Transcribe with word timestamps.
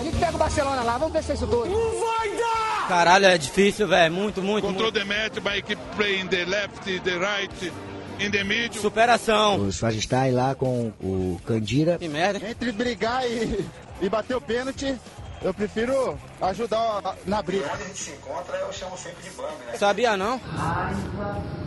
A 0.00 0.02
gente 0.02 0.16
pega 0.16 0.34
o 0.34 0.38
Barcelona 0.38 0.82
lá, 0.82 0.96
vamos 0.96 1.12
ver 1.12 1.22
se 1.22 1.32
é 1.32 1.34
isso 1.34 1.46
tudo. 1.46 1.66
Não 1.66 2.00
vai 2.00 2.30
dar! 2.30 2.88
Caralho, 2.88 3.26
é 3.26 3.36
difícil, 3.36 3.86
velho. 3.86 4.14
Muito, 4.14 4.40
muito. 4.40 4.66
Control 4.66 4.90
the 4.90 5.04
match 5.04 5.34
by 5.40 5.60
keep 5.60 5.78
playing 5.94 6.26
the 6.28 6.46
left, 6.46 7.00
the 7.00 7.18
right, 7.18 7.72
in 8.18 8.30
the 8.30 8.42
middle. 8.42 8.80
Superação. 8.80 9.60
O 9.60 9.70
Swazistai 9.70 10.32
lá 10.32 10.54
com 10.54 10.90
o 11.02 11.38
Candira. 11.46 11.98
Que 11.98 12.08
merda. 12.08 12.48
Entre 12.48 12.72
brigar 12.72 13.30
e, 13.30 13.62
e 14.00 14.08
bater 14.08 14.34
o 14.34 14.40
pênalti, 14.40 14.98
eu 15.42 15.52
prefiro 15.52 16.18
ajudar 16.40 17.16
na 17.26 17.42
briga. 17.42 17.68
Quando 17.68 17.82
a 17.82 17.84
gente 17.84 17.98
se 17.98 18.10
encontra, 18.12 18.56
eu 18.56 18.72
chamo 18.72 18.96
sempre 18.96 19.22
de 19.22 19.30
bang, 19.36 19.52
né? 19.66 19.76
Sabia 19.76 20.16
não? 20.16 20.38
Fala 20.38 20.90
muito! 20.94 21.60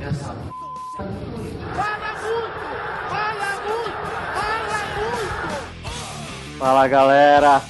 Fala 1.76 2.14
muito! 3.62 3.94
Fala 4.34 4.86
muito! 4.98 6.58
Fala 6.58 6.88
galera, 6.88 7.62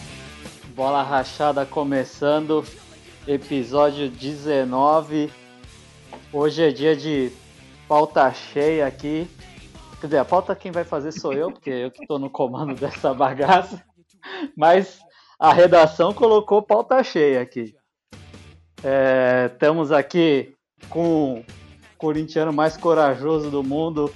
bola 0.76 1.04
rachada 1.04 1.68
começando, 1.68 2.66
episódio 3.28 4.10
19. 4.10 5.32
Hoje 6.32 6.64
é 6.64 6.72
dia 6.72 6.96
de 6.96 7.32
pauta 7.88 8.34
cheia 8.34 8.88
aqui. 8.88 9.30
Quer 10.02 10.08
dizer, 10.08 10.18
a 10.18 10.26
pauta 10.26 10.56
quem 10.56 10.72
vai 10.72 10.84
fazer 10.84 11.12
sou 11.12 11.32
eu, 11.32 11.52
porque 11.52 11.70
eu 11.70 11.92
que 11.92 12.08
tô 12.08 12.18
no 12.18 12.28
comando 12.28 12.74
dessa 12.80 13.14
bagaça. 13.14 13.84
Mas 14.58 15.00
a 15.40 15.54
redação 15.54 16.12
colocou 16.12 16.62
pauta 16.64 17.04
cheia 17.04 17.42
aqui. 17.42 17.76
É, 18.84 19.52
estamos 19.54 19.92
aqui 19.92 20.56
com 20.90 21.36
o 21.36 21.46
corintiano 22.00 22.52
mais 22.52 22.76
corajoso 22.76 23.52
do 23.52 23.64
mundo, 23.64 24.12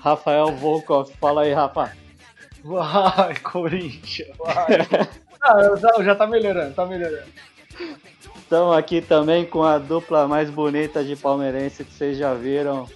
Rafael 0.00 0.48
Volkov. 0.56 1.08
Fala 1.20 1.42
aí, 1.42 1.52
Rafa. 1.52 1.92
Vai, 2.64 3.38
Corinthians, 3.40 4.36
vai. 4.38 4.74
ah, 5.44 5.76
já, 5.76 6.02
já 6.02 6.14
tá 6.14 6.26
melhorando, 6.26 6.74
tá 6.74 6.86
melhorando. 6.86 7.28
Estamos 8.36 8.76
aqui 8.76 9.00
também 9.00 9.44
com 9.44 9.62
a 9.62 9.78
dupla 9.78 10.26
mais 10.26 10.48
bonita 10.48 11.04
de 11.04 11.16
palmeirense 11.16 11.84
que 11.84 11.92
vocês 11.92 12.16
já 12.16 12.34
viram. 12.34 12.88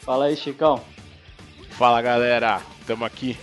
Fala 0.00 0.26
aí, 0.26 0.36
Chicão. 0.36 0.80
Fala 1.70 2.02
galera, 2.02 2.60
tamo 2.86 3.04
aqui. 3.04 3.38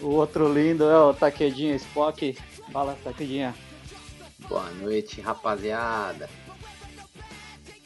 O 0.00 0.08
outro 0.08 0.52
lindo 0.52 0.84
é 0.84 0.98
o 0.98 1.14
Taquedinha 1.14 1.76
Spock. 1.76 2.36
Fala, 2.72 2.96
Taquedinha. 3.04 3.54
Boa 4.48 4.68
noite, 4.80 5.20
rapaziada. 5.20 6.28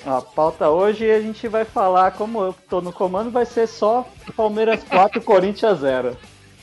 A 0.05 0.21
pauta 0.23 0.71
hoje 0.71 1.11
a 1.11 1.21
gente 1.21 1.49
vai 1.49 1.65
falar, 1.65 2.13
como 2.13 2.43
eu 2.43 2.55
tô 2.69 2.81
no 2.81 2.93
comando, 2.93 3.31
vai 3.31 3.45
ser 3.45 3.67
só 3.67 4.09
Palmeiras 4.37 4.85
4, 4.85 5.21
Corinthians 5.23 5.81
0. 5.81 6.17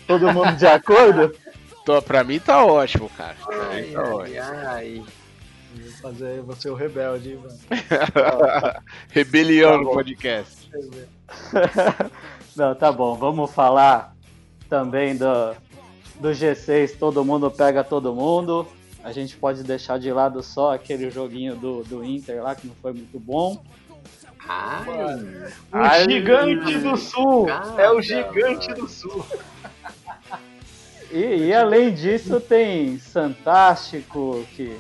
Todo 0.08 0.32
mundo 0.34 0.56
de 0.56 0.66
acordo? 0.66 1.36
Tô, 1.86 2.02
pra 2.02 2.24
mim 2.24 2.40
tá 2.40 2.66
ótimo, 2.66 3.10
cara. 3.18 3.36
Pra 3.46 3.68
Ai, 3.70 3.82
mim 3.82 3.94
tá 3.94 4.02
ai, 4.02 4.12
ótimo. 4.12 4.42
ai. 4.68 5.04
Vou 5.76 5.92
fazer 6.02 6.42
você 6.42 6.70
o 6.70 6.76
rebelde, 6.76 7.32
hein, 7.32 7.38
mano. 7.44 7.60
Rebelião 9.10 9.72
Tá 9.72 9.78
no 9.80 9.92
podcast. 9.92 10.70
Não, 12.56 12.76
tá 12.76 12.92
bom. 12.92 13.16
Vamos 13.16 13.52
falar 13.52 14.16
também 14.70 15.16
do, 15.18 15.56
do 16.20 16.30
G6, 16.30 16.98
todo 16.98 17.26
mundo 17.26 17.50
pega 17.50 17.84
todo 17.84 18.14
mundo. 18.14 18.68
A 19.04 19.12
gente 19.12 19.36
pode 19.36 19.64
deixar 19.64 19.98
de 20.00 20.12
lado 20.12 20.42
só 20.44 20.74
aquele 20.74 21.10
joguinho 21.10 21.56
do, 21.56 21.84
do 21.84 22.04
Inter 22.06 22.42
lá, 22.44 22.56
que 22.56 22.68
não 22.68 22.76
foi 22.76 22.94
muito 22.94 23.20
bom. 23.20 23.62
Ai, 24.48 24.86
O 25.72 25.78
Ai, 25.78 26.04
gigante 26.04 26.78
do 26.78 26.96
sul! 26.98 27.48
É 27.78 27.90
o 27.90 28.02
gigante 28.02 28.74
do 28.74 28.88
sul! 28.88 29.26
E, 31.14 31.46
e 31.48 31.54
além 31.54 31.94
disso, 31.94 32.40
tem 32.40 32.98
Santástico, 32.98 34.44
que 34.56 34.80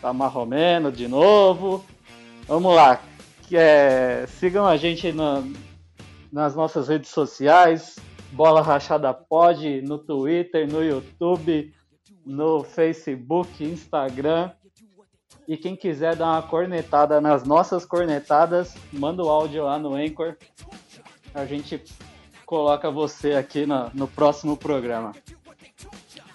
tá 0.00 0.12
marromeno 0.12 0.90
de 0.90 1.06
novo. 1.06 1.84
Vamos 2.46 2.74
lá. 2.74 3.00
É, 3.52 4.26
sigam 4.26 4.66
a 4.66 4.76
gente 4.76 5.12
na- 5.12 5.44
nas 6.32 6.56
nossas 6.56 6.88
redes 6.88 7.10
sociais. 7.10 7.96
Bola 8.32 8.60
Rachada 8.62 9.14
Pod, 9.14 9.80
no 9.82 9.96
Twitter, 9.96 10.66
no 10.70 10.82
YouTube, 10.82 11.72
no 12.26 12.64
Facebook, 12.64 13.62
Instagram. 13.62 14.50
E 15.46 15.56
quem 15.56 15.76
quiser 15.76 16.16
dar 16.16 16.32
uma 16.32 16.42
cornetada 16.42 17.20
nas 17.20 17.44
nossas 17.44 17.84
cornetadas, 17.86 18.74
manda 18.92 19.22
o 19.22 19.28
áudio 19.28 19.62
lá 19.64 19.78
no 19.78 19.94
Anchor. 19.94 20.36
A 21.32 21.44
gente 21.44 21.80
coloca 22.44 22.90
você 22.90 23.34
aqui 23.34 23.66
na- 23.66 23.90
no 23.94 24.08
próximo 24.08 24.56
programa. 24.56 25.12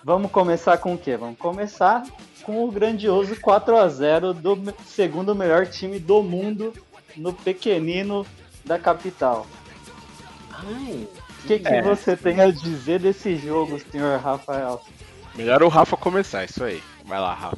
Vamos 0.04 0.32
começar 0.32 0.78
com 0.78 0.94
o 0.94 0.98
quê? 0.98 1.18
Vamos 1.18 1.38
começar 1.38 2.04
com 2.44 2.64
o 2.66 2.72
grandioso 2.72 3.40
4 3.40 3.78
a 3.78 3.88
0 3.88 4.34
do 4.34 4.74
segundo 4.86 5.36
melhor 5.36 5.66
time 5.68 6.00
do 6.00 6.22
mundo 6.24 6.74
no 7.18 7.34
pequenino 7.34 8.26
da 8.66 8.80
capital. 8.80 9.46
ai. 10.54 11.08
O 11.44 11.48
que, 11.48 11.60
que 11.60 11.68
É. 11.74 11.82
você 11.82 12.18
tem 12.18 12.42
a 12.42 12.52
dizer 12.52 13.00
desse 13.00 13.36
jogo, 13.38 13.80
senhor 13.80 14.20
Rafael? 14.20 14.82
Melhor 15.36 15.64
o 15.64 15.70
Rafa 15.70 15.96
começar, 15.96 16.44
isso 16.44 16.62
aí. 16.64 16.84
Vai 17.06 17.18
lá, 17.20 17.34
Rafa. 17.34 17.58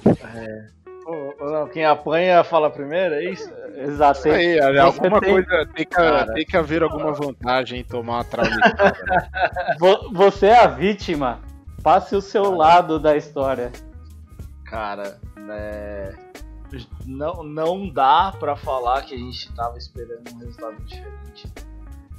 Ô, 1.08 1.50
não, 1.52 1.68
quem 1.68 1.84
apanha 1.84 2.44
fala 2.44 2.70
primeiro, 2.70 3.16
é 3.16 3.24
isso? 3.26 3.50
Exato. 3.76 4.30
Aí, 4.30 4.60
você 4.60 4.78
alguma 4.78 5.20
tem- 5.20 5.32
coisa 5.32 5.66
tem 5.74 5.86
que, 5.86 5.86
Cara. 5.86 6.32
tem 6.34 6.46
que 6.46 6.56
haver 6.56 6.84
alguma 6.84 7.12
vantagem 7.12 7.80
em 7.80 7.84
tomar 7.84 8.18
uma 8.18 8.24
traulitada. 8.24 8.96
vo- 9.80 10.12
Você 10.14 10.46
é 10.46 10.60
a 10.60 10.68
vítima. 10.68 11.40
Passe 11.84 12.16
o 12.16 12.22
seu 12.22 12.56
lado 12.56 13.00
da 13.00 13.18
história. 13.18 13.72
Cara, 14.66 15.20
né, 15.36 16.16
não, 17.06 17.44
não 17.44 17.90
dá 17.90 18.32
pra 18.40 18.56
falar 18.56 19.02
que 19.04 19.16
a 19.16 19.18
gente 19.18 19.52
tava 19.54 19.78
esperando 19.78 20.32
um 20.32 20.38
resultado 20.38 20.82
diferente. 20.84 21.52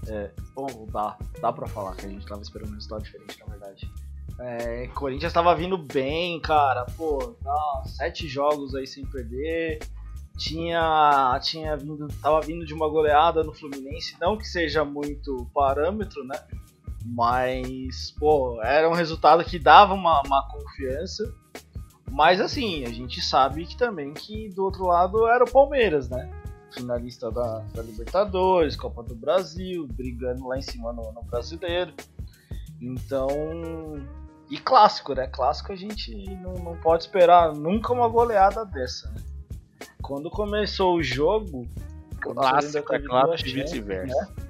É, 0.09 0.31
ou 0.57 0.87
dá, 0.87 1.17
dá 1.41 1.53
pra 1.53 1.67
falar 1.69 1.95
que 1.95 2.07
a 2.07 2.09
gente 2.09 2.27
tava 2.27 2.43
esperando 2.43 2.71
um 2.71 2.75
resultado 2.75 3.03
diferente, 3.03 3.39
na 3.41 3.47
verdade. 3.47 3.91
É, 4.39 4.89
Corinthians 4.89 5.33
tava 5.33 5.55
vindo 5.55 5.79
bem, 5.79 6.41
cara. 6.41 6.85
Pô, 6.97 7.37
dá 7.43 7.83
sete 7.87 8.27
jogos 8.27 8.75
aí 8.75 8.87
sem 8.87 9.07
perder. 9.07 9.79
Tinha, 10.37 11.39
tinha 11.43 11.77
vindo, 11.77 12.09
tava 12.21 12.41
vindo 12.41 12.65
de 12.65 12.75
uma 12.75 12.89
goleada 12.89 13.45
no 13.45 13.53
Fluminense, 13.53 14.17
não 14.19 14.37
que 14.37 14.49
seja 14.49 14.83
muito 14.85 15.47
parâmetro, 15.55 16.25
né? 16.25 16.43
Mas, 17.05 18.13
pô, 18.19 18.61
era 18.63 18.89
um 18.89 18.95
resultado 18.95 19.45
que 19.45 19.59
dava 19.59 19.95
uma, 19.95 20.23
uma 20.23 20.49
confiança. 20.49 21.33
Mas 22.11 22.41
assim, 22.41 22.85
a 22.85 22.91
gente 22.91 23.21
sabe 23.21 23.65
que 23.65 23.77
também 23.77 24.13
que 24.13 24.49
do 24.51 24.65
outro 24.65 24.87
lado 24.87 25.27
era 25.27 25.45
o 25.45 25.51
Palmeiras, 25.51 26.09
né? 26.09 26.31
Finalista 26.71 27.31
da, 27.31 27.59
da 27.75 27.83
Libertadores, 27.83 28.77
Copa 28.77 29.03
do 29.03 29.15
Brasil, 29.15 29.87
brigando 29.91 30.47
lá 30.47 30.59
em 30.59 30.63
cima 30.63 30.93
no, 30.93 31.13
no 31.13 31.23
brasileiro. 31.23 31.93
Então. 32.81 33.29
E 34.51 34.59
clássico, 34.59 35.15
né? 35.15 35.27
Clássico 35.27 35.73
a 35.73 35.77
gente 35.77 36.15
não, 36.37 36.53
não 36.55 36.77
pode 36.77 37.05
esperar 37.05 37.55
nunca 37.55 37.93
uma 37.93 38.07
goleada 38.09 38.67
dessa, 38.67 39.11
né? 39.11 39.23
Quando 40.03 40.29
começou 40.29 40.97
o 40.97 41.03
jogo. 41.03 41.67
quando 42.23 42.37
Clássico 42.37 42.95
é 42.95 42.99
clássico 43.01 43.49
e 43.49 43.53
chances, 43.53 43.73
vice-versa. 43.73 44.15
né? 44.15 44.42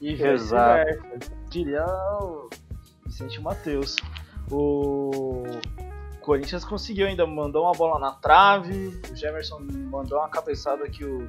E 0.00 0.14
Exato. 0.22 0.98
Diria 1.48 1.84
o 2.20 2.48
Vicente 3.06 3.40
Matheus. 3.40 3.96
O 4.50 5.44
Corinthians 6.20 6.64
conseguiu 6.64 7.06
ainda, 7.06 7.26
mandou 7.26 7.64
uma 7.64 7.72
bola 7.72 7.98
na 7.98 8.12
trave. 8.12 9.00
O 9.10 9.16
Jefferson 9.16 9.60
mandou 9.90 10.18
uma 10.18 10.28
cabeçada 10.28 10.88
que 10.88 11.04
o 11.04 11.26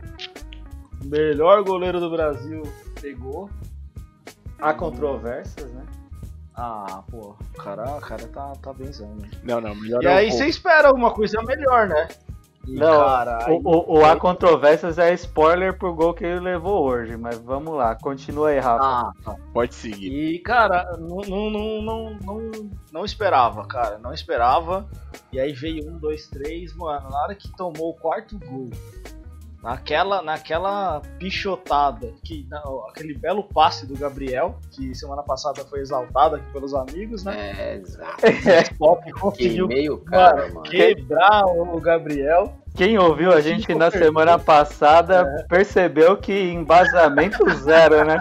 melhor 1.03 1.63
goleiro 1.63 1.99
do 1.99 2.09
Brasil 2.09 2.63
pegou. 2.99 3.49
Há 4.59 4.73
controvérsias, 4.73 5.72
né? 5.72 5.83
Ah, 6.53 7.03
pô, 7.09 7.35
o 7.39 7.57
cara, 7.57 7.97
o 7.97 8.01
cara 8.01 8.28
tá, 8.28 8.53
tá 8.61 8.73
benzão, 8.73 9.16
né? 9.16 9.29
Não, 9.43 9.59
não, 9.59 9.73
melhor 9.73 10.03
E 10.03 10.05
é 10.05 10.13
aí 10.13 10.31
você 10.31 10.46
espera 10.46 10.90
alguma 10.90 11.11
coisa 11.11 11.41
melhor, 11.41 11.87
né? 11.87 12.08
Não, 12.67 13.02
O, 13.49 13.61
o, 13.63 13.99
o 13.99 14.05
Há 14.05 14.16
controvérsias 14.16 14.97
é 14.99 15.13
spoiler 15.13 15.78
pro 15.78 15.93
gol 15.93 16.13
que 16.13 16.23
ele 16.23 16.40
levou 16.40 16.84
hoje, 16.84 17.17
mas 17.17 17.40
vamos 17.40 17.73
lá, 17.75 17.96
continua 17.96 18.49
aí, 18.49 18.59
Rafa. 18.59 18.84
Ah, 18.84 19.11
tá. 19.23 19.35
Pode 19.53 19.73
seguir. 19.73 20.11
E, 20.11 20.40
cara, 20.40 20.96
não, 20.97 21.17
não, 21.22 21.49
não, 21.49 21.81
não, 21.81 22.17
não, 22.22 22.52
não 22.91 23.05
esperava, 23.05 23.66
cara. 23.66 23.97
Não 23.97 24.13
esperava. 24.13 24.87
E 25.31 25.40
aí 25.40 25.53
veio 25.53 25.90
um, 25.90 25.97
dois, 25.97 26.28
três, 26.28 26.75
mano. 26.75 27.09
Na 27.09 27.23
hora 27.23 27.35
que 27.35 27.49
tomou 27.55 27.90
o 27.90 27.93
quarto 27.96 28.37
gol, 28.40 28.69
naquela, 29.61 30.22
naquela 30.22 31.02
pichotada, 31.19 32.11
que, 32.23 32.46
não, 32.49 32.87
aquele 32.90 33.13
belo 33.13 33.43
passe 33.43 33.85
do 33.85 33.96
Gabriel, 33.97 34.58
que 34.72 34.93
semana 34.96 35.22
passada 35.23 35.63
foi 35.66 35.79
exaltado 35.81 36.35
aqui 36.35 36.46
pelos 36.52 36.73
amigos, 36.73 37.23
né? 37.23 37.53
É, 37.58 37.75
exato. 37.75 38.17
O 38.73 38.78
Pop 38.78 39.11
conseguiu 39.13 39.67
Queimei 39.67 39.90
o 39.90 39.97
cara, 39.99 40.47
mano. 40.47 40.61
quebrar 40.63 41.46
o 41.46 41.79
Gabriel. 41.79 42.53
Quem 42.75 42.97
ouviu 42.97 43.31
a 43.34 43.41
gente 43.41 43.75
na 43.75 43.91
semana 43.91 44.40
passada 44.40 45.46
percebeu 45.49 46.16
que 46.17 46.31
embasamento 46.52 47.47
zero, 47.55 48.05
né? 48.05 48.17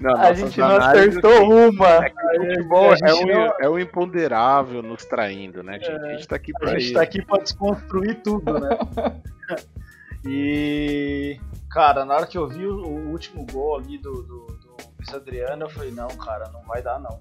Não, 0.00 0.16
A 0.16 0.32
gente 0.32 0.58
não 0.60 0.76
acertou 0.76 1.42
uma. 1.50 2.06
É 2.06 2.12
o 2.38 2.46
futebol 2.46 2.92
A 2.92 2.96
é 3.02 3.14
um, 3.14 3.26
não- 3.26 3.54
é 3.60 3.68
um 3.68 3.78
imponderável 3.78 4.80
nos 4.80 5.04
traindo, 5.04 5.62
né, 5.64 5.78
gente? 5.80 5.90
A 5.90 6.12
gente 6.12 6.28
tá 6.28 6.36
aqui 6.36 6.52
A 6.54 6.58
pra 6.60 6.68
gente 6.70 6.84
isso. 6.84 6.94
tá 6.94 7.02
aqui 7.02 7.24
pra 7.24 7.38
desconstruir 7.42 8.14
tudo, 8.22 8.60
né? 8.60 8.78
e. 10.24 11.38
Cara, 11.70 12.04
na 12.04 12.14
hora 12.14 12.26
que 12.26 12.36
eu 12.36 12.48
vi 12.48 12.66
o, 12.66 12.82
o 12.82 13.10
último 13.10 13.46
gol 13.50 13.76
ali 13.76 13.96
do, 13.98 14.22
do, 14.22 14.46
do 14.46 14.76
Luiz 14.98 15.14
Adriano, 15.14 15.64
eu 15.64 15.70
falei, 15.70 15.92
não, 15.92 16.08
cara, 16.08 16.48
não 16.50 16.62
vai 16.62 16.82
dar 16.82 16.98
não. 16.98 17.20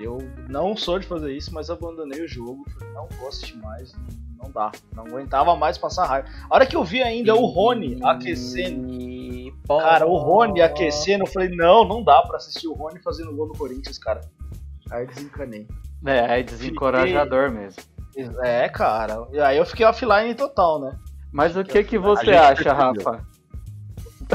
Eu 0.00 0.18
não 0.48 0.76
sou 0.76 0.98
de 0.98 1.06
fazer 1.06 1.32
isso, 1.32 1.52
mas 1.52 1.68
abandonei 1.68 2.22
o 2.22 2.28
jogo. 2.28 2.64
Falei, 2.70 2.94
não 2.94 3.08
vou 3.18 3.28
assistir 3.28 3.56
mais, 3.56 3.92
não 4.36 4.50
dá. 4.50 4.70
Não 4.94 5.06
aguentava 5.06 5.54
mais 5.56 5.76
passar 5.78 6.06
raiva. 6.06 6.28
A 6.48 6.54
hora 6.54 6.66
que 6.66 6.76
eu 6.76 6.84
vi 6.84 7.02
ainda 7.02 7.34
o 7.34 7.46
Rony 7.46 7.98
aquecendo. 8.02 8.88
Cara, 9.66 10.06
o 10.06 10.16
Rony 10.16 10.60
aquecendo, 10.60 11.24
eu 11.24 11.28
falei, 11.28 11.48
não, 11.50 11.86
não 11.86 12.02
dá 12.02 12.22
pra 12.22 12.36
assistir 12.36 12.66
o 12.68 12.72
Rony 12.72 13.00
fazendo 13.00 13.34
gol 13.34 13.48
no 13.48 13.54
Corinthians, 13.54 13.98
cara. 13.98 14.20
Aí 14.90 15.06
desencanei. 15.06 15.66
É, 16.04 16.40
é 16.40 16.42
desencorajador 16.42 17.50
mesmo. 17.50 17.82
É, 18.42 18.68
cara. 18.68 19.26
E 19.32 19.40
aí 19.40 19.56
eu 19.56 19.64
fiquei 19.64 19.86
offline 19.86 20.34
total, 20.34 20.80
né? 20.80 20.98
Mas 21.32 21.56
o 21.56 21.64
que 21.64 21.82
que 21.82 21.98
você 21.98 22.32
acha, 22.32 22.74
percebeu. 22.74 23.04
Rafa? 23.04 23.26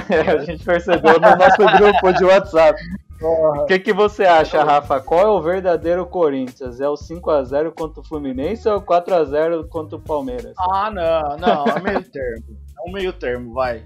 É, 0.10 0.32
a 0.32 0.46
gente 0.46 0.64
percebeu 0.64 1.14
no 1.14 1.36
nosso 1.36 1.78
grupo 1.78 2.14
de 2.14 2.26
WhatsApp. 2.26 2.80
O 3.22 3.66
que 3.66 3.80
que 3.80 3.94
você 3.94 4.26
acha, 4.26 4.64
Rafa? 4.64 5.00
Qual 5.00 5.20
é 5.20 5.28
o 5.28 5.42
verdadeiro 5.42 6.06
Corinthians? 6.06 6.80
É 6.80 6.88
o 6.88 6.94
5x0 6.94 7.74
contra 7.76 8.02
o 8.02 8.04
Fluminense 8.04 8.70
ou 8.70 8.78
o 8.78 8.82
4x0 8.82 9.68
contra 9.70 9.98
o 9.98 10.02
Palmeiras? 10.02 10.54
Ah, 10.60 10.92
não, 10.92 11.38
não, 11.38 11.66
é 11.66 11.80
meio 11.82 12.04
termo. 12.04 12.58
É 12.78 12.90
um 12.90 12.92
meio 12.92 13.14
termo, 13.14 13.54
vai. 13.54 13.84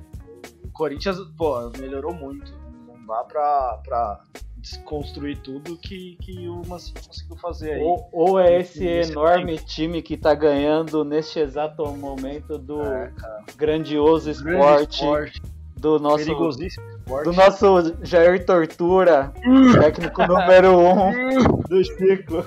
O 0.66 0.70
Corinthians, 0.74 1.18
pô, 1.38 1.70
melhorou 1.80 2.14
muito. 2.14 2.54
Não 2.86 3.06
dá 3.06 3.24
pra, 3.24 3.80
pra 3.86 4.22
desconstruir 4.62 5.38
tudo 5.40 5.76
que, 5.78 6.16
que 6.22 6.48
o 6.48 6.62
Mancini 6.68 7.00
conseguiu 7.06 7.36
fazer 7.38 7.74
aí. 7.74 7.82
Ou, 7.82 8.10
ou 8.12 8.40
é 8.40 8.60
esse 8.60 8.86
enorme 8.86 9.58
time 9.58 10.02
que 10.02 10.16
tá 10.16 10.34
ganhando 10.36 11.04
neste 11.04 11.40
exato 11.40 11.86
momento 11.94 12.58
do 12.58 12.82
É, 12.82 13.12
grandioso 13.58 14.30
esporte, 14.30 14.96
esporte, 15.04 15.42
do 15.78 15.98
nosso 16.00 16.26
perigosíssimo 16.26 16.88
esporte. 16.90 17.24
do 17.26 17.34
nosso 17.34 17.96
Jair 18.04 18.46
Tortura, 18.46 19.34
técnico 19.82 20.26
número 20.28 20.78
1 20.78 21.08
um 21.10 21.62
do 21.68 21.84
Chico. 21.84 22.46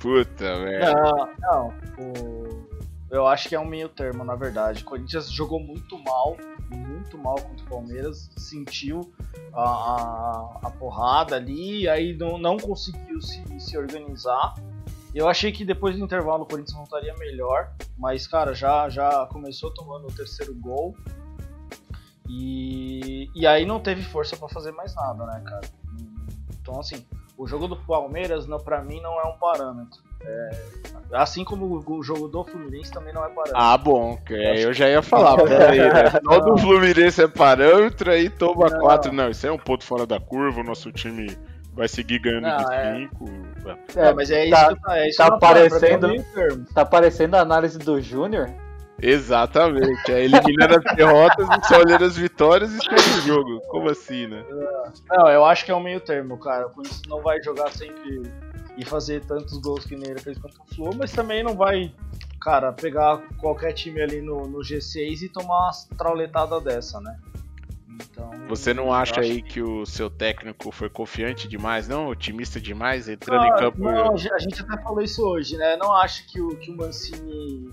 Puta, 0.00 0.58
velho. 0.58 0.92
Não, 0.92 1.28
não. 1.40 1.74
O- 1.98 2.64
Eu 3.10 3.26
acho 3.28 3.48
que 3.48 3.54
é 3.54 3.60
um 3.60 3.64
meio 3.64 3.88
termo, 3.88 4.24
na 4.24 4.34
verdade. 4.34 4.82
O 4.82 4.84
Corinthians 4.84 5.30
jogou 5.30 5.60
muito 5.60 5.96
mal, 6.02 6.36
muito 6.74 7.16
mal 7.18 7.36
contra 7.36 7.64
o 7.64 7.68
Palmeiras, 7.68 8.30
sentiu 8.36 9.12
a, 9.52 9.62
a, 9.62 10.58
a 10.64 10.70
porrada 10.70 11.36
ali, 11.36 11.88
aí 11.88 12.16
não, 12.16 12.38
não 12.38 12.56
conseguiu 12.56 13.20
se, 13.20 13.42
se 13.58 13.78
organizar. 13.78 14.54
Eu 15.14 15.28
achei 15.28 15.52
que 15.52 15.64
depois 15.64 15.96
do 15.96 16.04
intervalo 16.04 16.42
o 16.42 16.46
Corinthians 16.46 16.76
voltaria 16.76 17.14
melhor, 17.16 17.72
mas 17.96 18.26
cara, 18.26 18.52
já, 18.52 18.88
já 18.88 19.26
começou 19.26 19.72
tomando 19.72 20.08
o 20.08 20.12
terceiro 20.12 20.54
gol. 20.54 20.96
E, 22.28 23.30
e 23.34 23.46
aí 23.46 23.64
não 23.64 23.80
teve 23.80 24.02
força 24.02 24.36
pra 24.36 24.48
fazer 24.48 24.72
mais 24.72 24.94
nada, 24.94 25.24
né, 25.26 25.42
cara? 25.44 25.68
Então 26.60 26.80
assim, 26.80 27.04
o 27.36 27.46
jogo 27.46 27.66
do 27.66 27.76
Palmeiras, 27.76 28.46
pra 28.64 28.82
mim, 28.82 29.00
não 29.00 29.20
é 29.20 29.24
um 29.24 29.36
parâmetro. 29.38 30.02
É, 30.26 30.50
assim 31.12 31.44
como 31.44 31.82
o 31.86 32.02
jogo 32.02 32.28
do 32.28 32.44
Fluminense 32.44 32.90
também 32.90 33.12
não 33.12 33.24
é 33.24 33.28
parâmetro. 33.28 33.52
Ah, 33.54 33.76
bom, 33.78 34.18
eu 34.30 34.72
já 34.72 34.88
ia 34.88 35.02
falar. 35.02 35.36
Peraí, 35.44 35.78
né? 35.78 36.10
Só 36.24 36.40
do 36.40 36.56
Fluminense 36.58 37.22
é 37.22 37.28
parâmetro, 37.28 38.10
aí 38.10 38.28
toma 38.30 38.68
Não. 38.68 38.80
4. 38.80 39.12
Não, 39.12 39.30
isso 39.30 39.46
aí 39.46 39.50
é 39.50 39.54
um 39.54 39.58
ponto 39.58 39.84
fora 39.84 40.06
da 40.06 40.18
curva, 40.18 40.60
o 40.60 40.64
nosso 40.64 40.90
time 40.92 41.36
vai 41.72 41.88
seguir 41.88 42.18
ganhando 42.20 42.42
Não, 42.48 42.56
de 42.56 42.74
é. 42.74 42.94
5. 43.10 43.24
Não, 43.96 44.14
mas 44.14 44.30
é 44.30 44.44
isso 44.46 44.50
tá, 44.54 44.74
que 44.74 44.80
tá, 44.80 44.98
é 44.98 45.08
isso 45.08 45.18
tá 45.18 45.30
mim 45.30 45.36
é 45.36 45.38
parecendo- 45.40 46.08
meio 46.08 46.24
termo. 46.34 46.66
tá 46.74 46.84
parecendo 46.84 47.36
a 47.36 47.40
análise 47.40 47.78
do 47.78 48.00
Júnior. 48.00 48.48
Exatamente, 49.02 50.10
é 50.12 50.24
eliminando 50.24 50.76
as 50.78 50.96
derrotas 50.96 51.46
e 51.48 51.66
só 51.68 51.80
olhando 51.80 52.04
as 52.04 52.16
vitórias 52.16 52.72
e 52.72 52.78
segue 52.78 53.18
o 53.18 53.22
jogo. 53.22 53.60
Como 53.68 53.90
assim, 53.90 54.28
né? 54.28 54.42
Não, 55.10 55.28
eu 55.28 55.44
acho 55.44 55.64
que 55.64 55.70
é 55.72 55.74
um 55.74 55.80
meio 55.82 56.00
termo, 56.00 56.38
cara. 56.38 56.68
O 56.68 56.70
Corinthians 56.70 57.02
não 57.08 57.20
vai 57.20 57.42
jogar 57.42 57.70
sempre 57.72 58.22
e 58.76 58.84
fazer 58.84 59.24
tantos 59.24 59.58
gols 59.58 59.84
que 59.84 59.96
nem 59.96 60.10
ele 60.10 60.20
fez 60.20 60.38
contra 60.38 60.60
o 60.62 60.74
Flu, 60.74 60.94
mas 60.96 61.12
também 61.12 61.42
não 61.42 61.54
vai, 61.54 61.92
cara, 62.40 62.72
pegar 62.72 63.18
qualquer 63.38 63.72
time 63.72 64.00
ali 64.02 64.20
no, 64.20 64.46
no 64.48 64.58
G6 64.58 65.22
e 65.22 65.28
tomar 65.28 65.70
uma 65.70 65.70
trauletada 65.96 66.60
dessa, 66.60 67.00
né? 67.00 67.16
Então, 68.02 68.30
Você 68.48 68.74
não 68.74 68.92
acha 68.92 69.20
aí 69.20 69.40
que 69.40 69.62
o 69.62 69.86
seu 69.86 70.10
técnico 70.10 70.72
foi 70.72 70.90
confiante 70.90 71.46
demais, 71.46 71.86
não? 71.86 72.08
Otimista 72.08 72.60
demais, 72.60 73.08
entrando 73.08 73.44
Ah, 73.44 73.48
em 73.48 73.56
campo. 73.56 73.78
Não, 73.78 74.14
a 74.14 74.38
gente 74.38 74.60
até 74.62 74.82
falou 74.82 75.00
isso 75.00 75.22
hoje, 75.22 75.56
né? 75.56 75.76
Não 75.76 75.92
acho 75.92 76.26
que 76.26 76.40
o, 76.40 76.48
que 76.56 76.72
o 76.72 76.76
Mancini 76.76 77.72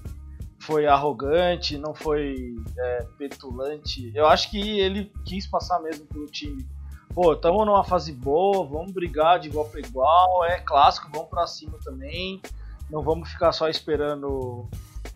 foi 0.59 0.85
arrogante, 0.85 1.77
não 1.77 1.93
foi 1.95 2.55
é, 2.77 3.07
petulante. 3.17 4.11
Eu 4.13 4.27
acho 4.27 4.51
que 4.51 4.79
ele 4.79 5.11
quis 5.25 5.47
passar 5.47 5.79
mesmo 5.81 6.05
pelo 6.05 6.27
time. 6.27 6.63
Pô, 7.13 7.33
estamos 7.33 7.65
numa 7.65 7.83
fase 7.83 8.13
boa, 8.13 8.65
vamos 8.65 8.93
brigar 8.93 9.39
de 9.39 9.49
igual 9.49 9.65
para 9.65 9.81
igual, 9.81 10.45
é 10.45 10.59
clássico, 10.59 11.09
vamos 11.11 11.29
pra 11.29 11.45
cima 11.45 11.77
também. 11.83 12.41
Não 12.89 13.01
vamos 13.01 13.29
ficar 13.29 13.51
só 13.51 13.67
esperando. 13.67 14.67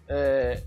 é, 0.07 0.61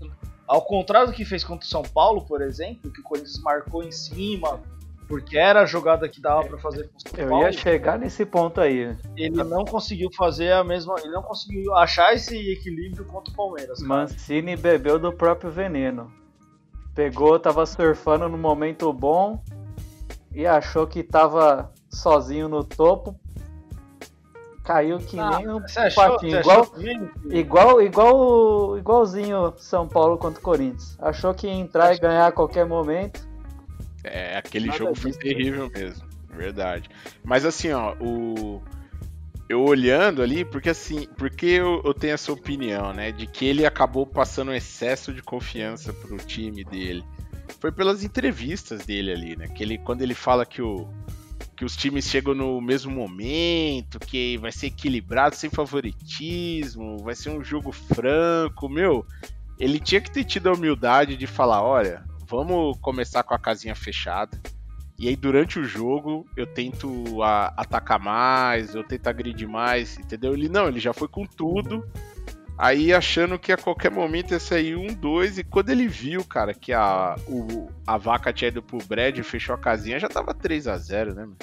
ao 0.47 0.61
contrário 0.63 1.07
do 1.07 1.13
que 1.13 1.23
fez 1.23 1.43
contra 1.43 1.65
o 1.65 1.69
São 1.69 1.83
Paulo, 1.83 2.21
por 2.25 2.41
exemplo, 2.41 2.91
que 2.91 2.99
o 2.99 3.03
Corinthians 3.03 3.39
marcou 3.43 3.83
em 3.83 3.91
cima, 3.91 4.59
porque 5.07 5.37
era 5.37 5.61
a 5.61 5.65
jogada 5.65 6.09
que 6.09 6.19
dava 6.19 6.43
para 6.45 6.57
fazer 6.57 6.87
com 6.87 6.97
o 6.97 7.01
São 7.01 7.19
Eu 7.19 7.29
Paulo 7.29 7.45
ia 7.45 7.51
chegar 7.51 7.99
nesse 7.99 8.25
ponto 8.25 8.59
aí. 8.59 8.97
ele 9.15 9.43
não 9.43 9.65
conseguiu 9.65 10.09
fazer 10.15 10.51
a 10.51 10.63
mesma. 10.63 10.95
Ele 10.99 11.11
não 11.11 11.21
conseguiu 11.21 11.75
achar 11.75 12.13
esse 12.15 12.35
equilíbrio 12.51 13.05
contra 13.05 13.31
o 13.31 13.35
Palmeiras. 13.35 13.79
cara. 13.79 13.87
Mancini 13.87 14.55
bebeu 14.55 14.97
do 14.97 15.13
próprio 15.13 15.51
veneno. 15.51 16.11
Pegou, 16.95 17.39
tava 17.39 17.65
surfando 17.65 18.27
no 18.27 18.37
momento 18.37 18.91
bom 18.91 19.41
e 20.33 20.45
achou 20.45 20.85
que 20.87 21.03
tava 21.03 21.71
sozinho 21.89 22.47
no 22.47 22.63
topo. 22.63 23.19
Caiu 24.63 24.99
que 24.99 25.19
Ah, 25.19 25.37
nem 25.37 25.49
um 25.49 25.61
patinho. 25.95 26.31
você 26.31 26.37
Igual, 26.37 26.71
igual, 27.31 27.81
igual, 27.81 28.77
igualzinho 28.77 29.53
São 29.57 29.87
Paulo 29.87 30.17
contra 30.17 30.39
o 30.39 30.43
Corinthians. 30.43 30.95
Achou 30.99 31.33
que 31.33 31.47
ia 31.47 31.53
entrar 31.53 31.95
e 31.95 31.99
ganhar 31.99 32.27
a 32.27 32.31
qualquer 32.31 32.65
momento. 32.65 33.27
É, 34.03 34.37
aquele 34.37 34.67
Nada 34.67 34.77
jogo 34.77 34.95
foi 34.95 35.11
disso, 35.11 35.19
terrível 35.19 35.69
mesmo. 35.69 36.07
Verdade. 36.29 36.89
Mas 37.23 37.45
assim, 37.45 37.71
ó, 37.71 37.95
o. 37.99 38.61
Eu 39.47 39.63
olhando 39.63 40.21
ali, 40.21 40.45
porque 40.45 40.69
assim, 40.69 41.07
porque 41.17 41.47
eu, 41.47 41.81
eu 41.83 41.91
tenho 41.91 42.13
essa 42.13 42.31
opinião, 42.31 42.93
né? 42.93 43.11
De 43.11 43.25
que 43.25 43.45
ele 43.45 43.65
acabou 43.65 44.05
passando 44.05 44.49
um 44.51 44.53
excesso 44.53 45.11
de 45.11 45.23
confiança 45.23 45.91
pro 45.91 46.17
time 46.17 46.63
dele. 46.63 47.03
Foi 47.59 47.71
pelas 47.71 48.03
entrevistas 48.03 48.85
dele 48.85 49.11
ali, 49.11 49.35
né? 49.35 49.47
Que 49.47 49.63
ele, 49.63 49.77
quando 49.77 50.01
ele 50.01 50.13
fala 50.15 50.45
que 50.45 50.61
o. 50.61 50.87
Que 51.55 51.65
os 51.65 51.75
times 51.75 52.05
chegam 52.05 52.33
no 52.33 52.61
mesmo 52.61 52.89
momento, 52.89 53.99
que 53.99 54.37
vai 54.37 54.49
ser 54.49 54.67
equilibrado, 54.67 55.35
sem 55.35 55.49
favoritismo, 55.49 56.99
vai 56.99 57.15
ser 57.15 57.31
um 57.31 57.43
jogo 57.43 57.71
franco, 57.73 58.69
meu. 58.69 59.05
Ele 59.57 59.77
tinha 59.77 59.99
que 59.99 60.09
ter 60.09 60.23
tido 60.23 60.47
a 60.47 60.53
humildade 60.53 61.17
de 61.17 61.27
falar, 61.27 61.61
olha, 61.61 62.05
vamos 62.25 62.77
começar 62.79 63.23
com 63.23 63.33
a 63.33 63.39
casinha 63.39 63.75
fechada. 63.75 64.39
E 64.97 65.09
aí, 65.09 65.15
durante 65.17 65.59
o 65.59 65.63
jogo, 65.65 66.25
eu 66.35 66.47
tento 66.47 67.21
a- 67.21 67.53
atacar 67.57 67.99
mais, 67.99 68.73
eu 68.73 68.83
tento 68.83 69.07
agredir 69.07 69.47
mais, 69.47 69.97
entendeu? 69.97 70.33
Ele 70.33 70.47
não, 70.47 70.67
ele 70.69 70.79
já 70.79 70.93
foi 70.93 71.09
com 71.09 71.25
tudo. 71.25 71.85
Aí, 72.61 72.93
achando 72.93 73.39
que 73.39 73.53
a 73.53 73.57
qualquer 73.57 73.89
momento 73.89 74.31
ia 74.31 74.39
sair 74.39 74.75
um, 74.75 74.87
dois. 74.93 75.37
E 75.37 75.45
quando 75.45 75.69
ele 75.69 75.87
viu, 75.87 76.25
cara, 76.25 76.53
que 76.53 76.73
a, 76.73 77.15
o- 77.25 77.69
a 77.87 77.97
vaca 77.97 78.33
tinha 78.33 78.49
ido 78.49 78.61
pro 78.61 78.77
Brad 78.85 79.17
e 79.17 79.23
fechou 79.23 79.55
a 79.55 79.57
casinha, 79.57 79.97
já 79.97 80.09
tava 80.09 80.33
3 80.33 80.67
a 80.67 80.77
0 80.77 81.15
né, 81.15 81.21
mano? 81.21 81.37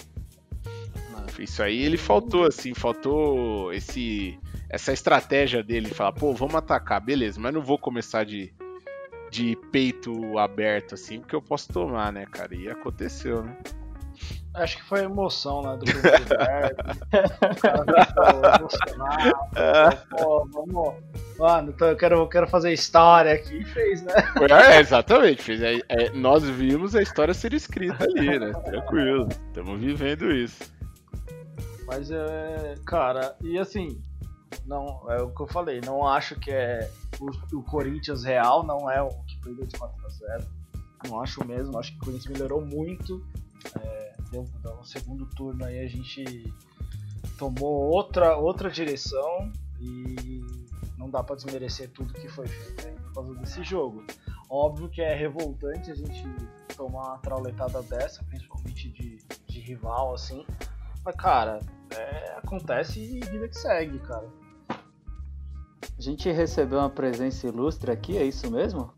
Isso 1.38 1.62
aí 1.62 1.82
ele 1.82 1.96
faltou, 1.96 2.44
assim, 2.44 2.72
faltou 2.74 3.72
esse 3.72 4.38
essa 4.68 4.92
estratégia 4.92 5.62
dele, 5.62 5.88
falar, 5.88 6.12
pô, 6.12 6.34
vamos 6.34 6.54
atacar, 6.56 7.00
beleza, 7.00 7.38
mas 7.40 7.54
não 7.54 7.62
vou 7.62 7.78
começar 7.78 8.24
de, 8.24 8.52
de 9.30 9.56
peito 9.70 10.36
aberto 10.38 10.94
assim, 10.94 11.20
porque 11.20 11.36
eu 11.36 11.40
posso 11.42 11.72
tomar, 11.72 12.12
né, 12.12 12.26
cara? 12.26 12.54
E 12.54 12.68
aconteceu, 12.68 13.42
né? 13.42 13.56
Acho 14.56 14.78
que 14.78 14.84
foi 14.84 15.00
a 15.00 15.04
emoção, 15.04 15.60
né? 15.60 15.76
Do 15.76 15.84
cara 17.60 18.04
ficou 18.06 18.24
emocionado. 18.58 19.98
Pô, 20.10 20.48
vamos. 20.50 20.94
Mano, 21.38 21.70
então 21.70 21.88
eu 21.88 21.96
quero, 21.96 22.16
eu 22.16 22.26
quero 22.26 22.48
fazer 22.48 22.72
história 22.72 23.34
aqui. 23.34 23.58
E 23.58 23.64
fez, 23.66 24.02
né? 24.02 24.14
É, 24.50 24.80
exatamente. 24.80 25.42
Fez, 25.42 25.60
é, 25.60 25.78
é, 25.90 26.10
nós 26.10 26.42
vimos 26.42 26.96
a 26.96 27.02
história 27.02 27.34
ser 27.34 27.52
escrita 27.52 28.04
ali, 28.04 28.38
né? 28.38 28.52
Tranquilo. 28.64 29.28
Estamos 29.48 29.78
vivendo 29.78 30.32
isso. 30.32 30.72
Mas 31.86 32.10
é. 32.10 32.76
Cara, 32.86 33.36
e 33.42 33.58
assim. 33.58 34.00
Não, 34.64 35.04
é 35.10 35.20
o 35.20 35.28
que 35.34 35.42
eu 35.42 35.46
falei. 35.48 35.82
Não 35.84 36.06
acho 36.06 36.34
que 36.40 36.50
é. 36.50 36.90
O, 37.20 37.58
o 37.58 37.62
Corinthians 37.62 38.24
real 38.24 38.64
não 38.64 38.90
é 38.90 39.02
o 39.02 39.10
que 39.10 39.38
perdeu 39.42 39.66
de 39.66 39.76
4x0. 39.76 40.44
Não 41.06 41.20
acho 41.20 41.46
mesmo. 41.46 41.78
Acho 41.78 41.92
que 41.92 41.98
o 41.98 42.04
Corinthians 42.06 42.32
melhorou 42.32 42.64
muito. 42.64 43.22
É, 43.78 44.05
deu, 44.30 44.46
no 44.64 44.84
segundo 44.84 45.26
turno 45.26 45.64
aí 45.64 45.80
a 45.80 45.88
gente 45.88 46.52
tomou 47.38 47.90
outra, 47.90 48.36
outra 48.36 48.70
direção 48.70 49.50
e 49.80 50.44
não 50.96 51.10
dá 51.10 51.22
para 51.22 51.36
desmerecer 51.36 51.90
tudo 51.90 52.14
que 52.14 52.28
foi 52.28 52.46
feito 52.46 52.86
aí 52.86 52.94
por 52.94 53.14
causa 53.14 53.34
desse 53.34 53.62
jogo. 53.62 54.04
Óbvio 54.48 54.88
que 54.88 55.02
é 55.02 55.14
revoltante 55.14 55.90
a 55.90 55.94
gente 55.94 56.24
tomar 56.76 57.08
uma 57.08 57.18
trauletada 57.18 57.82
dessa, 57.82 58.22
principalmente 58.24 58.88
de, 58.90 59.18
de 59.46 59.60
rival 59.60 60.14
assim. 60.14 60.46
Mas 61.04 61.14
cara, 61.16 61.60
é, 61.90 62.34
acontece 62.38 63.00
e 63.00 63.20
vida 63.20 63.48
que 63.48 63.56
segue, 63.56 63.98
cara. 64.00 64.28
A 65.98 66.02
gente 66.02 66.30
recebeu 66.30 66.78
uma 66.78 66.90
presença 66.90 67.46
ilustre 67.46 67.90
aqui, 67.90 68.18
é 68.18 68.24
isso 68.24 68.50
mesmo? 68.50 68.92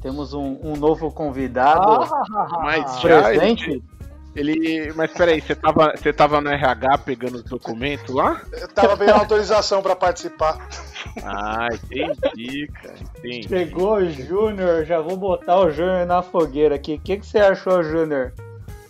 Temos 0.00 0.34
um, 0.34 0.58
um 0.62 0.76
novo 0.76 1.10
convidado 1.10 2.06
Mas 2.62 3.00
já 3.00 3.22
presente. 3.22 3.82
ele. 4.34 4.92
Mas 4.94 5.10
peraí, 5.12 5.40
você 5.40 5.54
tava, 5.54 5.92
você 5.96 6.12
tava 6.12 6.40
no 6.40 6.50
RH 6.50 6.98
pegando 6.98 7.36
os 7.36 7.42
documentos 7.42 8.14
lá? 8.14 8.40
Eu 8.52 8.68
tava 8.68 8.96
pedindo 8.96 9.16
autorização 9.18 9.82
pra 9.82 9.96
participar. 9.96 10.68
Ah, 11.24 11.68
entendi, 11.72 12.68
cara. 12.68 12.94
Entendi. 13.18 13.48
Chegou 13.48 13.96
o 13.96 14.10
Júnior, 14.10 14.84
já 14.84 15.00
vou 15.00 15.16
botar 15.16 15.58
o 15.60 15.70
Júnior 15.70 16.06
na 16.06 16.22
fogueira 16.22 16.74
aqui. 16.74 16.94
O 16.94 17.00
que, 17.00 17.16
que 17.16 17.26
você 17.26 17.38
achou, 17.38 17.82
Júnior, 17.82 18.32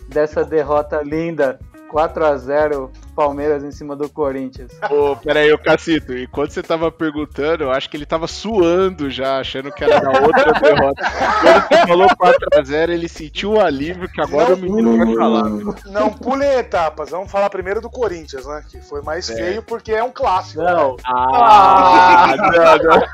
dessa 0.09 0.43
derrota 0.43 1.01
linda? 1.01 1.59
4 1.89 2.25
a 2.25 2.37
0 2.37 2.91
Palmeiras 3.17 3.63
em 3.63 3.71
cima 3.71 3.95
do 3.95 4.07
Corinthians. 4.07 4.71
Ô, 4.91 5.15
peraí, 5.15 5.51
ô 5.51 5.57
Cacito, 5.57 6.15
enquanto 6.15 6.51
você 6.51 6.61
tava 6.61 6.91
perguntando, 6.91 7.63
eu 7.63 7.71
acho 7.71 7.89
que 7.89 7.97
ele 7.97 8.05
tava 8.05 8.27
suando 8.27 9.09
já, 9.09 9.39
achando 9.39 9.71
que 9.71 9.83
era 9.83 9.99
na 9.99 10.11
outra 10.21 10.53
derrota. 10.61 11.01
Quando 11.41 11.67
você 11.67 11.87
falou 11.87 12.07
4x0, 12.09 12.89
ele 12.89 13.09
sentiu 13.09 13.53
um 13.53 13.59
alívio 13.59 14.07
que 14.07 14.21
agora 14.21 14.53
o 14.53 14.57
menino 14.57 14.97
vai 14.97 15.15
falar. 15.15 15.49
Não 15.87 16.11
pulem 16.13 16.47
etapas, 16.59 17.09
vamos 17.09 17.31
falar 17.31 17.49
primeiro 17.49 17.81
do 17.81 17.89
Corinthians, 17.89 18.45
né? 18.45 18.63
Que 18.69 18.79
foi 18.81 19.01
mais 19.01 19.27
É. 19.31 19.35
feio 19.35 19.63
porque 19.63 19.91
é 19.91 20.03
um 20.03 20.11
clássico. 20.11 20.61
Não. 20.61 20.95
Ah, 21.03 22.35
não, 22.37 22.77
não. 23.01 23.07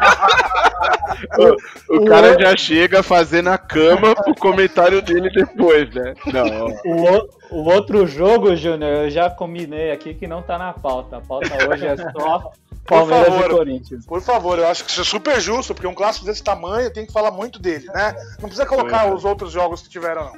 O, 1.90 1.98
o 2.02 2.06
cara 2.06 2.38
já 2.40 2.58
chega 2.58 3.02
fazendo 3.02 3.50
a 3.50 3.58
cama 3.58 4.14
pro 4.16 4.36
comentário 4.36 5.02
dele 5.02 5.30
depois, 5.30 5.90
né? 5.94 6.14
Não. 6.34 6.68
O, 6.86 7.18
o- 7.20 7.44
o 7.54 7.70
outro 7.72 8.08
jogo, 8.08 8.56
Júnior, 8.56 9.04
eu 9.04 9.10
já 9.12 9.30
combinei 9.30 9.92
aqui 9.94 10.14
que 10.14 10.28
não 10.28 10.42
tá 10.42 10.58
na 10.58 10.74
pauta. 10.74 11.18
A 11.18 11.22
pauta 11.22 11.48
hoje 11.70 11.88
é 11.88 11.96
só 11.98 12.52
Palmeiras 12.86 13.28
favor. 13.28 13.52
e 13.52 13.56
Corinthians. 13.56 14.06
Por 14.06 14.22
favor, 14.22 14.60
eu 14.60 14.68
acho 14.68 14.84
que 14.84 14.92
isso 14.92 15.02
é 15.02 15.06
super 15.06 15.40
justo, 15.40 15.74
porque 15.74 15.88
um 15.88 15.94
clássico 15.94 16.26
desse 16.26 16.44
tamanho 16.44 16.92
tem 16.92 17.06
que 17.06 17.14
falar 17.14 17.32
muito 17.32 17.60
dele, 17.60 17.88
né? 17.88 18.14
Não 18.40 18.50
precisa 18.50 18.66
colocar 18.66 19.14
os 19.14 19.24
outros 19.24 19.52
jogos 19.52 19.82
que 19.82 19.90
tiveram, 19.90 20.26
não. 20.26 20.36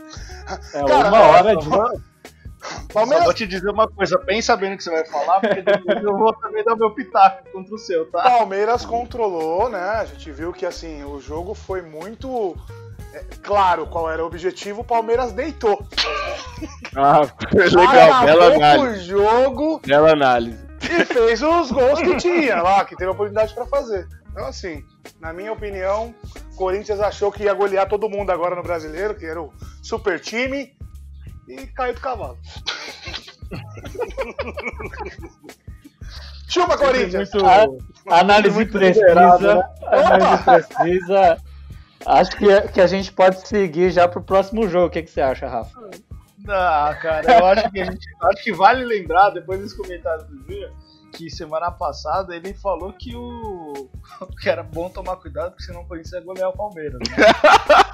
É 0.74 0.86
Cara, 0.86 1.08
uma 1.08 1.22
hora 1.22 1.56
de. 1.56 1.66
Só 1.66 1.92
Palmeiras, 2.94 3.26
vou 3.26 3.34
te 3.34 3.46
dizer 3.46 3.70
uma 3.70 3.88
coisa, 3.88 4.18
bem 4.26 4.42
sabendo 4.42 4.78
que 4.78 4.84
você 4.84 4.90
vai 4.90 5.06
falar, 5.06 5.40
porque 5.40 5.62
depois 5.62 6.04
eu 6.04 6.18
vou 6.18 6.34
também 6.34 6.64
dar 6.64 6.76
meu 6.76 6.92
pitaco 6.92 7.50
contra 7.52 7.76
o 7.76 7.78
seu, 7.78 8.10
tá? 8.10 8.24
Palmeiras 8.24 8.86
controlou, 8.86 9.70
né? 9.70 9.80
A 9.80 10.06
gente 10.06 10.32
viu 10.32 10.52
que 10.52 10.66
assim, 10.66 11.04
o 11.04 11.20
jogo 11.20 11.54
foi 11.54 11.82
muito 11.82 12.56
é, 12.58 12.85
claro 13.42 13.88
qual 13.88 14.10
era 14.10 14.24
o 14.24 14.28
objetivo, 14.28 14.82
o 14.82 14.86
Palmeiras 14.86 15.32
deitou. 15.32 15.86
Ah, 16.96 17.22
legal, 17.54 18.26
bela 18.26 18.56
análise. 18.56 19.14
o 19.14 19.18
jogo 19.20 19.82
Bela 19.86 20.12
análise. 20.12 20.60
e 20.84 21.06
fez 21.06 21.42
os 21.42 21.72
gols 21.72 22.00
que 22.02 22.16
tinha 22.18 22.62
lá, 22.62 22.86
que 22.86 22.96
teve 22.96 23.10
a 23.10 23.14
oportunidade 23.14 23.54
pra 23.54 23.66
fazer. 23.66 24.08
Então, 24.32 24.46
assim, 24.48 24.84
na 25.20 25.34
minha 25.34 25.52
opinião, 25.52 26.14
o 26.54 26.56
Corinthians 26.56 27.00
achou 27.00 27.32
que 27.32 27.44
ia 27.44 27.54
golear 27.54 27.88
todo 27.88 28.10
mundo 28.10 28.32
agora 28.32 28.56
no 28.56 28.64
brasileiro, 28.64 29.16
que 29.16 29.26
era 29.26 29.42
o 29.42 29.52
super 29.82 30.20
time, 30.20 30.74
e 31.48 31.68
caiu 31.68 31.94
do 31.94 32.02
cavalo. 32.02 32.38
Chupa, 36.48 36.78
Corinthians! 36.78 37.30
Muito, 37.34 37.78
análise 38.08 38.66
precisa. 38.66 39.70
Análise 39.88 40.68
precisa. 40.78 41.38
Acho 42.06 42.38
que, 42.38 42.62
que 42.70 42.82
a 42.82 42.88
gente 42.88 43.12
pode 43.12 43.48
seguir 43.48 43.92
já 43.92 44.08
pro 44.08 44.22
próximo 44.22 44.68
jogo. 44.68 44.88
O 44.88 44.90
que, 44.90 45.02
que 45.02 45.10
você 45.10 45.22
acha, 45.22 45.48
Rafa? 45.48 45.72
Ah, 46.48 46.96
cara, 47.02 47.40
eu 47.40 47.46
acho 47.46 47.72
que 47.72 47.82
a 47.82 47.86
gente. 47.86 48.08
Acho 48.22 48.44
que 48.44 48.54
vale 48.54 48.84
lembrar, 48.84 49.32
depois 49.32 49.60
dos 49.60 49.74
comentários 49.74 50.28
do 50.28 50.38
Júnior, 50.38 50.72
que 51.12 51.30
semana 51.30 51.72
passada 51.72 52.36
ele 52.36 52.54
falou 52.54 52.94
que 52.94 53.16
o. 53.16 53.90
que 54.40 54.50
era 54.50 54.62
bom 54.62 54.90
tomar 54.90 55.16
cuidado, 55.16 55.52
porque 55.52 55.64
senão 55.64 55.82
o 55.82 55.88
Corinthians 55.88 56.14
ia 56.14 56.22
golear 56.22 56.50
o 56.50 56.54
Palmeiras. 56.54 57.00
Né? 57.00 57.16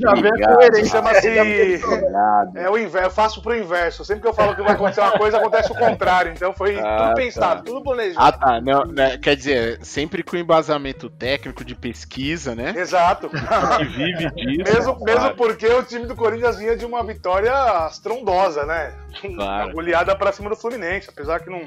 Já 0.00 0.14
vê 0.14 0.28
a 0.44 0.54
coerência. 0.54 0.84
Chama-se. 0.86 1.28
Obrigado. 1.28 2.56
É 2.56 2.70
o 2.70 2.76
inverso, 2.78 3.06
eu 3.06 3.10
faço 3.10 3.42
pro 3.42 3.56
inverso. 3.56 4.04
Sempre 4.04 4.22
que 4.22 4.28
eu 4.28 4.34
falo 4.34 4.54
que 4.54 4.62
vai 4.62 4.72
acontecer 4.72 5.00
uma 5.00 5.12
coisa, 5.18 5.36
acontece 5.38 5.72
o 5.72 5.74
contrário. 5.74 6.32
Então 6.32 6.52
foi 6.52 6.78
Ah, 6.78 6.82
tudo 6.82 7.08
tá. 7.08 7.14
pensado, 7.14 7.62
tudo 7.64 7.78
Ah, 7.78 7.82
planejado. 7.82 8.38
tá. 8.38 8.60
Não, 8.60 8.84
né, 8.86 9.18
quer 9.18 9.36
dizer, 9.36 9.78
sempre 9.84 10.22
com 10.22 10.36
embasamento 10.36 11.08
técnico 11.08 11.64
de 11.64 11.74
pesquisa, 11.74 12.54
né? 12.54 12.72
Exato. 12.76 13.28
Que 13.30 13.84
vive 13.84 14.30
disso. 14.30 14.72
Mesmo, 14.74 14.96
mesmo 15.00 15.20
claro, 15.20 15.36
porque 15.36 15.66
o 15.66 15.82
time 15.82 16.06
do 16.06 16.14
Corinthians 16.16 16.56
vinha 16.58 16.76
de 16.76 16.84
uma 16.84 17.02
vitória 17.04 17.52
estrondosa, 17.90 18.64
né? 18.66 18.92
Claro. 19.22 19.64
Uma 19.66 19.72
goleada 19.72 20.16
pra 20.16 20.32
cima 20.32 20.48
do 20.50 20.56
Fluminense, 20.56 21.08
apesar 21.10 21.40
que 21.40 21.50
não, 21.50 21.60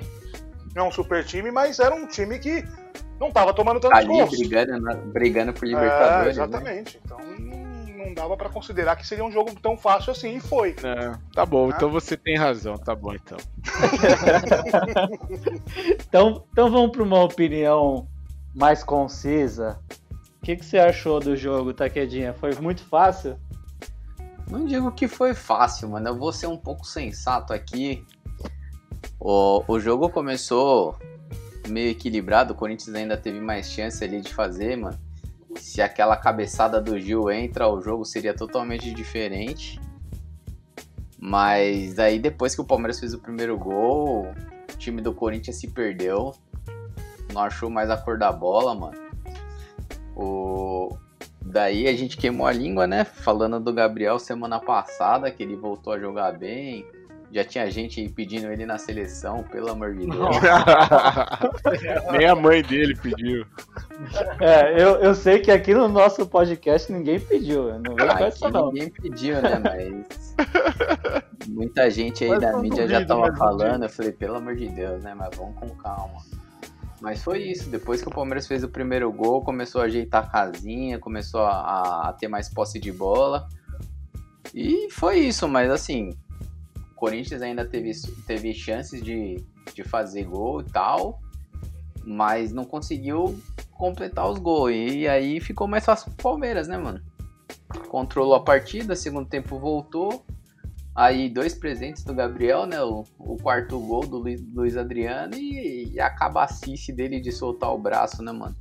não 0.75 0.86
é 0.86 0.88
um 0.88 0.91
super 0.91 1.24
time, 1.24 1.51
mas 1.51 1.79
era 1.79 1.93
um 1.95 2.07
time 2.07 2.38
que 2.39 2.63
não 3.19 3.31
tava 3.31 3.53
tomando 3.53 3.79
Tá 3.79 3.89
tantos 3.89 4.05
ali 4.05 4.17
gols. 4.19 4.29
brigando, 4.29 4.98
brigando 5.13 5.53
por 5.53 5.65
É, 5.65 5.69
Libertadores. 5.69 6.38
né? 6.38 6.43
exatamente. 6.43 7.01
Então 7.03 7.17
não 7.98 8.13
dava 8.13 8.38
pra 8.38 8.50
considerar 8.50 8.95
que 8.95 9.05
seria 9.07 9.25
um 9.25 9.31
jogo 9.31 9.51
tão 9.62 9.75
fácil 9.77 10.12
assim, 10.12 10.38
e 10.38 10.39
foi. 10.39 10.75
É, 10.84 11.12
tá 11.34 11.45
bom, 11.45 11.69
Ah. 11.69 11.74
então 11.75 11.89
você 11.89 12.15
tem 12.15 12.38
razão, 12.38 12.77
tá 12.77 12.95
bom 12.95 13.13
então. 13.13 13.38
Então, 16.07 16.43
então 16.51 16.72
vamos 16.72 16.91
para 16.91 17.03
uma 17.03 17.24
opinião 17.24 18.07
mais 18.53 18.84
concisa. 18.84 19.79
O 20.41 20.45
que, 20.45 20.55
que 20.55 20.65
você 20.65 20.77
achou 20.77 21.19
do 21.19 21.36
jogo, 21.36 21.74
Taquedinha? 21.74 22.34
Foi 22.34 22.53
muito 22.55 22.84
fácil? 22.86 23.38
Não 24.50 24.65
digo 24.65 24.91
que 24.91 25.07
foi 25.07 25.34
fácil, 25.34 25.89
mano. 25.89 26.07
Eu 26.10 26.17
vou 26.17 26.31
ser 26.31 26.48
um 26.48 26.57
pouco 26.57 26.86
sensato 26.86 27.51
aqui. 27.51 28.05
O, 29.19 29.63
o 29.67 29.79
jogo 29.79 30.10
começou 30.10 30.95
meio 31.67 31.91
equilibrado. 31.91 32.53
O 32.53 32.55
Corinthians 32.55 32.95
ainda 32.95 33.17
teve 33.17 33.39
mais 33.39 33.69
chance 33.69 34.03
ali 34.03 34.22
de 34.22 34.34
fazer, 34.34 34.75
mano. 34.75 34.98
Se 35.57 35.81
aquela 35.81 36.17
cabeçada 36.17 36.81
do 36.81 37.00
Gil 37.00 37.31
entra, 37.31 37.67
o 37.67 37.81
jogo 37.81 38.03
seria 38.03 38.34
totalmente 38.34 38.93
diferente. 38.93 39.79
Mas 41.17 41.98
aí 41.98 42.19
depois 42.19 42.53
que 42.53 42.62
o 42.62 42.65
Palmeiras 42.65 43.00
fez 43.00 43.13
o 43.13 43.19
primeiro 43.19 43.57
gol, 43.57 44.27
o 44.74 44.77
time 44.77 45.01
do 45.01 45.13
Corinthians 45.13 45.57
se 45.57 45.67
perdeu. 45.67 46.34
Não 47.34 47.41
achou 47.41 47.69
mais 47.69 47.89
a 47.89 47.98
cor 47.98 48.17
da 48.17 48.31
bola, 48.31 48.75
mano. 48.75 49.05
O, 50.15 50.95
Daí 51.45 51.88
a 51.88 51.95
gente 51.95 52.17
queimou 52.17 52.48
a 52.48 52.51
língua, 52.51 52.88
né? 52.88 53.05
Falando 53.05 53.60
do 53.60 53.72
Gabriel 53.72 54.17
semana 54.17 54.60
passada, 54.60 55.29
que 55.29 55.43
ele 55.43 55.55
voltou 55.55 55.93
a 55.93 56.00
jogar 56.00 56.38
bem. 56.38 56.86
Já 57.36 57.44
tinha 57.44 57.70
gente 57.70 58.08
pedindo 58.08 58.50
ele 58.50 58.65
na 58.65 58.77
seleção, 58.77 59.44
pelo 59.44 59.70
amor 59.70 59.94
de 59.94 60.08
Deus. 60.08 60.38
Nem 62.18 62.27
a 62.27 62.34
mãe 62.34 62.63
dele 62.63 62.96
pediu. 62.96 63.46
É, 64.39 64.82
eu, 64.82 64.96
eu 65.01 65.13
sei 65.13 65.39
que 65.39 65.51
aqui 65.51 65.74
no 65.74 65.89
nosso 65.89 66.25
podcast 66.25 66.89
ninguém 66.89 67.20
pediu. 67.20 67.77
Não 67.80 67.94
vem 67.94 68.08
com 68.08 68.13
Aqui 68.13 68.24
essa 68.24 68.50
não. 68.50 68.68
ninguém 68.72 68.89
pediu, 68.89 69.42
né? 69.42 69.62
Mas. 69.62 70.34
Muita 71.50 71.92
gente 71.92 72.24
aí 72.24 72.30
Mas 72.30 72.39
da 72.39 72.54
não 72.54 72.62
mídia 72.62 72.88
já 72.88 73.06
tava 73.06 73.20
mas 73.20 73.32
não 73.32 73.38
falando. 73.38 73.84
Eu 73.84 73.89
falei, 73.89 74.13
pelo 74.13 74.36
amor 74.38 74.56
de 74.56 74.70
Deus, 74.70 75.04
né? 75.04 75.13
Mas 75.13 75.36
vamos 75.36 75.60
com 75.60 75.68
calma. 75.72 76.22
Mas 77.01 77.22
foi 77.22 77.39
isso. 77.44 77.70
Depois 77.70 78.01
que 78.01 78.08
o 78.08 78.12
Palmeiras 78.12 78.48
fez 78.48 78.63
o 78.63 78.70
primeiro 78.70 79.12
gol, 79.12 79.44
começou 79.44 79.82
a 79.82 79.86
ajeitar 79.86 80.24
a 80.24 80.27
casinha, 80.27 81.00
começou 81.00 81.42
a, 81.42 82.08
a 82.08 82.13
ter 82.13 82.30
mais 82.30 82.48
posse 82.48 82.80
de 82.80 82.94
bola. 82.94 83.46
E 84.54 84.89
foi 84.89 85.20
isso, 85.20 85.50
mas 85.50 85.70
assim. 85.70 86.12
O 87.05 87.07
Corinthians 87.07 87.43
ainda 87.43 87.63
teve, 87.63 87.91
teve 88.25 88.51
chances 88.51 89.00
de, 89.00 89.43
de 89.75 89.83
fazer 89.83 90.24
gol 90.24 90.62
e 90.62 90.63
tal. 90.63 91.21
Mas 92.03 92.51
não 92.51 92.65
conseguiu 92.65 93.39
completar 93.71 94.27
os 94.27 94.39
gols. 94.39 94.71
E 94.74 95.07
aí 95.07 95.39
ficou 95.39 95.67
mais 95.67 95.85
fácil 95.85 96.12
pro 96.12 96.31
Palmeiras, 96.31 96.67
né, 96.67 96.77
mano? 96.79 97.00
Controlou 97.89 98.33
a 98.33 98.43
partida, 98.43 98.95
segundo 98.95 99.29
tempo 99.29 99.59
voltou. 99.59 100.25
Aí, 100.95 101.29
dois 101.29 101.53
presentes 101.53 102.03
do 102.03 102.13
Gabriel, 102.13 102.65
né? 102.65 102.81
O, 102.81 103.03
o 103.19 103.38
quarto 103.38 103.79
gol 103.79 104.07
do 104.07 104.17
Luiz, 104.17 104.41
Luiz 104.53 104.75
Adriano 104.75 105.35
e, 105.35 105.93
e 105.93 106.00
a 106.00 106.09
cabacice 106.09 106.91
dele 106.91 107.19
de 107.19 107.31
soltar 107.31 107.71
o 107.71 107.77
braço, 107.77 108.24
né, 108.24 108.31
mano? 108.31 108.55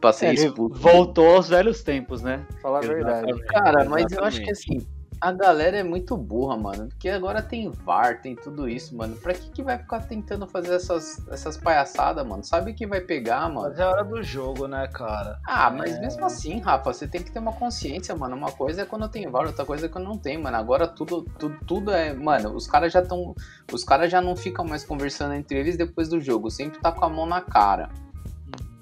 Pra 0.00 0.12
ser 0.12 0.28
Ele 0.28 0.46
expulso. 0.46 0.80
voltou 0.80 1.36
aos 1.36 1.48
velhos 1.48 1.82
tempos, 1.82 2.22
né? 2.22 2.46
Falar 2.62 2.78
a 2.78 2.86
verdade. 2.86 3.44
Cara, 3.46 3.84
mas 3.84 4.10
eu 4.10 4.24
acho 4.24 4.40
que 4.40 4.50
assim, 4.50 4.86
a 5.22 5.30
galera 5.30 5.76
é 5.76 5.84
muito 5.84 6.16
burra, 6.16 6.56
mano. 6.56 6.88
Porque 6.88 7.08
agora 7.08 7.40
tem 7.40 7.70
VAR, 7.70 8.20
tem 8.20 8.34
tudo 8.34 8.68
isso, 8.68 8.96
mano. 8.96 9.14
Pra 9.14 9.32
que, 9.32 9.50
que 9.50 9.62
vai 9.62 9.78
ficar 9.78 10.00
tentando 10.00 10.48
fazer 10.48 10.74
essas, 10.74 11.24
essas 11.28 11.56
palhaçadas, 11.56 12.26
mano? 12.26 12.42
Sabe 12.42 12.74
que 12.74 12.84
vai 12.88 13.00
pegar, 13.00 13.48
mano? 13.48 13.68
Mas 13.68 13.78
é 13.78 13.86
hora 13.86 14.02
do 14.02 14.20
jogo, 14.20 14.66
né, 14.66 14.88
cara? 14.88 15.38
Ah, 15.46 15.70
mas 15.70 15.94
É. 15.94 16.00
mesmo 16.00 16.24
assim, 16.26 16.58
Rafa, 16.58 16.92
você 16.92 17.06
tem 17.06 17.22
que 17.22 17.30
ter 17.30 17.38
uma 17.38 17.52
consciência, 17.52 18.16
mano. 18.16 18.34
Uma 18.34 18.50
coisa 18.50 18.82
é 18.82 18.84
quando 18.84 19.08
tem 19.08 19.30
VAR, 19.30 19.46
outra 19.46 19.64
coisa 19.64 19.86
é 19.86 19.88
quando 19.88 20.06
não 20.06 20.18
tem, 20.18 20.36
mano. 20.38 20.56
Agora 20.56 20.88
tudo, 20.88 21.22
tudo, 21.38 21.56
tudo 21.64 21.90
é. 21.92 22.12
Mano, 22.12 22.56
os 22.56 22.66
caras 22.66 22.92
já 22.92 23.00
estão. 23.00 23.32
Os 23.72 23.84
caras 23.84 24.10
já 24.10 24.20
não 24.20 24.34
ficam 24.34 24.64
mais 24.64 24.84
conversando 24.84 25.34
entre 25.34 25.56
eles 25.56 25.76
depois 25.76 26.08
do 26.08 26.20
jogo. 26.20 26.50
Sempre 26.50 26.80
tá 26.80 26.90
com 26.90 27.04
a 27.04 27.08
mão 27.08 27.26
na 27.26 27.40
cara. 27.40 27.88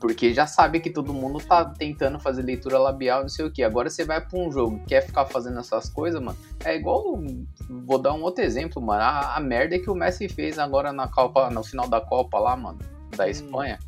Porque 0.01 0.33
já 0.33 0.47
sabe 0.47 0.81
que 0.81 0.89
todo 0.89 1.13
mundo 1.13 1.39
tá 1.41 1.63
tentando 1.65 2.19
fazer 2.19 2.41
leitura 2.43 2.79
labial, 2.79 3.21
não 3.21 3.29
sei 3.29 3.45
o 3.45 3.51
que. 3.51 3.63
Agora 3.63 3.91
você 3.91 4.03
vai 4.05 4.21
pra 4.21 4.39
um 4.39 4.51
jogo 4.51 4.81
e 4.83 4.89
quer 4.89 5.03
ficar 5.03 5.27
fazendo 5.27 5.59
essas 5.61 5.91
coisas, 5.91 6.21
mano. 6.23 6.39
É 6.65 6.75
igual. 6.75 7.23
Vou 7.69 7.99
dar 7.99 8.15
um 8.15 8.23
outro 8.23 8.43
exemplo, 8.43 8.81
mano. 8.81 9.03
A, 9.03 9.37
a 9.37 9.41
merda 9.41 9.79
que 9.79 9.91
o 9.91 9.95
Messi 9.95 10.27
fez 10.29 10.59
agora 10.59 10.91
na 10.93 11.07
Copa, 11.07 11.51
no 11.51 11.63
final 11.63 11.87
da 11.87 12.01
Copa 12.01 12.39
lá, 12.39 12.57
mano. 12.57 12.79
Da 13.15 13.29
Espanha. 13.29 13.79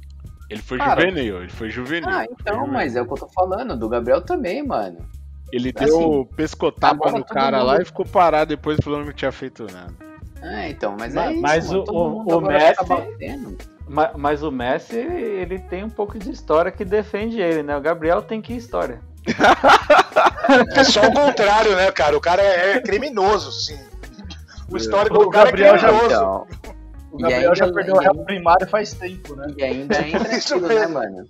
Ele 0.50 0.60
foi 0.60 0.76
Cara, 0.76 1.00
juvenil, 1.00 1.38
ele 1.38 1.48
foi 1.48 1.70
juvenil. 1.70 2.08
Ah, 2.10 2.26
então, 2.30 2.66
mas 2.66 2.94
é 2.94 3.00
o 3.00 3.06
que 3.06 3.12
eu 3.14 3.16
tô 3.18 3.28
falando. 3.28 3.74
Do 3.74 3.88
Gabriel 3.88 4.20
também, 4.20 4.62
mano. 4.62 4.98
Ele 5.50 5.72
assim, 5.74 5.86
deu 5.86 6.28
pescotapa 6.36 7.10
no 7.10 7.24
cara 7.24 7.58
mundo- 7.58 7.66
lá 7.68 7.80
e 7.80 7.84
ficou 7.86 8.04
parado 8.04 8.50
depois 8.50 8.78
falando 8.84 9.00
que 9.02 9.06
não 9.08 9.12
tinha 9.14 9.32
feito 9.32 9.66
nada. 9.72 9.94
É, 10.42 10.68
então, 10.70 10.94
mas, 10.98 11.14
Mas- 11.14 11.26
é 11.26 11.32
isso, 11.32 11.40
mas 11.42 11.66
mano. 11.68 11.80
o- 11.80 11.84
Todo 11.84 11.96
o- 11.96 12.10
mundo 12.10 12.34
o 12.34 12.38
agora 12.38 12.58
Messi- 12.58 12.76
fica 12.82 12.94
batendo. 13.92 14.12
Ma- 14.12 14.12
Mas 14.18 14.42
o 14.42 14.50
Messi, 14.50 14.96
ele 14.96 15.58
tem 15.58 15.84
um 15.84 15.90
pouco 15.90 16.18
de 16.18 16.30
história 16.30 16.70
que 16.72 16.84
defende 16.84 17.40
ele, 17.40 17.62
né? 17.62 17.76
O 17.76 17.80
Gabriel 17.80 18.22
tem 18.22 18.40
que 18.40 18.54
história. 18.54 19.00
É 20.76 20.84
só 20.84 21.00
o 21.06 21.14
contrário, 21.14 21.74
né, 21.76 21.90
cara? 21.92 22.16
O 22.16 22.20
cara 22.20 22.42
é, 22.42 22.72
é 22.72 22.80
criminoso, 22.80 23.50
sim. 23.52 23.78
O 24.70 24.76
histórico 24.76 25.16
O 25.16 25.24
do 25.24 25.30
cara 25.30 25.46
Gabriel 25.46 25.74
é 25.74 25.78
já- 25.78 25.88
criminoso. 25.88 26.14
Então, 26.14 26.46
O 27.12 27.18
E 27.18 27.22
Gabriel 27.22 27.54
já 27.54 27.64
ainda- 27.64 27.74
perdeu 27.74 27.94
o 27.94 27.98
Real 27.98 28.12
ainda- 28.12 28.24
Primário 28.24 28.68
faz 28.68 28.92
tempo, 28.92 29.36
né? 29.36 29.46
E 29.56 29.62
ainda 29.62 29.96
entra 30.06 30.36
Isso 30.36 30.54
aquilo, 30.54 30.68
né, 30.68 30.74
mesmo. 30.80 30.94
mano? 30.94 31.28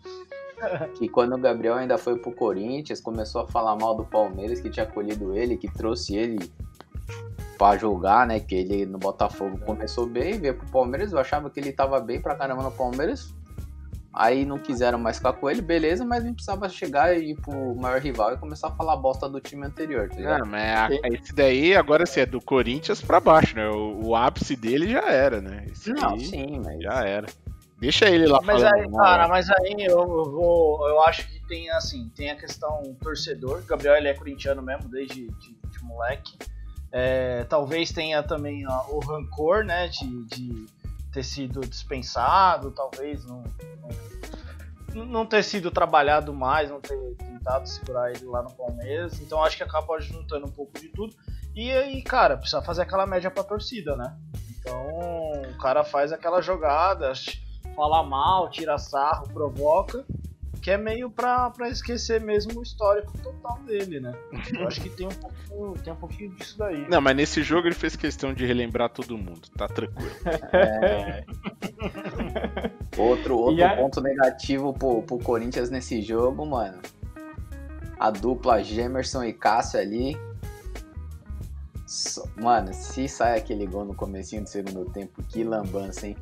Que 0.97 1.09
quando 1.09 1.35
o 1.35 1.38
Gabriel 1.38 1.75
ainda 1.75 1.99
foi 1.99 2.16
pro 2.19 2.33
Corinthians, 2.33 3.00
começou 3.00 3.42
a 3.42 3.47
falar 3.49 3.76
mal 3.76 3.95
do 3.97 4.04
Palmeiras, 4.04 4.61
que 4.61 4.71
tinha 4.71 4.85
acolhido 4.87 5.37
ele, 5.37 5.57
que 5.57 5.69
trouxe 5.69 6.16
ele 6.16 6.38
pra 7.62 7.78
jogar, 7.78 8.26
né? 8.26 8.40
Que 8.40 8.57
ele 8.57 8.85
no 8.85 8.99
Botafogo 8.99 9.57
começou 9.64 10.04
bem, 10.04 10.40
veio 10.40 10.54
pro 10.54 10.69
Palmeiras, 10.69 11.12
eu 11.12 11.19
achava 11.19 11.49
que 11.49 11.61
ele 11.61 11.71
tava 11.71 12.00
bem 12.00 12.21
pra 12.21 12.35
caramba 12.35 12.64
no 12.64 12.73
Palmeiras. 12.73 13.33
Aí 14.12 14.45
não 14.45 14.59
quiseram 14.59 14.99
mais 14.99 15.19
ficar 15.19 15.33
com 15.35 15.49
ele, 15.49 15.62
beleza, 15.62 16.04
mas 16.04 16.25
não 16.25 16.35
precisava 16.35 16.69
chegar 16.69 17.16
e 17.16 17.31
ir 17.31 17.37
pro 17.37 17.75
maior 17.76 18.00
rival 18.00 18.35
e 18.35 18.37
começar 18.37 18.69
a 18.69 18.73
falar 18.73 18.97
bosta 18.97 19.28
do 19.28 19.40
time 19.40 19.64
anterior, 19.64 20.09
tá 20.09 20.16
ligado? 20.16 20.42
Ah, 20.42 20.47
mas 20.47 21.00
esse 21.14 21.35
daí 21.35 21.75
agora 21.75 22.02
assim, 22.02 22.21
é 22.21 22.26
do 22.26 22.40
Corinthians 22.40 23.00
pra 23.00 23.21
baixo, 23.21 23.57
né? 23.57 23.66
O, 23.71 24.09
o 24.09 24.16
ápice 24.16 24.57
dele 24.57 24.90
já 24.90 25.09
era, 25.11 25.40
né? 25.40 25.64
Esse 25.71 25.92
Não, 25.92 26.19
sim, 26.19 26.61
mas. 26.62 26.83
já 26.83 27.07
era. 27.07 27.28
Deixa 27.78 28.09
ele 28.09 28.26
lá 28.26 28.40
Mas 28.42 28.62
aí, 28.62 28.90
cara, 28.90 29.28
mas 29.28 29.49
aí 29.50 29.76
eu 29.78 30.00
eu 30.00 30.31
vou. 30.31 30.88
Eu 30.88 31.00
acho 31.02 31.26
que 31.28 31.40
tem 31.47 31.71
assim, 31.71 32.11
tem 32.14 32.31
a 32.31 32.37
questão 32.37 32.83
torcedor. 33.00 33.61
O 33.61 33.66
Gabriel 33.66 33.97
ele 33.97 34.09
é 34.09 34.14
corintiano 34.14 34.62
mesmo, 34.62 34.88
desde 34.88 35.28
de, 35.28 35.54
de 35.54 35.85
moleque. 35.85 36.37
É, 36.93 37.45
talvez 37.45 37.91
tenha 37.91 38.23
também 38.23 38.67
ó, 38.69 38.85
o 38.91 39.01
rancor, 39.01 39.65
né? 39.65 39.89
De, 39.89 40.25
de 40.27 40.67
ter 41.13 41.25
sido 41.25 41.61
dispensado, 41.61 42.71
talvez 42.71 43.25
não, 43.25 43.43
não, 44.95 45.05
não 45.05 45.27
ter 45.27 45.43
sido 45.43 45.71
trabalhado 45.71 46.33
mais, 46.33 46.71
não 46.71 46.81
ter 46.81 46.97
tentado 47.17 47.69
segurar 47.69 48.11
ele 48.11 48.25
lá 48.25 48.43
no 48.43 48.51
Palmeiras. 48.51 49.21
Então 49.21 49.43
acho 49.43 49.57
que 49.57 49.63
acaba 49.63 50.01
juntando 50.01 50.47
um 50.47 50.53
pouco 50.53 50.79
de 50.79 50.89
tudo. 50.89 51.15
E 51.55 51.71
aí, 51.71 52.03
cara, 52.03 52.37
precisa 52.37 52.63
fazer 52.63 52.83
aquela 52.83 53.07
média 53.07 53.31
pra 53.31 53.45
torcida, 53.45 53.97
né? 53.97 54.17
Então 54.59 54.89
o 55.51 55.59
cara 55.59 55.85
faz 55.85 56.13
aquela 56.13 56.41
jogada, 56.41 57.13
fala 57.75 58.03
mal, 58.03 58.49
tira 58.49 58.79
sarro, 58.79 59.29
provoca, 59.29 60.05
que 60.62 60.71
é 60.71 60.78
meio 60.78 61.11
pra, 61.11 61.50
pra 61.50 61.69
esquecer 61.69 62.21
mesmo 62.21 62.61
o 62.61 62.62
histórico 62.62 63.12
total 63.19 63.59
dele, 63.66 63.99
né? 63.99 64.14
Eu 64.57 64.66
acho 64.69 64.81
que 64.81 64.88
tem 64.88 65.07
um, 65.09 65.11
pouco, 65.11 65.78
tem 65.83 65.92
um 65.92 65.97
pouquinho 65.97 66.31
disso 66.37 66.57
daí. 66.57 66.88
Não, 66.88 67.00
mas 67.00 67.16
nesse 67.16 67.42
jogo 67.42 67.66
ele 67.66 67.75
fez 67.75 67.97
questão 67.97 68.33
de 68.33 68.47
relembrar 68.47 68.88
todo 68.88 69.19
mundo, 69.19 69.49
tá 69.59 69.66
tranquilo. 69.66 70.11
É. 70.52 71.25
Outro, 72.97 73.37
outro 73.37 73.64
a- 73.64 73.76
ponto 73.76 74.00
negativo 74.00 74.73
pro, 74.73 75.02
pro 75.02 75.19
Corinthians 75.19 75.69
nesse 75.69 76.00
jogo, 76.00 76.47
mano. 76.47 76.81
A 77.98 78.11
dupla 78.11 78.62
Gemerson 78.62 79.25
e 79.25 79.33
Cássio 79.33 79.81
ali. 79.81 80.16
Mano, 82.40 82.72
se 82.72 83.09
sai 83.09 83.38
aquele 83.38 83.66
gol 83.66 83.85
no 83.85 83.94
comecinho 83.94 84.42
do 84.42 84.48
segundo 84.48 84.85
tempo, 84.92 85.22
que 85.25 85.42
lambança, 85.42 86.07
hein? 86.07 86.16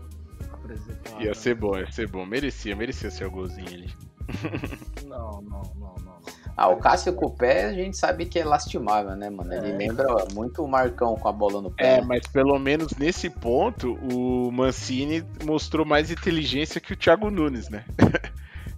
Ia 1.21 1.35
ser 1.35 1.55
bom, 1.55 1.77
ia 1.77 1.91
ser 1.93 2.09
bom. 2.09 2.25
Merecia, 2.25 2.75
merecia 2.75 3.11
ser 3.11 3.25
o 3.27 3.31
golzinho 3.31 3.69
ali. 3.69 3.91
Não, 5.07 5.43
não, 5.43 5.63
não, 5.77 5.95
não. 6.05 6.21
Ah, 6.57 6.69
o 6.69 6.77
Cássio 6.77 7.13
com 7.15 7.27
o 7.27 7.31
pé 7.31 7.65
a 7.65 7.73
gente 7.73 7.97
sabe 7.97 8.27
que 8.27 8.39
é 8.39 8.45
lastimável, 8.45 9.17
né, 9.17 9.31
mano? 9.31 9.53
Ele 9.53 9.73
É. 9.73 9.77
lembra 9.77 10.07
muito 10.33 10.63
o 10.63 10.69
Marcão 10.69 11.17
com 11.17 11.29
a 11.29 11.33
bola 11.33 11.61
no 11.61 11.71
pé. 11.71 11.99
É, 11.99 12.01
mas 12.03 12.27
pelo 12.29 12.59
menos 12.59 12.95
nesse 12.97 13.29
ponto, 13.31 13.95
o 14.13 14.51
Mancini 14.53 15.25
mostrou 15.45 15.85
mais 15.87 16.11
inteligência 16.11 16.81
que 16.81 16.93
o 16.93 16.97
Thiago 16.97 17.31
Nunes, 17.31 17.69
né? 17.69 17.85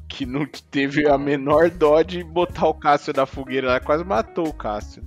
que 0.09 0.25
não 0.25 0.47
teve 0.71 1.09
a 1.09 1.19
menor 1.19 1.71
dó 1.71 2.03
de 2.03 2.23
botar 2.23 2.69
o 2.69 2.75
Cássio 2.75 3.12
da 3.12 3.27
fogueira 3.27 3.67
lá, 3.69 3.81
quase 3.81 4.05
matou 4.05 4.47
o 4.47 4.55
Cássio. 4.55 5.03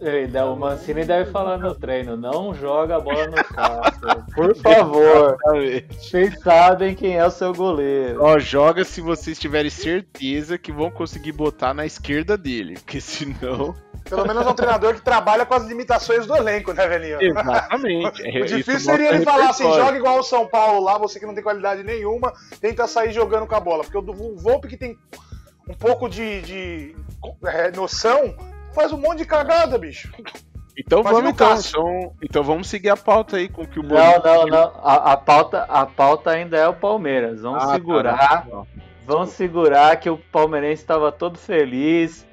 Ele, 0.00 0.26
dá- 0.28 0.46
o 0.46 0.56
Mancini 0.56 1.04
deve 1.04 1.30
falar 1.30 1.58
no 1.58 1.74
treino, 1.74 2.16
não 2.16 2.54
joga 2.54 2.96
a 2.96 3.00
bola 3.00 3.26
no 3.26 3.36
Cássio. 3.44 4.24
Por 4.34 4.54
favor, 4.56 5.36
vocês 5.90 6.38
sabem 6.40 6.94
quem 6.94 7.16
é 7.16 7.26
o 7.26 7.30
seu 7.30 7.52
goleiro. 7.54 8.22
Ó, 8.22 8.38
joga 8.38 8.84
se 8.84 9.00
vocês 9.00 9.38
tiverem 9.38 9.70
certeza 9.70 10.56
que 10.58 10.70
vão 10.70 10.90
conseguir 10.90 11.32
botar 11.32 11.72
na 11.74 11.84
esquerda 11.86 12.36
dele, 12.36 12.74
porque 12.74 13.00
senão. 13.00 13.74
Pelo 14.08 14.26
menos 14.26 14.46
é 14.46 14.48
um 14.48 14.54
treinador 14.54 14.94
que 14.94 15.02
trabalha 15.02 15.44
com 15.44 15.54
as 15.54 15.66
limitações 15.66 16.26
do 16.26 16.34
elenco, 16.34 16.72
né, 16.72 16.86
velhinho? 16.86 17.20
Exatamente. 17.20 18.22
O 18.40 18.46
difícil 18.46 18.80
seria 18.80 19.14
ele 19.14 19.24
falar 19.24 19.50
assim: 19.50 19.64
joga 19.64 19.96
igual 19.96 20.18
o 20.18 20.22
São 20.22 20.46
Paulo 20.46 20.82
lá, 20.82 20.96
você 20.96 21.18
que 21.20 21.26
não 21.26 21.34
tem 21.34 21.42
qualidade 21.42 21.82
nenhuma, 21.82 22.32
tenta 22.60 22.86
sair 22.86 23.12
jogando 23.12 23.46
com 23.46 23.54
a 23.54 23.60
bola. 23.60 23.84
Porque 23.84 23.98
o 23.98 24.36
Volpe 24.36 24.68
que 24.68 24.76
tem 24.76 24.96
um 25.68 25.74
pouco 25.74 26.08
de, 26.08 26.40
de, 26.42 26.96
é, 27.44 27.70
noção, 27.72 28.34
faz 28.74 28.92
um 28.92 28.98
monte 28.98 29.18
de 29.18 29.24
cagada, 29.24 29.78
bicho. 29.78 30.12
Então 30.76 31.00
Imagina 31.00 31.20
vamos 31.22 31.30
então, 31.32 31.58
então. 31.58 32.12
Então 32.22 32.42
vamos 32.44 32.68
seguir 32.68 32.90
a 32.90 32.96
pauta 32.96 33.36
aí 33.36 33.48
com 33.48 33.66
que 33.66 33.80
o 33.80 33.82
Não, 33.82 34.18
não, 34.22 34.46
não. 34.46 34.72
A, 34.82 35.12
a 35.12 35.16
pauta, 35.16 35.64
a 35.68 35.84
pauta 35.84 36.30
ainda 36.30 36.56
é 36.56 36.68
o 36.68 36.74
Palmeiras. 36.74 37.40
Vamos 37.42 37.64
Ah, 37.64 37.74
segurar. 37.74 38.46
tá. 38.48 38.62
Vamos 39.04 39.30
segurar 39.30 39.96
que 39.96 40.08
o 40.10 40.18
palmeirense 40.18 40.82
estava 40.82 41.10
todo 41.10 41.36
feliz. 41.38 42.26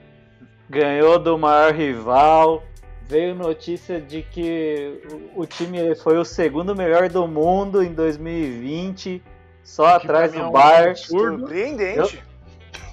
Ganhou 0.70 1.18
do 1.18 1.38
maior 1.38 1.74
rival. 1.74 2.62
Veio 3.08 3.34
notícia 3.36 4.00
de 4.02 4.22
que 4.24 5.00
o, 5.36 5.42
o 5.42 5.46
time 5.46 5.96
foi 5.96 6.18
o 6.18 6.26
segundo 6.26 6.76
melhor 6.76 7.08
do 7.10 7.28
mundo 7.28 7.82
em 7.84 7.94
2020. 7.94 9.24
Só 9.64 9.86
atrás 9.88 10.32
mim 10.34 10.40
é 10.40 10.42
do 10.42 10.50
um 10.50 10.52
Bar. 10.52 10.96
Surpreendente. 10.96 12.24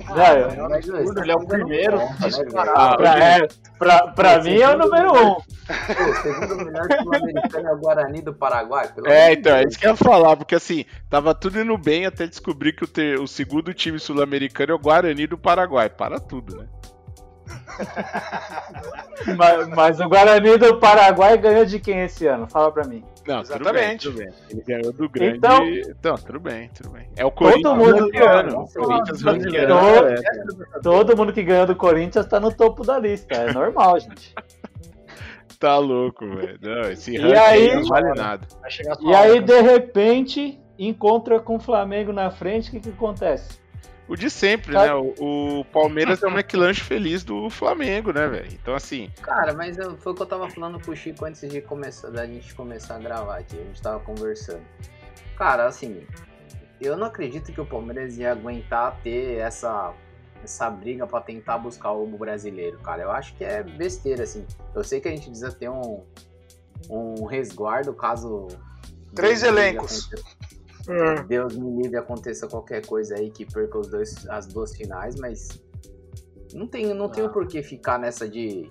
Não, 0.08 0.26
eu- 0.36 1.22
Ele 1.22 1.30
é 1.32 1.34
o 1.34 1.46
primeiro 1.46 1.98
disparado. 2.20 2.72
Ah, 2.74 2.96
pra, 2.96 3.18
é, 3.18 3.48
pra, 3.78 4.08
pra 4.08 4.42
mim 4.42 4.58
é 4.58 4.68
o 4.68 4.78
número 4.78 5.12
um. 5.12 5.32
O 5.32 6.14
segundo 6.22 6.56
melhor 6.64 6.86
sul-americano 7.02 7.68
é 7.68 7.72
o 7.72 7.78
Guarani 7.78 8.20
do 8.20 8.34
Paraguai. 8.34 8.90
É, 9.06 9.32
então, 9.32 9.56
é 9.56 9.64
isso 9.64 9.78
que 9.78 9.86
eu 9.86 9.90
ia 9.90 9.96
falar, 9.96 10.36
porque 10.36 10.54
assim, 10.54 10.84
tava 11.08 11.34
tudo 11.34 11.60
indo 11.60 11.76
bem 11.78 12.04
até 12.06 12.26
descobrir 12.26 12.72
que 12.74 12.84
o, 12.84 12.88
ter- 12.88 13.18
o 13.18 13.26
segundo 13.26 13.72
time 13.72 13.98
sul-americano 13.98 14.72
é 14.72 14.74
o 14.74 14.78
Guarani 14.78 15.26
do 15.26 15.38
Paraguai. 15.38 15.88
Para 15.88 16.18
tudo, 16.18 16.56
né? 16.56 16.66
Mas, 19.36 19.68
mas 19.68 20.00
o 20.00 20.08
Guarani 20.08 20.56
do 20.58 20.78
Paraguai 20.78 21.36
ganhou 21.38 21.64
de 21.64 21.78
quem 21.78 22.00
esse 22.02 22.26
ano? 22.26 22.48
Fala 22.48 22.72
pra 22.72 22.84
mim. 22.84 23.04
Não, 23.26 23.40
Exatamente. 23.40 24.08
tudo 24.08 24.18
bem, 24.18 24.28
tudo 24.28 24.36
bem. 24.36 24.48
Ele 24.50 24.62
ganhou 24.66 24.92
do 24.92 25.08
grande. 25.08 25.36
Então- 25.38 25.64
Então, 25.66 26.14
tudo 26.16 26.40
bem, 26.40 26.70
tudo 26.74 26.90
bem. 26.90 27.08
É 27.16 27.24
o 27.24 27.30
Corinthians 27.30 27.76
mundo- 27.76 27.98
ranqueando, 28.00 28.58
o 28.60 28.68
Corinthians. 28.68 29.22
Todo- 29.22 30.08
É, 30.08 30.80
Todo 30.82 31.16
mundo 31.16 31.32
que 31.32 31.42
ganhou 31.42 31.66
do 31.66 31.76
Corinthians 31.76 32.26
tá 32.26 32.40
no 32.40 32.52
topo 32.52 32.84
da 32.84 32.98
lista. 32.98 33.34
É 33.34 33.52
normal, 33.52 33.98
gente. 34.00 34.34
Tá 35.58 35.78
louco, 35.78 36.26
velho. 36.26 36.58
Não, 36.60 36.90
esse 36.90 37.14
E 37.14 37.18
ranking 37.18 37.36
aí- 37.36 37.74
não 37.76 37.84
vale 37.84 38.12
nada. 38.14 38.46
E 39.00 39.14
aí, 39.14 39.40
de 39.40 39.60
repente, 39.60 40.60
encontra 40.76 41.38
com 41.38 41.56
o 41.56 41.60
Flamengo 41.60 42.12
na 42.12 42.30
frente, 42.30 42.68
o 42.68 42.72
que, 42.72 42.80
que 42.80 42.88
acontece? 42.88 43.61
O 44.08 44.16
de 44.16 44.28
sempre, 44.28 44.72
Cara- 44.72 44.94
né? 45.00 45.12
O, 45.18 45.60
o 45.60 45.64
Palmeiras 45.66 46.22
é 46.22 46.26
o 46.26 46.30
McLanche 46.30 46.82
feliz 46.82 47.22
do 47.24 47.48
Flamengo, 47.48 48.12
né, 48.12 48.26
velho? 48.28 48.48
Então, 48.52 48.74
assim, 48.74 49.10
Cara, 49.22 49.52
mas 49.54 49.78
eu- 49.78 49.96
foi 49.96 50.12
o 50.12 50.14
que 50.14 50.22
eu 50.22 50.26
tava 50.26 50.48
falando 50.50 50.80
com 50.84 50.90
o 50.90 50.96
Chico 50.96 51.24
antes 51.24 51.48
de 51.48 51.60
começar, 51.60 52.10
da 52.10 52.26
gente 52.26 52.54
começar 52.54 52.96
a 52.96 52.98
gravar 52.98 53.38
aqui. 53.38 53.56
A 53.58 53.64
gente 53.64 53.80
tava 53.80 54.00
conversando. 54.00 54.62
Cara, 55.36 55.66
assim, 55.66 56.06
eu 56.80 56.96
não 56.96 57.06
acredito 57.06 57.52
que 57.52 57.60
o 57.60 57.66
Palmeiras 57.66 58.18
ia 58.18 58.32
aguentar 58.32 58.98
ter 59.02 59.38
essa, 59.38 59.92
essa 60.42 60.68
briga 60.68 61.06
pra 61.06 61.20
tentar 61.20 61.58
buscar 61.58 61.92
o 61.92 62.06
brasileiro, 62.06 62.78
cara. 62.80 63.02
Eu 63.02 63.10
acho 63.10 63.34
que 63.36 63.44
é 63.44 63.62
besteira, 63.62 64.24
assim. 64.24 64.44
Eu 64.74 64.82
sei 64.84 65.00
que 65.00 65.08
a 65.08 65.10
gente 65.10 65.26
precisa 65.26 65.52
ter 65.52 65.68
um, 65.70 66.02
um 66.90 67.24
resguardo 67.24 67.92
caso. 67.94 68.48
Três 69.14 69.42
Deus 69.42 69.54
me 69.54 69.60
aconteça- 70.86 71.22
Deus 71.24 71.56
me 71.56 71.82
livre 71.82 71.96
aconteça 71.96 72.46
qualquer 72.48 72.84
coisa 72.86 73.14
aí 73.16 73.30
que 73.30 73.44
perca 73.46 73.78
os 73.78 73.88
dois, 73.88 74.26
as 74.28 74.46
duas 74.46 74.74
finais, 74.76 75.14
mas 75.16 75.48
não 76.54 76.66
tem, 76.66 76.92
não 76.94 77.08
tem 77.08 77.24
o 77.24 77.30
porquê 77.30 77.62
ficar 77.62 77.98
nessa 77.98 78.28
de, 78.28 78.70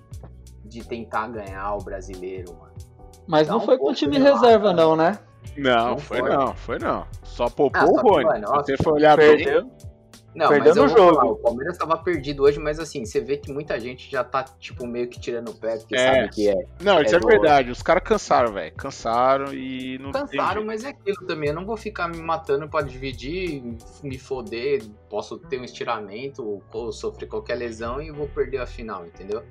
de 0.64 0.86
tentar 0.86 1.28
ganhar 1.28 1.74
o 1.74 1.78
brasileiro, 1.78 2.52
mano. 2.54 2.72
Mas 3.26 3.46
Dá 3.46 3.54
não 3.54 3.60
um 3.60 3.64
foi 3.64 3.76
com 3.78 3.84
pouco 3.84 3.98
time 3.98 4.16
de 4.16 4.22
reserva, 4.22 4.66
lata. 4.68 4.76
não, 4.82 4.96
né? 4.96 5.18
não, 5.56 5.90
Não 5.90 5.98
foi 5.98 6.18
foi. 6.20 6.28
não, 6.30 6.54
foi 6.54 6.78
não. 6.78 7.06
Só 7.24 7.48
poupou 7.48 7.80
Ah, 7.80 7.84
o 7.86 7.94
só 7.94 8.02
que, 8.02 8.08
Rony. 8.24 8.46
Se 8.46 8.52
você 8.52 8.76
for 8.82 8.92
olhar 8.94 9.16
bem, 9.16 9.36
Perdeu. 9.36 9.70
Não, 10.34 10.48
Perdeu 10.48 10.68
mas 10.68 10.76
eu 10.76 10.82
no 10.84 10.88
vou 10.88 10.98
jogo. 10.98 11.14
falar, 11.16 11.30
o 11.30 11.36
Palmeiras 11.36 11.76
tava 11.76 11.96
perdido 11.98 12.42
hoje, 12.44 12.58
mas 12.58 12.78
assim, 12.78 13.04
você 13.04 13.20
vê 13.20 13.36
que 13.36 13.52
muita 13.52 13.78
gente 13.78 14.10
já 14.10 14.24
tá, 14.24 14.42
tipo, 14.42 14.86
meio 14.86 15.06
que 15.06 15.20
tirando 15.20 15.50
o 15.50 15.54
pé, 15.54 15.76
porque 15.76 15.94
É. 15.94 15.98
sabe 15.98 16.28
que 16.30 16.48
é. 16.48 16.54
Não, 16.80 17.02
isso 17.02 17.14
é, 17.14 17.18
do- 17.20 17.26
verdade. 17.26 17.70
Os 17.70 17.82
caras 17.82 18.02
cansaram, 18.02 18.50
velho. 18.52 18.74
Cansaram 18.74 19.52
e 19.52 19.98
não 19.98 20.10
tem 20.10 20.22
Cansaram, 20.22 20.64
mas 20.64 20.84
é 20.84 20.88
aquilo 20.88 21.26
também. 21.26 21.50
Eu 21.50 21.54
não 21.54 21.66
vou 21.66 21.76
ficar 21.76 22.08
me 22.08 22.16
matando 22.16 22.66
pra 22.66 22.80
dividir, 22.80 23.62
me 24.02 24.18
foder. 24.18 24.82
Posso 25.10 25.36
ter 25.38 25.60
um 25.60 25.64
estiramento 25.64 26.62
ou 26.72 26.90
sofrer 26.92 27.26
qualquer 27.28 27.56
lesão 27.56 28.00
e 28.00 28.10
vou 28.10 28.26
perder 28.26 28.58
a 28.58 28.66
final, 28.66 29.04
entendeu? 29.04 29.42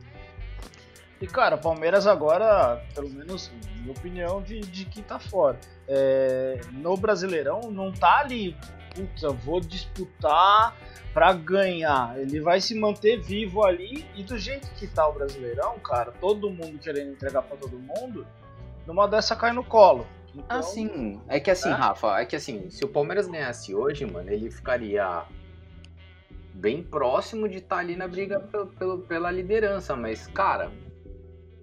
E 1.21 1.27
cara, 1.27 1.55
Palmeiras 1.55 2.07
agora, 2.07 2.81
pelo 2.95 3.07
menos, 3.11 3.51
minha 3.81 3.91
opinião, 3.91 4.41
de, 4.41 4.59
de 4.61 4.85
que 4.85 5.03
tá 5.03 5.19
fora. 5.19 5.59
É, 5.87 6.59
no 6.71 6.97
Brasileirão 6.97 7.59
não 7.71 7.91
tá 7.91 8.17
ali, 8.21 8.57
putz, 8.93 9.23
eu 9.23 9.33
vou 9.33 9.59
disputar 9.59 10.75
pra 11.13 11.33
ganhar. 11.33 12.17
Ele 12.19 12.39
vai 12.39 12.61
se 12.61 12.73
manter 12.79 13.19
vivo 13.19 13.63
ali 13.63 14.05
e 14.15 14.23
do 14.23 14.37
jeito 14.37 14.69
que 14.75 14.87
tá 14.87 15.07
o 15.07 15.13
Brasileirão, 15.13 15.77
cara, 15.79 16.11
todo 16.19 16.49
mundo 16.49 16.79
querendo 16.79 17.11
entregar 17.11 17.41
pra 17.41 17.57
todo 17.57 17.77
mundo, 17.77 18.25
numa 18.87 19.07
dessa 19.07 19.35
cai 19.35 19.51
no 19.51 19.63
colo. 19.63 20.05
Então, 20.33 20.59
Assim, 20.59 21.19
é 21.27 21.39
que 21.41 21.51
assim, 21.51 21.69
É? 21.69 21.73
Rafa, 21.73 22.19
é 22.21 22.25
que 22.25 22.35
assim, 22.37 22.69
se 22.69 22.85
o 22.85 22.87
Palmeiras 22.87 23.27
ganhasse 23.27 23.75
hoje, 23.75 24.05
mano, 24.05 24.31
ele 24.31 24.49
ficaria 24.49 25.23
bem 26.53 26.81
próximo 26.81 27.49
de 27.49 27.57
estar 27.57 27.77
ali 27.79 27.95
na 27.95 28.07
briga 28.07 28.39
pelo, 28.39 28.67
pelo- 28.67 28.99
pela 28.99 29.29
liderança, 29.31 29.95
mas, 29.95 30.27
cara, 30.27 30.71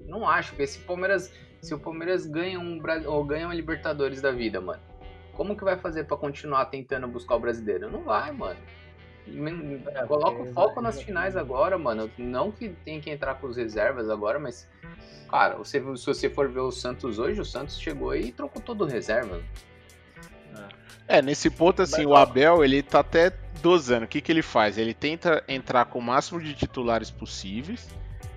não 0.05 0.29
acho 0.29 0.55
que 0.55 0.63
esse 0.63 0.79
Palmeiras, 0.81 1.33
se 1.63 1.73
o 1.75 1.79
Palmeiras 1.79 2.27
ganha 2.27 2.59
um 2.61 2.79
ou 3.07 3.25
ganha 3.25 3.47
uma 3.47 3.55
Libertadores 3.55 4.21
da 4.21 4.33
vida, 4.33 4.61
mano, 4.61 4.81
como 5.39 5.57
que 5.57 5.63
vai 5.65 5.79
fazer 5.79 6.05
pra 6.05 6.17
continuar 6.17 6.67
tentando 6.67 7.07
buscar 7.09 7.37
o 7.37 7.41
brasileiro? 7.41 7.89
Não 7.91 8.03
vai, 8.03 8.33
mano. 8.33 8.59
Men- 9.27 9.83
Coloca 10.09 10.43
o 10.43 10.53
foco 10.53 10.81
nas 10.83 11.01
finais 11.01 11.37
agora, 11.37 11.79
mano. 11.79 12.11
Não 12.19 12.51
que 12.51 12.71
tem 12.85 13.01
que 13.01 13.09
entrar 13.09 13.37
com 13.37 13.47
os 13.47 13.57
reservas 13.57 14.11
agora, 14.11 14.39
mas 14.39 14.69
Cara, 15.31 15.57
você, 15.57 15.79
se 15.97 16.07
você 16.07 16.31
for 16.31 16.49
ver 16.49 16.61
o 16.61 16.73
Santos 16.73 17.19
hoje, 17.19 17.41
o 17.41 17.45
Santos 17.45 17.79
chegou 17.79 18.11
aí 18.11 18.29
e 18.29 18.33
trocou 18.33 18.63
todo 18.63 18.83
o 18.85 18.87
reserva. 18.87 19.43
É, 21.07 21.21
nesse 21.23 21.51
ponto, 21.51 21.83
assim, 21.83 22.05
o 22.07 22.17
Abel, 22.17 22.65
ele 22.65 22.83
tá 22.83 23.01
até 23.01 23.31
dosando. 23.63 24.05
O 24.07 24.09
que, 24.09 24.21
que 24.23 24.33
ele 24.33 24.43
faz? 24.43 24.79
Ele 24.79 24.95
tenta 24.95 25.45
entrar 25.47 25.85
com 25.85 25.99
o 25.99 26.03
máximo 26.03 26.41
de 26.41 26.55
titulares 26.55 27.11
possíveis. 27.11 27.89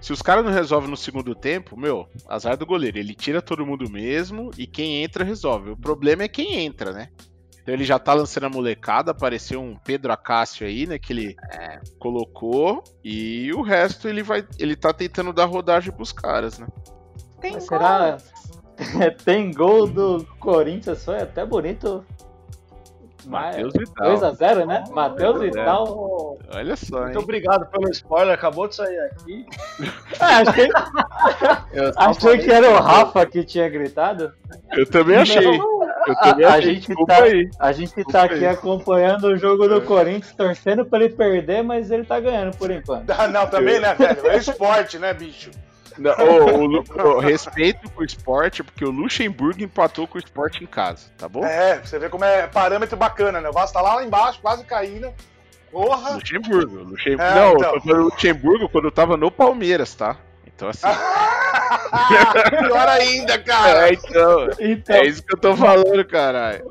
Se 0.02 0.12
os 0.12 0.22
caras 0.22 0.44
não 0.44 0.52
resolvem 0.52 0.90
no 0.90 0.98
segundo 0.98 1.36
tempo, 1.36 1.80
meu, 1.80 2.10
azar 2.28 2.58
do 2.58 2.66
goleiro. 2.66 2.98
Ele 2.98 3.14
tira 3.14 3.42
todo 3.42 3.66
mundo 3.66 3.90
mesmo 3.90 4.50
e 4.58 4.66
quem 4.66 5.04
entra 5.04 5.24
resolve. 5.24 5.70
O 5.70 5.78
problema 5.78 6.24
é 6.24 6.28
quem 6.28 6.56
entra, 6.66 6.92
né? 6.92 7.10
Então 7.62 7.74
ele 7.74 7.84
já 7.84 8.00
tá 8.00 8.14
lançando 8.14 8.46
a 8.46 8.50
molecada, 8.50 9.12
apareceu 9.12 9.62
um 9.62 9.78
Pedro 9.78 10.12
Acácio 10.12 10.66
aí, 10.66 10.88
né, 10.88 10.98
que 10.98 11.14
ele 11.14 11.36
colocou, 12.00 12.84
e 13.04 13.54
o 13.54 13.62
resto 13.62 14.08
ele 14.08 14.24
vai, 14.24 14.44
ele 14.58 14.76
tá 14.76 14.92
tentando 14.92 15.32
dar 15.32 15.46
rodagem 15.46 15.94
pros 15.94 16.12
caras, 16.12 16.58
né? 16.58 16.68
Mas 17.44 17.66
será? 17.66 18.18
Tem 19.24 19.52
gol 19.54 19.86
do 19.86 20.26
Corinthians, 20.40 21.06
foi 21.06 21.20
até 21.22 21.46
bonito. 21.46 22.04
Matheus 23.26 23.74
Vital. 23.74 24.18
2x0, 24.18 24.66
né? 24.66 24.84
Matheus 24.92 25.36
É. 25.36 25.40
Vital. 25.46 26.38
Olha 26.54 26.76
só, 26.76 26.98
hein? 27.00 27.04
Muito 27.06 27.20
obrigado 27.20 27.66
pelo 27.68 27.90
spoiler, 27.92 28.34
acabou 28.34 28.68
de 28.68 28.76
sair 28.76 29.00
aqui. 29.00 29.46
Ah, 30.20 30.38
achei, 30.48 30.70
achei 31.98 32.38
que 32.38 32.52
era 32.52 32.70
o 32.70 32.76
Rafa 32.80 33.26
que 33.26 33.44
tinha 33.44 33.68
gritado. 33.70 34.32
Eu 34.72 34.86
também 34.86 35.18
achei. 35.18 35.48
Eu 35.48 36.16
também 36.22 36.46
a, 36.46 36.50
a 36.50 36.56
achei. 36.58 36.76
gente 36.76 36.88
Desculpa 36.88 37.14
tá, 37.14 37.24
aí. 37.24 37.50
a 37.60 37.72
gente 37.72 37.90
tá 37.92 38.02
Desculpa 38.02 38.20
aqui 38.26 38.46
aí. 38.46 38.54
acompanhando 38.54 39.24
o 39.28 39.38
jogo 39.38 39.68
do 39.68 39.82
Corinthians, 39.82 40.34
torcendo 40.36 40.86
pra 40.86 41.00
ele 41.00 41.10
perder, 41.14 41.64
mas 41.64 41.90
ele 41.90 42.04
tá 42.06 42.20
ganhando 42.20 42.56
por 42.58 42.70
enquanto. 42.72 43.10
Ah, 43.10 43.28
não, 43.30 43.48
também, 43.48 43.80
né, 43.80 43.96
velho? 43.96 44.28
É 44.28 44.38
esporte, 44.38 45.00
né, 45.00 45.14
bicho? 45.14 45.50
Não, 46.02 46.16
o 46.56 46.66
Lu- 46.66 46.84
ô, 47.04 47.20
respeito 47.20 47.90
pro 47.92 48.04
esporte, 48.04 48.64
porque 48.64 48.84
o 48.84 48.90
Luxemburgo 48.92 49.62
empatou 49.64 50.08
com 50.08 50.18
o 50.18 50.20
esporte 50.20 50.64
em 50.64 50.68
casa, 50.68 51.08
tá 51.18 51.28
bom? 51.30 51.46
É, 51.46 51.80
você 51.80 52.00
vê 52.00 52.10
como 52.10 52.26
é 52.26 52.48
parâmetro 52.48 52.98
bacana, 52.98 53.40
né? 53.40 53.50
O 53.50 53.54
Vasco 53.54 53.74
tá 53.74 53.82
lá, 53.82 53.96
lá 53.96 54.04
embaixo, 54.04 54.40
quase 54.42 54.64
caindo. 54.66 55.12
Porra! 55.72 56.16
Luxemburgo. 56.16 56.84
Luxemburgo. 56.84 57.22
É, 57.24 57.36
não, 57.36 57.54
então. 57.54 57.80
eu 57.86 58.04
Luxemburgo 58.04 58.68
quando 58.70 58.86
eu 58.86 58.92
tava 58.92 59.16
no 59.16 59.32
Palmeiras, 59.32 59.96
tá? 59.96 60.18
Então 60.46 60.68
assim. 60.70 60.88
Pior 62.60 62.88
ainda, 62.90 63.38
cara! 63.40 63.90
é, 63.90 63.94
então. 63.94 64.48
Então, 64.60 64.96
É 64.96 65.06
isso 65.06 65.24
que 65.24 65.34
eu 65.34 65.40
tô 65.40 65.56
falando, 65.56 66.04
caralho. 66.06 66.66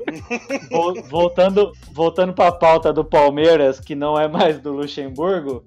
vol- 0.69 1.01
voltando, 1.03 1.71
voltando 1.91 2.33
pra 2.33 2.51
pauta 2.51 2.93
do 2.93 3.03
Palmeiras, 3.03 3.79
que 3.79 3.95
não 3.95 4.19
é 4.19 4.27
mais 4.27 4.59
do 4.59 4.71
Luxemburgo, 4.71 5.63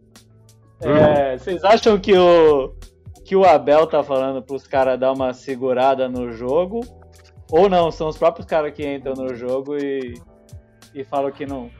é, 0.80 1.36
vocês 1.38 1.64
acham 1.64 1.98
que 1.98 2.16
o, 2.16 2.72
que 3.24 3.34
o 3.34 3.44
Abel 3.44 3.86
tá 3.86 4.02
falando 4.02 4.42
pros 4.42 4.66
caras 4.66 4.98
dar 4.98 5.12
uma 5.12 5.32
segurada 5.32 6.08
no 6.08 6.30
jogo? 6.30 6.80
Ou 7.50 7.68
não? 7.68 7.90
São 7.90 8.08
os 8.08 8.18
próprios 8.18 8.46
caras 8.46 8.72
que 8.72 8.86
entram 8.86 9.14
no 9.14 9.34
jogo 9.34 9.76
e, 9.76 10.14
e 10.94 11.04
falam 11.04 11.30
que 11.32 11.46
não. 11.46 11.70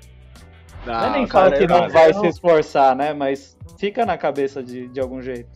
Não, 0.86 1.04
é 1.04 1.10
nem 1.10 1.26
cara, 1.26 1.46
fala 1.50 1.58
que 1.58 1.66
não 1.66 1.80
não- 1.82 1.88
vai 1.90 2.10
eu 2.10 2.14
se 2.14 2.26
esforçar, 2.26 2.96
né? 2.96 3.12
Mas 3.12 3.56
fica 3.78 4.04
na 4.04 4.16
cabeça 4.16 4.62
de, 4.62 4.88
de 4.88 5.00
algum 5.00 5.20
jeito. 5.20 5.48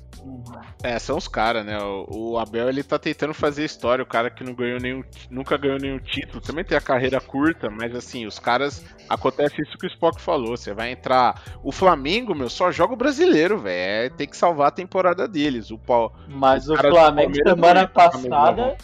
É, 0.83 0.99
são 0.99 1.17
os 1.17 1.27
caras, 1.27 1.65
né? 1.65 1.79
O, 1.79 2.33
o 2.33 2.39
Abel 2.39 2.69
ele 2.69 2.83
tá 2.83 2.99
tentando 2.99 3.35
fazer 3.35 3.65
história, 3.65 4.03
o 4.03 4.07
cara 4.07 4.31
que 4.31 4.45
não 4.45 4.55
ganhou 4.55 4.79
nenhum, 4.79 5.03
nunca 5.31 5.57
ganhou 5.57 5.79
nenhum 5.79 5.99
título, 5.99 6.41
também 6.41 6.65
tem 6.65 6.77
a 6.77 6.81
carreira 6.81 7.21
curta, 7.21 7.69
mas 7.71 7.95
assim, 7.95 8.27
os 8.27 8.39
caras 8.39 8.85
acontece 9.09 9.61
isso 9.61 9.77
que 9.79 9.87
o 9.87 9.91
Spock 9.91 10.21
falou, 10.21 10.57
você 10.57 10.73
vai 10.73 10.93
entrar, 10.93 11.43
o 11.63 11.73
Flamengo, 11.73 12.35
meu, 12.35 12.49
só 12.49 12.71
joga 12.71 12.95
o 12.95 12.97
brasileiro, 12.97 13.59
velho, 13.59 13.79
é, 13.79 14.09
tem 14.11 14.27
que 14.27 14.37
salvar 14.37 14.69
a 14.69 14.73
temporada 14.73 15.27
deles. 15.27 15.71
O 15.71 15.79
pau, 15.79 16.15
Mas 16.29 16.69
o 16.69 16.75
do 16.75 16.89
Flamengo 16.89 17.35
semana 17.35 17.81
mesma 17.81 17.89
passada. 17.89 18.77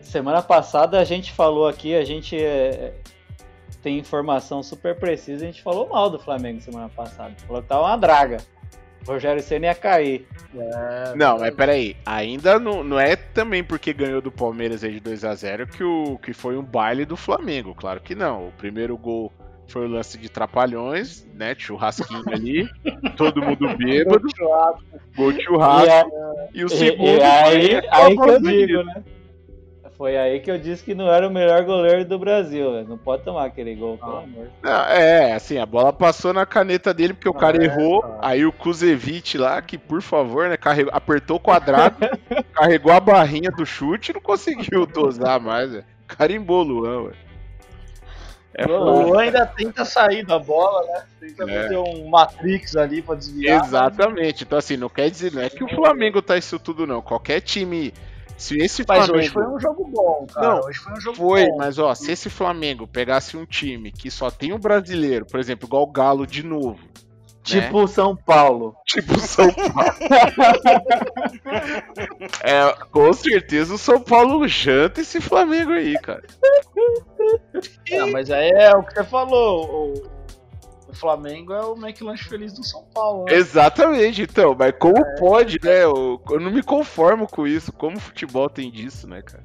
Semana 0.00 0.42
passada 0.42 1.00
a 1.00 1.04
gente 1.04 1.32
falou 1.32 1.66
aqui, 1.66 1.94
a 1.94 2.04
gente 2.04 2.36
é, 2.36 2.94
tem 3.82 3.98
informação 3.98 4.62
super 4.62 4.98
precisa, 4.98 5.44
a 5.44 5.46
gente 5.46 5.62
falou 5.62 5.88
mal 5.88 6.08
do 6.08 6.18
Flamengo 6.18 6.60
semana 6.60 6.88
passada. 6.88 7.34
Falou 7.46 7.62
que 7.62 7.68
tava 7.68 7.82
uma 7.82 7.96
draga. 7.96 8.38
Rogério 9.06 9.42
Senna 9.42 9.66
ia 9.66 9.74
cair. 9.74 10.26
Não, 11.16 11.38
mas 11.38 11.54
peraí, 11.54 11.96
ainda 12.06 12.58
não, 12.58 12.82
não 12.84 12.98
é 12.98 13.16
também 13.16 13.62
porque 13.62 13.92
ganhou 13.92 14.20
do 14.20 14.30
Palmeiras 14.32 14.82
aí 14.84 14.92
de 14.92 15.00
2 15.00 15.24
a 15.24 15.34
0 15.34 15.66
que, 15.66 15.82
o, 15.84 16.18
que 16.18 16.32
foi 16.32 16.56
um 16.56 16.62
baile 16.62 17.04
do 17.04 17.16
Flamengo, 17.16 17.74
claro 17.74 18.00
que 18.00 18.14
não. 18.14 18.48
O 18.48 18.52
primeiro 18.52 18.96
gol 18.96 19.32
foi 19.66 19.86
o 19.86 19.88
lance 19.88 20.16
de 20.18 20.28
trapalhões, 20.28 21.26
né? 21.34 21.54
Churrasquinho 21.58 22.22
ali, 22.28 22.68
todo 23.16 23.42
mundo 23.42 23.76
bêbado, 23.76 24.26
gol 25.16 25.32
de 25.32 25.42
churrasco. 25.42 25.86
E, 25.86 25.90
a- 25.90 26.46
E 26.54 26.64
o 26.64 26.68
segundo 26.68 27.18
e 27.18 27.22
aí, 27.22 27.68
foi- 27.80 27.88
aí 27.90 28.16
que 28.16 28.28
eu 28.30 28.40
digo, 28.42 28.82
né? 28.84 29.04
Foi 30.04 30.18
aí 30.18 30.38
que 30.38 30.50
eu 30.50 30.58
disse 30.58 30.84
que 30.84 30.94
não 30.94 31.08
era 31.10 31.26
o 31.26 31.30
melhor 31.30 31.64
goleiro 31.64 32.04
do 32.04 32.18
Brasil. 32.18 32.72
né? 32.72 32.84
Não 32.86 32.98
pode 32.98 33.22
tomar 33.22 33.46
aquele 33.46 33.74
gol, 33.74 33.96
pelo 33.96 34.18
amor. 34.18 34.48
Não, 34.62 34.84
é, 34.84 35.32
assim, 35.32 35.56
a 35.56 35.64
bola 35.64 35.94
passou 35.94 36.30
na 36.34 36.44
caneta 36.44 36.92
dele 36.92 37.14
porque 37.14 37.26
o 37.26 37.32
cara 37.32 37.64
errou. 37.64 38.04
Aí 38.20 38.44
o 38.44 38.52
Kuzevic 38.52 39.38
lá, 39.38 39.62
que 39.62 39.78
por 39.78 40.02
favor, 40.02 40.50
né, 40.50 40.58
carregou, 40.58 40.92
apertou 40.94 41.38
o 41.38 41.40
quadrado, 41.40 41.96
carregou 42.52 42.92
a 42.92 43.00
barrinha 43.00 43.50
do 43.50 43.64
chute 43.64 44.10
e 44.10 44.14
não 44.14 44.20
conseguiu 44.20 44.84
dosar 44.84 45.40
mais, 45.40 45.72
velho. 45.72 45.84
Carimbou 46.06 46.60
o 46.60 46.64
Luan, 46.64 47.04
velho. 47.04 47.16
É 48.52 48.66
O. 48.66 49.06
Luan 49.06 49.22
ainda 49.22 49.46
tenta 49.46 49.86
sair 49.86 50.22
da 50.22 50.38
bola, 50.38 50.86
né? 50.86 51.02
Tenta 51.18 51.50
É. 51.50 51.62
fazer 51.62 51.78
um 51.78 52.10
Matrix 52.10 52.76
ali 52.76 53.00
pra 53.00 53.14
desviar. 53.14 53.64
Exatamente. 53.64 54.44
Então, 54.44 54.58
assim, 54.58 54.76
não 54.76 54.90
quer 54.90 55.08
dizer, 55.10 55.32
não 55.32 55.40
é 55.40 55.48
que 55.48 55.64
o 55.64 55.68
Flamengo 55.74 56.20
tá 56.20 56.36
isso 56.36 56.58
tudo, 56.58 56.86
não. 56.86 57.00
Qualquer 57.00 57.40
time 57.40 57.94
Se 58.36 58.58
esse 58.58 58.84
Mas 58.86 59.06
Flamengo... 59.06 59.18
hoje 59.18 59.30
foi 59.30 59.46
um 59.46 59.60
jogo 59.60 59.86
bom, 59.86 60.26
cara. 60.32 60.48
Não, 60.48 60.60
hoje 60.60 60.78
foi 60.78 60.92
um 60.92 61.00
jogo 61.00 61.16
Foi, 61.16 61.46
bom. 61.46 61.56
mas 61.56 61.78
ó, 61.78 61.94
se 61.94 62.12
esse 62.12 62.28
Flamengo 62.28 62.86
pegasse 62.86 63.36
um 63.36 63.46
time 63.46 63.92
que 63.92 64.10
só 64.10 64.30
tem 64.30 64.52
um 64.52 64.58
brasileiro, 64.58 65.24
por 65.26 65.38
exemplo, 65.38 65.66
igual 65.66 65.84
o 65.84 65.92
Galo 65.92 66.26
de 66.26 66.42
novo. 66.42 66.80
Tipo 67.44 67.82
o 67.82 67.88
São 67.88 68.16
Paulo. 68.16 68.74
Tipo 68.88 69.16
o 69.16 69.20
São 69.20 69.52
Paulo. 69.52 69.92
é, 72.42 72.74
com 72.90 73.12
certeza 73.12 73.74
o 73.74 73.78
São 73.78 74.00
Paulo 74.00 74.48
janta 74.48 75.02
esse 75.02 75.20
Flamengo 75.20 75.72
aí, 75.72 75.92
cara. 76.00 76.24
É, 77.90 78.06
mas 78.06 78.30
aí 78.30 78.50
é 78.50 78.74
o 78.74 78.82
que 78.82 78.94
você 78.94 79.04
falou. 79.04 79.66
O, 79.66 79.92
o 80.94 80.98
Flamengo 81.00 81.52
é 81.52 81.64
o 81.64 81.74
McLanche 81.76 82.24
feliz 82.28 82.52
do 82.52 82.64
São 82.64 82.84
Paulo. 82.94 83.24
Né? 83.24 83.34
Exatamente, 83.34 84.22
então, 84.22 84.54
mas 84.58 84.72
como 84.78 85.04
pode, 85.18 85.58
né? 85.62 85.84
Eu, 85.84 86.20
eu 86.30 86.40
não 86.40 86.50
me 86.50 86.62
conformo 86.62 87.26
com 87.26 87.46
isso. 87.46 87.72
Como 87.72 87.96
o 87.96 88.00
futebol 88.00 88.48
tem 88.48 88.70
disso, 88.70 89.06
né, 89.06 89.20
cara? 89.22 89.44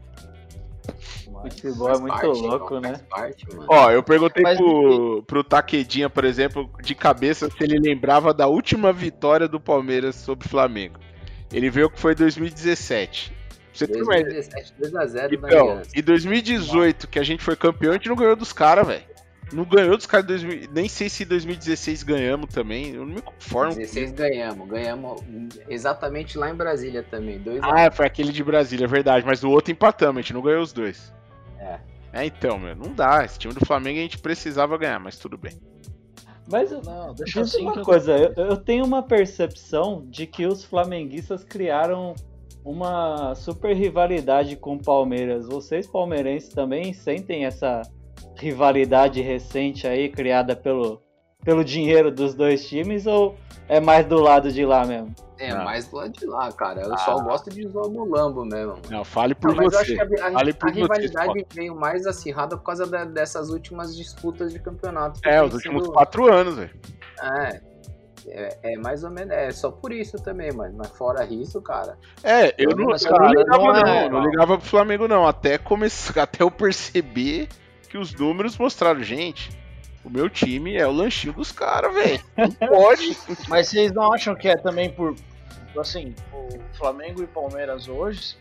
Futebol 1.41 1.89
é 1.89 1.97
muito 1.99 2.13
parte, 2.13 2.25
louco, 2.41 2.73
não, 2.75 2.81
né? 2.81 2.99
parte. 3.09 3.45
Ó, 3.67 3.91
eu 3.91 4.03
perguntei 4.03 4.43
Mas- 4.43 4.57
pro, 4.57 5.23
pro 5.25 5.43
Taquedinha, 5.43 6.09
por 6.09 6.25
exemplo, 6.25 6.69
de 6.81 6.93
cabeça, 6.93 7.49
se 7.49 7.63
ele 7.63 7.79
lembrava 7.79 8.33
da 8.33 8.47
última 8.47 8.91
vitória 8.91 9.47
do 9.47 9.59
Palmeiras 9.59 10.15
sobre 10.15 10.45
o 10.45 10.49
Flamengo. 10.49 10.99
Ele 11.51 11.69
veio 11.69 11.89
que 11.89 11.99
foi 11.99 12.12
em 12.13 12.15
2017. 12.17 13.31
Pra 13.31 13.38
Você 13.73 13.88
tem 13.88 14.01
uma 14.03 14.17
ideia? 14.17 14.33
2017, 14.41 14.73
2x0 14.81 15.39
na 15.39 15.47
Então, 15.47 15.69
Aliança. 15.69 15.91
em 15.95 16.01
2018, 16.01 17.07
que 17.07 17.17
a 17.19 17.23
gente 17.23 17.41
foi 17.43 17.55
campeão, 17.55 17.91
a 17.91 17.93
gente 17.95 18.09
não 18.09 18.15
ganhou 18.15 18.35
dos 18.35 18.51
caras, 18.51 18.85
velho. 18.85 19.03
Não 19.51 19.65
ganhou 19.65 19.97
dos 19.97 20.05
caras 20.05 20.25
em 20.25 20.27
2000. 20.27 20.69
Nem 20.71 20.88
sei 20.88 21.09
se 21.09 21.23
em 21.23 21.27
2016 21.27 22.03
ganhamos 22.03 22.53
também. 22.53 22.93
Eu 22.93 23.05
não 23.05 23.15
me 23.15 23.21
conformo. 23.21 23.73
16 23.73 24.12
ganhamos, 24.12 24.67
ganhamos 24.67 25.21
exatamente 25.67 26.38
lá 26.38 26.49
em 26.49 26.55
Brasília 26.55 27.01
também. 27.03 27.39
2 27.39 27.62
Ah, 27.63 27.89
foi 27.91 28.05
aquele 28.05 28.31
de 28.31 28.43
Brasília, 28.43 28.85
é 28.85 28.88
verdade. 28.88 29.25
Mas 29.25 29.43
o 29.43 29.49
outro 29.49 29.71
empatamos, 29.71 30.17
a 30.17 30.21
gente 30.21 30.33
não 30.33 30.41
ganhou 30.41 30.62
os 30.62 30.71
dois. 30.73 31.12
É. 31.59 31.79
É, 32.13 32.25
então, 32.25 32.57
meu, 32.57 32.75
não 32.75 32.93
dá. 32.93 33.23
Esse 33.25 33.38
time 33.39 33.53
do 33.53 33.65
Flamengo 33.65 33.99
a 33.99 34.01
gente 34.01 34.17
precisava 34.17 34.77
ganhar, 34.77 34.99
mas 34.99 35.17
tudo 35.17 35.38
bem. 35.38 35.53
Mas 36.51 36.71
Não, 36.71 37.13
deixa 37.13 37.41
assim 37.41 37.62
uma 37.62 37.73
que 37.73 37.79
eu- 37.79 37.85
coisa, 37.85 38.17
eu, 38.17 38.33
eu 38.45 38.57
tenho 38.57 38.83
uma 38.83 39.03
percepção 39.03 40.03
de 40.09 40.25
que 40.25 40.47
os 40.47 40.63
flamenguistas 40.63 41.43
criaram 41.43 42.15
uma 42.65 43.35
super 43.35 43.75
rivalidade 43.75 44.55
com 44.55 44.73
o 44.75 44.83
Palmeiras. 44.83 45.45
Vocês 45.45 45.85
palmeirenses 45.85 46.49
também 46.49 46.91
sentem 46.91 47.45
essa 47.45 47.83
rivalidade 48.36 49.21
recente 49.21 49.88
aí 49.88 50.10
criada 50.10 50.55
pelo, 50.55 51.01
pelo 51.43 51.63
dinheiro 51.63 52.12
dos 52.12 52.34
dois 52.34 52.67
times 52.67 53.05
ou 53.05 53.36
é 53.67 53.79
mais 53.79 54.05
do 54.05 54.19
lado 54.19 54.51
de 54.51 54.65
lá 54.65 54.86
mesmo? 54.86 55.13
É, 55.38 55.51
Ah. 55.51 55.63
mais 55.63 55.88
do 55.88 55.95
lado 55.95 56.12
de 56.12 56.25
lá, 56.25 56.51
cara. 56.51 56.82
Eu 56.82 56.97
só 56.97 57.17
gosto 57.21 57.49
de 57.49 57.65
zoar 57.67 57.86
o 57.88 57.89
Mulambo 57.91 58.43
mesmo. 58.43 58.75
Não, 58.89 59.05
fale 59.05 59.34
por 59.34 59.49
Não, 59.55 59.63
mas 59.63 59.73
eu 59.73 59.79
acho 59.79 59.95
você. 59.95 60.05
que 60.08 60.19
a, 60.21 60.25
a- 60.25 60.27
a 60.27 60.32
você. 60.43 60.69
rivalidade 60.79 61.39
Spock. 61.39 61.55
veio 61.55 61.75
mais 61.75 62.05
acirrada 62.05 62.58
por 62.58 62.63
causa 62.65 62.86
da- 62.86 63.05
dessas 63.05 63.49
últimas 63.49 63.95
disputas 63.95 64.51
de 64.51 64.60
campeonato. 64.60 65.21
É, 65.23 65.41
os 65.41 65.53
últimos 65.53 65.84
sido- 65.84 65.93
quatro 65.93 66.29
anos, 66.34 66.58
velho. 66.58 66.71
É, 67.21 67.62
é, 68.27 68.73
é 68.73 68.77
mais 68.77 69.05
ou 69.05 69.10
menos. 69.12 69.32
É 69.32 69.49
só 69.51 69.71
por 69.71 69.93
isso 69.93 70.17
também, 70.21 70.51
mano. 70.51 70.73
Mas 70.77 70.89
fora 70.89 71.23
isso, 71.25 71.62
cara. 71.62 71.97
É, 72.21 72.53
eu 72.58 72.71
não, 72.75 72.89
eu 72.91 72.97
não 72.97 72.97
cara, 72.97 73.27
ligava, 73.29 73.58
não 73.58 73.73
não, 73.73 74.10
não 74.10 74.29
ligava 74.29 74.58
pro 74.58 74.67
Flamengo, 74.67 75.08
não. 75.08 75.25
Até, 75.25 75.58
começar, 75.58 76.23
até 76.23 76.43
eu 76.43 76.51
perceber 76.51 77.47
que 77.89 77.97
os 77.97 78.13
números 78.13 78.58
mostraram, 78.58 79.02
gente. 79.04 79.49
O 80.04 80.10
meu 80.10 80.30
time 80.30 80.75
é 80.78 80.88
o 80.88 80.91
lanchinho 80.91 81.34
dos 81.34 81.52
caras, 81.52 81.93
velho. 81.93 82.23
Não 82.38 82.52
pode. 82.52 83.17
Mas 83.49 83.67
vocês 83.67 83.91
não 83.91 84.13
acham 84.13 84.36
que 84.36 84.47
é 84.47 84.56
também 84.56 84.89
por. 84.89 85.15
Assim, 85.78 86.15
o 86.34 86.47
Flamengo 86.78 87.21
e 87.21 87.28
Palmeiras 87.28 87.88
hoje, 87.88 88.36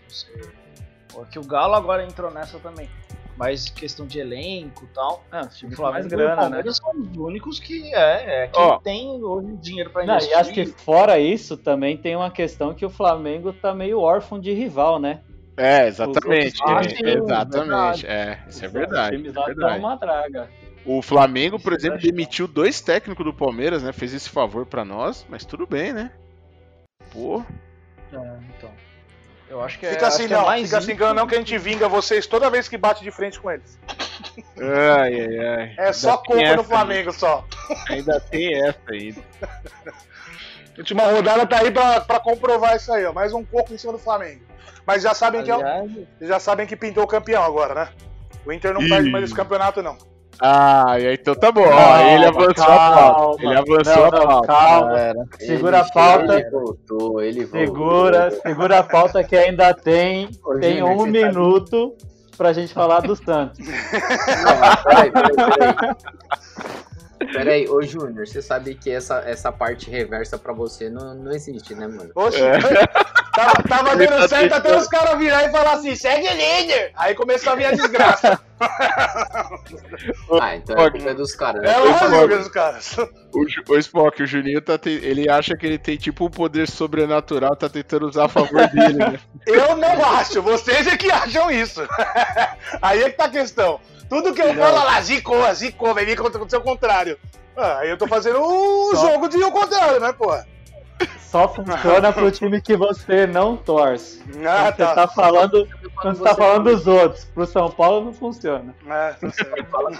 Que 1.30 1.38
o 1.38 1.44
Galo 1.44 1.74
agora 1.74 2.04
entrou 2.04 2.30
nessa 2.30 2.58
também. 2.58 2.88
Mas 3.36 3.70
questão 3.70 4.06
de 4.06 4.18
elenco 4.18 4.84
e 4.84 4.94
tal. 4.94 5.24
Ah, 5.30 5.42
os 5.42 5.62
O 5.62 5.70
Flamengo 5.70 6.04
e 6.04 6.06
o 6.06 6.10
grana, 6.10 6.34
né? 6.34 6.36
Palmeiras 6.40 6.76
são 6.76 6.90
os 6.90 7.16
únicos 7.16 7.60
que 7.60 7.94
é, 7.94 8.44
é 8.44 8.48
quem 8.48 8.62
Ó. 8.62 8.78
tem 8.78 9.22
hoje 9.22 9.56
dinheiro 9.58 9.90
pra 9.90 10.04
Não, 10.04 10.14
investir. 10.16 10.32
e 10.32 10.40
acho 10.40 10.52
que 10.52 10.66
fora 10.66 11.18
isso 11.20 11.56
também 11.56 11.96
tem 11.96 12.16
uma 12.16 12.30
questão 12.30 12.74
que 12.74 12.84
o 12.84 12.90
Flamengo 12.90 13.52
tá 13.52 13.72
meio 13.72 14.00
órfão 14.00 14.40
de 14.40 14.52
rival, 14.52 14.98
né? 14.98 15.20
É, 15.58 15.88
exatamente. 15.88 16.54
Os 16.54 16.60
outros 16.60 16.86
é, 16.86 16.96
times, 16.96 17.14
exatamente. 17.16 18.06
É, 18.06 18.38
isso 18.48 18.64
é 18.64 18.68
verdade. 18.68 19.16
Os 19.16 19.22
times 19.22 19.36
é 19.36 19.44
verdade. 19.44 19.78
uma 19.78 19.96
draga. 19.96 20.48
O 20.86 21.02
Flamengo, 21.02 21.60
por 21.60 21.72
exemplo, 21.72 21.98
demitiu 21.98 22.46
dois 22.46 22.80
técnicos 22.80 23.24
do 23.24 23.34
Palmeiras, 23.34 23.82
né? 23.82 23.92
Fez 23.92 24.14
esse 24.14 24.30
favor 24.30 24.64
pra 24.64 24.84
nós, 24.84 25.26
mas 25.28 25.44
tudo 25.44 25.66
bem, 25.66 25.92
né? 25.92 26.10
Pô. 27.12 27.44
É, 28.12 28.38
então. 28.56 28.70
Eu 29.50 29.62
acho 29.62 29.78
que 29.78 29.86
é. 29.86 29.90
Fica 29.90 30.06
acho 30.06 30.16
assim 30.16 30.28
que 30.28 30.34
é 30.34 30.36
não, 30.36 30.46
mais 30.46 30.62
fica 30.64 30.78
assim 30.78 30.94
não 31.14 31.26
que 31.26 31.34
a 31.34 31.38
gente 31.38 31.58
vinga 31.58 31.88
vocês 31.88 32.26
toda 32.26 32.50
vez 32.50 32.68
que 32.68 32.76
bate 32.76 33.02
de 33.02 33.10
frente 33.10 33.40
com 33.40 33.50
eles. 33.50 33.78
Ai, 34.58 35.20
ai, 35.20 35.38
ai. 35.38 35.74
É 35.78 35.92
só 35.92 36.10
Ainda 36.10 36.22
tem 36.22 36.36
culpa 36.36 36.56
do 36.56 36.64
Flamengo 36.64 37.12
só. 37.12 37.44
ainda. 37.88 38.14
Ainda 38.14 38.20
tem 38.20 38.54
essa 38.54 38.78
ainda. 38.88 39.22
A 40.78 40.80
última 40.80 41.02
rodada 41.10 41.44
tá 41.44 41.58
aí 41.58 41.70
pra, 41.72 42.00
pra 42.00 42.20
comprovar 42.20 42.76
isso 42.76 42.92
aí, 42.92 43.04
ó. 43.04 43.12
Mais 43.12 43.32
um 43.32 43.44
coco 43.44 43.74
em 43.74 43.78
cima 43.78 43.92
do 43.92 43.98
Flamengo. 43.98 44.42
Mas 44.86 45.02
já 45.02 45.12
sabem, 45.12 45.42
que, 45.42 45.50
é, 45.50 45.54
Aliás, 45.54 45.90
já 46.20 46.38
sabem 46.38 46.66
que 46.66 46.76
pintou 46.76 47.02
o 47.02 47.06
campeão 47.08 47.42
agora, 47.42 47.74
né? 47.74 47.88
O 48.46 48.52
Inter 48.52 48.72
não 48.72 48.80
perde 48.88 49.10
mais 49.10 49.24
esse 49.24 49.34
campeonato, 49.34 49.82
não. 49.82 49.98
Ah, 50.40 50.94
e 51.00 51.06
aí, 51.08 51.14
então 51.20 51.34
tá 51.34 51.50
bom. 51.50 51.64
Calma, 51.68 52.02
ele 52.04 52.24
avançou 52.26 52.54
calma. 52.54 52.86
a 52.86 53.12
pauta. 53.12 53.42
Ele 53.42 53.54
avançou 53.56 53.96
Não, 53.96 54.04
a 54.06 54.10
não, 54.10 54.26
pauta. 54.26 54.46
calma. 54.46 54.86
galera. 54.86 55.24
Segura 55.40 55.76
a 55.78 55.80
Ele- 55.80 55.90
pauta. 55.92 56.34
Ele 56.38 56.50
voltou, 56.50 57.20
ele 57.20 57.44
voltou. 57.44 57.60
Segura, 57.66 58.30
segura 58.30 58.78
a 58.78 58.82
pauta 58.84 59.24
que 59.24 59.36
ainda 59.36 59.74
tem, 59.74 60.30
Ô, 60.44 60.58
tem 60.60 60.80
um 60.82 60.96
tá- 60.98 61.06
minuto 61.06 61.96
pra 62.36 62.52
gente 62.52 62.72
falar 62.72 63.00
do 63.00 63.16
Santos. 63.16 63.58
Não, 63.66 64.82
peraí, 64.84 65.10
peraí, 65.10 65.96
peraí. 67.18 67.32
Peraí, 67.32 67.68
ô 67.68 67.82
Júnior, 67.82 68.26
você 68.26 68.40
sabe 68.40 68.74
que 68.74 68.90
essa, 68.90 69.20
essa 69.26 69.50
parte 69.52 69.90
reversa 69.90 70.38
pra 70.38 70.52
você 70.52 70.88
não, 70.88 71.14
não 71.14 71.32
existe, 71.32 71.74
né, 71.74 71.86
mano? 71.86 72.10
Oxe, 72.14 72.40
É. 72.42 72.58
tava, 73.44 73.62
tava 73.68 73.96
dando 73.96 74.08
tá 74.18 74.28
certo 74.28 74.52
até 74.54 74.76
os 74.76 74.88
caras 74.88 75.18
virar 75.18 75.44
e 75.44 75.50
falar 75.50 75.72
assim, 75.74 75.94
segue 75.94 76.28
líder! 76.28 76.92
Aí 76.96 77.14
começou 77.14 77.52
a 77.52 77.56
vir 77.56 77.66
a 77.66 77.70
desgraça. 77.72 78.40
Ah, 80.40 80.56
então 80.56 80.76
a 80.84 80.90
culpa 80.90 81.10
é 81.10 81.14
dos 81.14 81.34
caras. 81.34 81.62
né? 81.62 81.72
É 81.72 81.76
lógico 81.78 82.28
que 82.28 82.34
os 82.34 82.48
caras. 82.48 82.96
O, 82.98 83.72
o 83.72 83.78
Spock, 83.78 84.22
o 84.22 84.26
Juninho 84.26 84.60
tá 84.60 84.76
te- 84.78 84.90
ele 85.02 85.28
acha 85.30 85.56
que 85.56 85.66
ele 85.66 85.78
tem 85.78 85.96
tipo 85.96 86.26
um 86.26 86.30
poder 86.30 86.68
sobrenatural, 86.68 87.54
tá 87.56 87.68
tentando 87.68 88.06
usar 88.08 88.24
a 88.24 88.28
favor 88.28 88.66
dele, 88.68 88.94
né? 88.98 89.20
Eu 89.46 89.76
não 89.76 90.04
acho, 90.16 90.42
vocês 90.42 90.86
é 90.86 90.96
que 90.96 91.10
acham 91.10 91.50
isso. 91.50 91.82
Aí 92.82 93.02
é 93.02 93.10
que 93.10 93.16
tá 93.16 93.24
a 93.26 93.30
questão. 93.30 93.80
Tudo 94.08 94.32
que 94.32 94.40
eu 94.40 94.54
falo 94.54 94.76
lá, 94.84 94.98
zicou, 95.02 95.52
zicou, 95.54 95.92
vai 95.92 96.06
vir 96.06 96.18
acontecer 96.18 96.56
o 96.56 96.62
contrário. 96.62 97.18
Ah, 97.54 97.78
aí 97.80 97.90
eu 97.90 97.98
tô 97.98 98.06
fazendo 98.06 98.40
o 98.40 98.96
Só- 98.96 99.10
jogo 99.12 99.28
de 99.28 99.36
o 99.36 99.50
contrário, 99.50 100.00
né, 100.00 100.14
pô? 100.16 100.32
Só 101.30 101.46
funciona 101.46 102.10
pro 102.12 102.30
time 102.30 102.60
que 102.60 102.74
você 102.74 103.26
não 103.26 103.54
torce. 103.54 104.22
Ah, 104.46 104.72
Quando 104.72 104.76
você 104.76 104.84
tá. 104.84 104.94
tá 104.94 105.08
falando, 105.08 105.68
quando 106.00 106.16
você 106.16 106.24
tá 106.24 106.34
falando 106.34 106.64
dos 106.64 106.86
outros, 106.86 107.24
pro 107.26 107.44
São 107.46 107.70
Paulo 107.70 108.06
não 108.06 108.12
funciona. 108.14 108.74
É, 108.86 109.12
tá 109.12 109.30
certo. 109.30 109.66
Fala, 109.70 109.90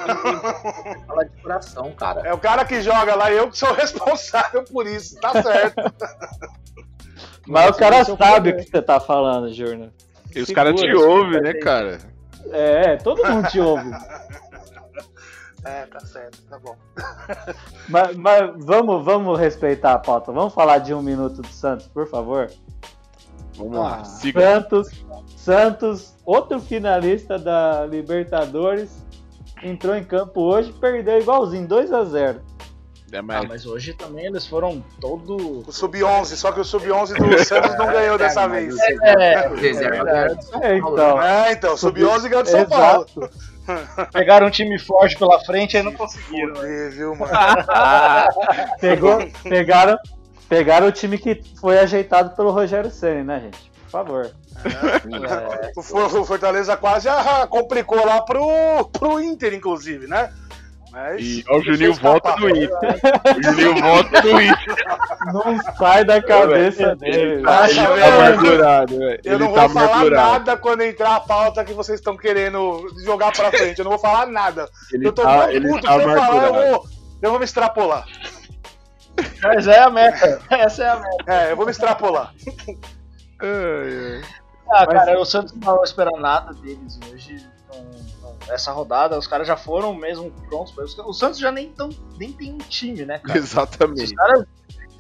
fala 1.07 1.25
de 1.25 1.43
coração, 1.43 1.93
cara. 1.93 2.23
É 2.27 2.33
o 2.33 2.39
cara 2.39 2.65
que 2.65 2.81
joga 2.81 3.15
lá, 3.15 3.31
eu 3.31 3.51
que 3.51 3.59
sou 3.59 3.73
responsável 3.77 4.65
por 4.65 4.87
isso, 4.87 5.21
tá 5.21 5.43
certo. 5.43 5.93
Mas 7.47 7.71
o 7.71 7.79
cara 7.79 8.05
seu 8.05 8.17
sabe 8.17 8.51
o 8.51 8.53
poder. 8.53 8.65
que 8.65 8.71
você 8.71 8.83
tá 8.83 8.99
falando, 8.99 9.53
Júnior. 9.53 9.91
E 10.35 10.41
os 10.41 10.51
caras 10.51 10.81
te 10.81 10.91
ouvem, 10.95 11.41
né, 11.43 11.55
cara? 11.55 11.99
É, 12.51 12.97
todo 12.97 13.23
mundo 13.27 13.49
te 13.49 13.61
ouve. 13.61 13.91
É, 15.69 15.87
tá 15.87 16.01
certo, 16.01 16.43
tá 16.49 16.59
bom. 16.59 16.75
Mas, 17.89 18.17
mas 18.17 18.65
vamos, 18.65 19.05
vamos 19.05 19.39
respeitar 19.39 19.93
a 19.93 19.99
pauta. 19.99 20.33
Vamos 20.33 20.53
falar 20.55 20.79
de 20.79 20.93
um 20.95 21.03
minuto 21.03 21.43
do 21.43 21.49
Santos, 21.49 21.87
por 21.89 22.07
favor. 22.09 22.51
Vamos 23.57 23.79
lá, 23.79 24.01
Ah, 24.01 24.05
siga. 24.05 24.41
Santos, 24.41 24.89
Santos, 25.37 26.15
outro 26.25 26.61
finalista 26.61 27.39
da 27.39 27.85
Libertadores, 27.87 29.05
entrou 29.63 29.95
em 29.97 30.05
campo 30.05 30.41
hoje, 30.43 30.73
perdeu 30.73 31.19
igualzinho, 31.19 31.67
2 31.67 31.93
a 31.93 32.05
0 32.05 32.41
É, 33.11 33.19
Ah, 33.19 33.43
mas... 33.49 33.65
hoje 33.67 33.95
também 33.95 34.27
eles 34.27 34.47
foram 34.47 34.85
todo. 35.01 35.65
O 35.67 35.73
Sub-11, 35.73 36.37
só 36.37 36.53
que 36.53 36.61
o 36.61 36.65
Sub-11 36.65 37.15
do 37.17 37.39
Santos 37.45 37.77
não 37.79 37.87
ganhou 37.87 38.19
dessa 38.19 38.47
vez. 38.49 38.77
É, 38.79 39.33
É, 39.33 40.81
Paulo, 40.81 40.97
então. 40.97 41.23
É, 41.23 41.53
então, 41.53 41.77
Sub-11 41.77 42.29
ganhou 42.29 42.43
de 42.43 42.51
São 42.51 42.67
Paulo. 42.67 43.07
Pegaram 44.13 44.47
um 44.47 44.51
time 44.51 44.79
forte 44.79 45.17
pela 45.19 45.39
frente 45.41 45.77
e 45.77 45.83
não 45.83 45.93
conseguiram. 45.93 46.55
Fuder, 46.57 46.91
viu, 46.91 47.15
mano? 47.15 47.33
Pegou, 48.81 49.19
pegaram, 49.43 49.99
pegaram 50.49 50.87
o 50.87 50.93
time 50.93 51.19
que 51.19 51.43
foi 51.61 51.79
ajeitado 51.79 52.35
pelo 52.35 52.51
Rogério 52.51 52.91
Ceni, 52.91 53.23
né, 53.25 53.41
gente? 53.41 53.71
Por 53.85 53.91
favor. 53.91 54.31
O 55.77 55.83
For- 55.83 56.15
o 56.21 56.25
Fortaleza 56.25 56.77
quase 56.77 57.09
complicou 57.49 58.05
lá 58.05 58.23
pro, 58.23 58.85
pro 58.93 59.21
Inter, 59.21 59.55
inclusive, 59.55 60.07
né? 60.07 60.33
Mas 60.91 61.21
E 61.21 61.45
ó, 61.49 61.59
o 61.59 61.63
Juninho 61.63 61.93
volta 61.95 62.35
do 62.37 62.49
Inter. 62.49 62.69
O 63.37 63.43
Juninho 63.43 63.83
volta 63.83 64.23
do 64.23 64.41
Inter. 64.41 64.77
Não 65.33 65.63
sai 65.77 66.05
da 66.05 66.23
cabeça 66.23 66.97
dele. 66.97 67.43
tá- 67.43 67.69
Ele 67.69 67.75
tá 67.75 67.95
vendo? 67.95 68.05
amargurado, 68.15 68.99
velho. 68.99 69.21
Eu 69.25 69.35
Ele 69.35 69.45
não 69.45 69.53
tá 69.53 69.67
vou 69.67 69.71
falar 69.71 70.05
nada 70.11 70.57
quando 70.57 70.81
entrar 70.83 71.17
a 71.17 71.21
pauta 71.21 71.65
que 71.65 71.73
vocês 71.75 71.99
estão 72.01 72.17
querendo 72.17 72.87
jogar 73.05 73.33
pra 73.33 73.51
frente. 73.51 73.79
Eu 73.79 73.85
não 73.85 73.91
vou 73.93 74.01
falar 74.01 74.27
nada. 74.27 74.69
Ele 74.93 75.07
eu 75.09 75.13
tô 75.13 75.23
tá- 75.23 75.41
tão 75.43 75.51
ele 75.51 75.69
puto 75.69 75.87
tá 75.87 75.93
se 75.95 76.01
eu 76.01 76.15
falar, 76.15 76.47
eu 76.47 76.55
vou, 76.55 76.87
eu 77.23 77.31
vou 77.31 77.39
me 77.39 77.45
extrapolar. 77.45 78.07
Mas 79.43 79.67
é 79.67 79.81
a 79.81 79.91
meta. 79.91 80.41
Essa 80.49 80.85
é 80.85 80.89
a 80.89 80.97
meta. 80.97 81.25
É, 81.27 81.53
eu 81.53 81.57
vou 81.57 81.67
me 81.67 81.73
extrapolar. 81.73 82.33
Ah, 84.71 84.87
cara, 84.87 85.19
o 85.21 85.25
Santos 85.25 85.55
não 85.55 85.77
vai 85.77 85.85
esperar 85.85 86.19
nada 86.19 86.53
deles 86.55 86.99
hoje. 87.13 87.37
Então, 87.69 87.85
essa 88.49 88.73
rodada, 88.73 89.19
os 89.19 89.27
caras 89.27 89.47
já 89.47 89.57
foram 89.57 89.95
mesmo 89.95 90.31
prontos. 90.49 90.75
O 90.99 91.13
Santos 91.13 91.39
já 91.39 91.53
nem, 91.53 91.71
tão, 91.71 91.89
nem 92.19 92.33
tem 92.33 92.53
um 92.53 92.59
time, 92.59 93.05
né, 93.05 93.19
cara? 93.19 93.39
Exatamente. 93.39 94.05
Os 94.05 94.13
caras, 94.13 94.45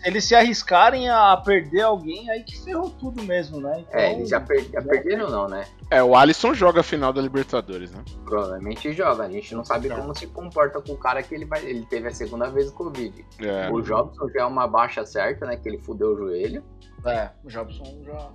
eles 0.04 0.24
se 0.24 0.34
arriscarem 0.34 1.08
a 1.08 1.36
perder 1.36 1.82
alguém, 1.82 2.30
aí 2.30 2.44
que 2.44 2.56
ferrou 2.62 2.90
tudo 2.90 3.22
mesmo, 3.22 3.60
né? 3.60 3.84
Então, 3.86 4.00
É, 4.00 4.12
eles 4.12 4.28
já, 4.28 4.40
per 4.40 4.64
já 4.70 4.80
perderam 4.80 5.28
não, 5.28 5.48
né? 5.48 5.66
É, 5.90 6.02
o 6.02 6.14
Alisson 6.14 6.54
joga 6.54 6.80
a 6.80 6.84
final 6.84 7.12
da 7.12 7.20
Libertadores, 7.20 7.92
né? 7.92 8.04
Provavelmente 8.24 8.92
joga. 8.92 9.24
A 9.24 9.30
gente 9.30 9.54
não 9.54 9.64
sabe 9.64 9.88
como 9.88 10.14
se 10.14 10.26
comporta 10.28 10.80
com 10.80 10.92
o 10.92 10.98
cara 10.98 11.22
que 11.22 11.34
ele 11.34 11.44
vai. 11.44 11.64
Ele 11.64 11.84
teve 11.86 12.08
a 12.08 12.14
segunda 12.14 12.48
vez 12.48 12.68
o 12.68 12.72
Covid. 12.72 13.24
É. 13.40 13.70
O 13.70 13.80
Jobson 13.80 14.28
já 14.28 14.42
é 14.42 14.44
uma 14.44 14.68
baixa 14.68 15.04
certa, 15.04 15.46
né? 15.46 15.56
Que 15.56 15.68
ele 15.68 15.78
fudeu 15.78 16.12
o 16.12 16.16
joelho. 16.16 16.62
É, 17.04 17.30
o 17.44 17.48
Jobson 17.48 18.00
já. 18.04 18.30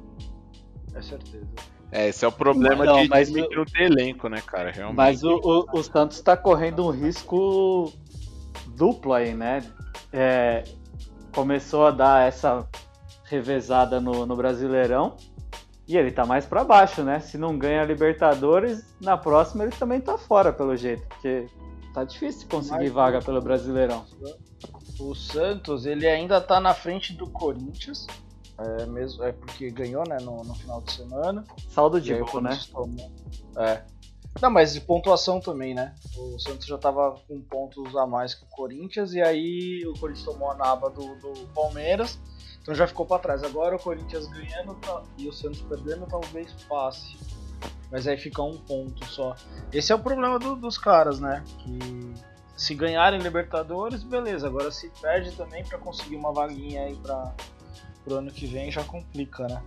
É 0.96 1.02
certeza. 1.02 1.48
É, 1.94 2.10
esse 2.10 2.26
é 2.26 2.28
o 2.28 2.32
problema 2.32 2.84
Não, 2.84 3.04
de 3.04 3.08
mas 3.08 3.30
que 3.30 3.56
não 3.56 3.66
tem 3.66 3.86
elenco, 3.86 4.28
né, 4.28 4.42
cara? 4.42 4.72
Realmente. 4.72 4.98
Mas 4.98 5.24
o, 5.24 5.36
o, 5.36 5.80
o 5.80 5.84
Santos 5.84 6.20
tá 6.22 6.36
correndo 6.36 6.84
um 6.84 6.90
risco 6.90 7.94
duplo 8.76 9.14
aí, 9.14 9.36
né? 9.36 9.62
É, 10.12 10.64
começou 11.36 11.86
a 11.86 11.92
dar 11.92 12.28
essa 12.28 12.68
revezada 13.26 14.02
no, 14.02 14.26
no 14.26 14.36
Brasileirão 14.36 15.16
e 15.88 15.96
ele 15.96 16.12
tá 16.12 16.26
mais 16.26 16.48
pra 16.48 16.64
baixo, 16.64 17.04
né? 17.04 17.20
Se 17.20 17.38
não 17.38 17.58
ganha 17.60 17.82
a 17.84 17.86
Libertadores, 17.86 18.96
na 19.00 19.16
próxima 19.16 19.64
ele 19.64 19.74
também 19.74 20.02
tá 20.02 20.18
fora, 20.18 20.52
pelo 20.52 20.76
jeito, 20.76 21.06
porque 21.08 21.48
tá 21.94 22.04
difícil 22.04 22.48
conseguir 22.50 22.86
Mas- 22.86 22.92
vaga 22.92 23.20
pelo 23.22 23.40
Brasileirão. 23.40 24.04
O 25.00 25.14
Santos, 25.14 25.86
ele 25.86 26.08
ainda 26.08 26.42
tá 26.42 26.60
na 26.60 26.74
frente 26.74 27.14
do 27.14 27.28
Corinthians. 27.28 28.08
É, 28.58 28.86
mesmo, 28.86 29.24
é 29.24 29.32
porque 29.32 29.70
ganhou, 29.72 30.04
né, 30.08 30.18
no, 30.22 30.44
no 30.44 30.54
final 30.56 30.80
de 30.82 30.92
semana. 30.94 31.44
Saldo 31.70 32.00
de 32.00 32.14
gol, 32.20 32.42
né? 32.42 32.60
Tomou- 32.72 33.12
É. 33.58 33.84
Não, 34.42 34.50
mas 34.50 34.74
de 34.74 34.82
pontuação 34.82 35.40
também, 35.40 35.74
né? 35.76 35.94
O 36.18 36.40
Santos 36.40 36.66
já 36.66 36.78
tava 36.78 37.20
com 37.28 37.40
pontos 37.42 37.96
a 37.96 38.06
mais 38.08 38.34
que 38.34 38.44
o 38.44 38.48
Corinthians, 38.48 39.14
e 39.14 39.22
aí 39.22 39.84
o 39.88 39.94
Corinthians 40.00 40.26
tomou 40.26 40.50
a 40.52 40.56
naba 40.56 40.90
do, 40.90 41.16
do 41.16 41.48
Palmeiras, 41.54 42.20
então 42.62 42.74
já 42.74 42.88
ficou 42.88 43.06
pra 43.06 43.20
trás. 43.20 43.44
Agora 43.44 43.76
o 43.76 43.80
Corinthians 43.80 44.28
ganhando 44.28 44.74
tá- 44.76 45.04
e 45.18 45.28
o 45.28 45.34
Santos 45.34 45.62
perdendo 45.62 46.06
talvez 46.08 46.52
passe. 46.68 47.18
Mas 47.92 48.08
aí 48.08 48.18
fica 48.18 48.42
um 48.42 48.58
ponto 48.58 49.06
só. 49.06 49.36
Esse 49.72 49.92
é 49.92 49.96
o 49.96 50.00
problema 50.00 50.40
do- 50.40 50.56
dos 50.56 50.78
caras, 50.80 51.20
né? 51.20 51.44
Que 51.60 52.14
se 52.58 52.74
ganharem 52.74 53.20
Libertadores, 53.20 54.02
beleza. 54.04 54.48
Agora 54.48 54.72
se 54.72 54.90
perde 55.02 55.32
também 55.36 55.64
pra 55.64 55.78
conseguir 55.78 56.16
uma 56.16 56.32
vaguinha 56.34 56.86
aí 56.86 56.96
pra, 56.96 57.36
pro 58.04 58.16
ano 58.16 58.32
que 58.32 58.46
vem, 58.46 58.72
já 58.72 58.84
complica, 58.84 59.48
né? 59.48 59.62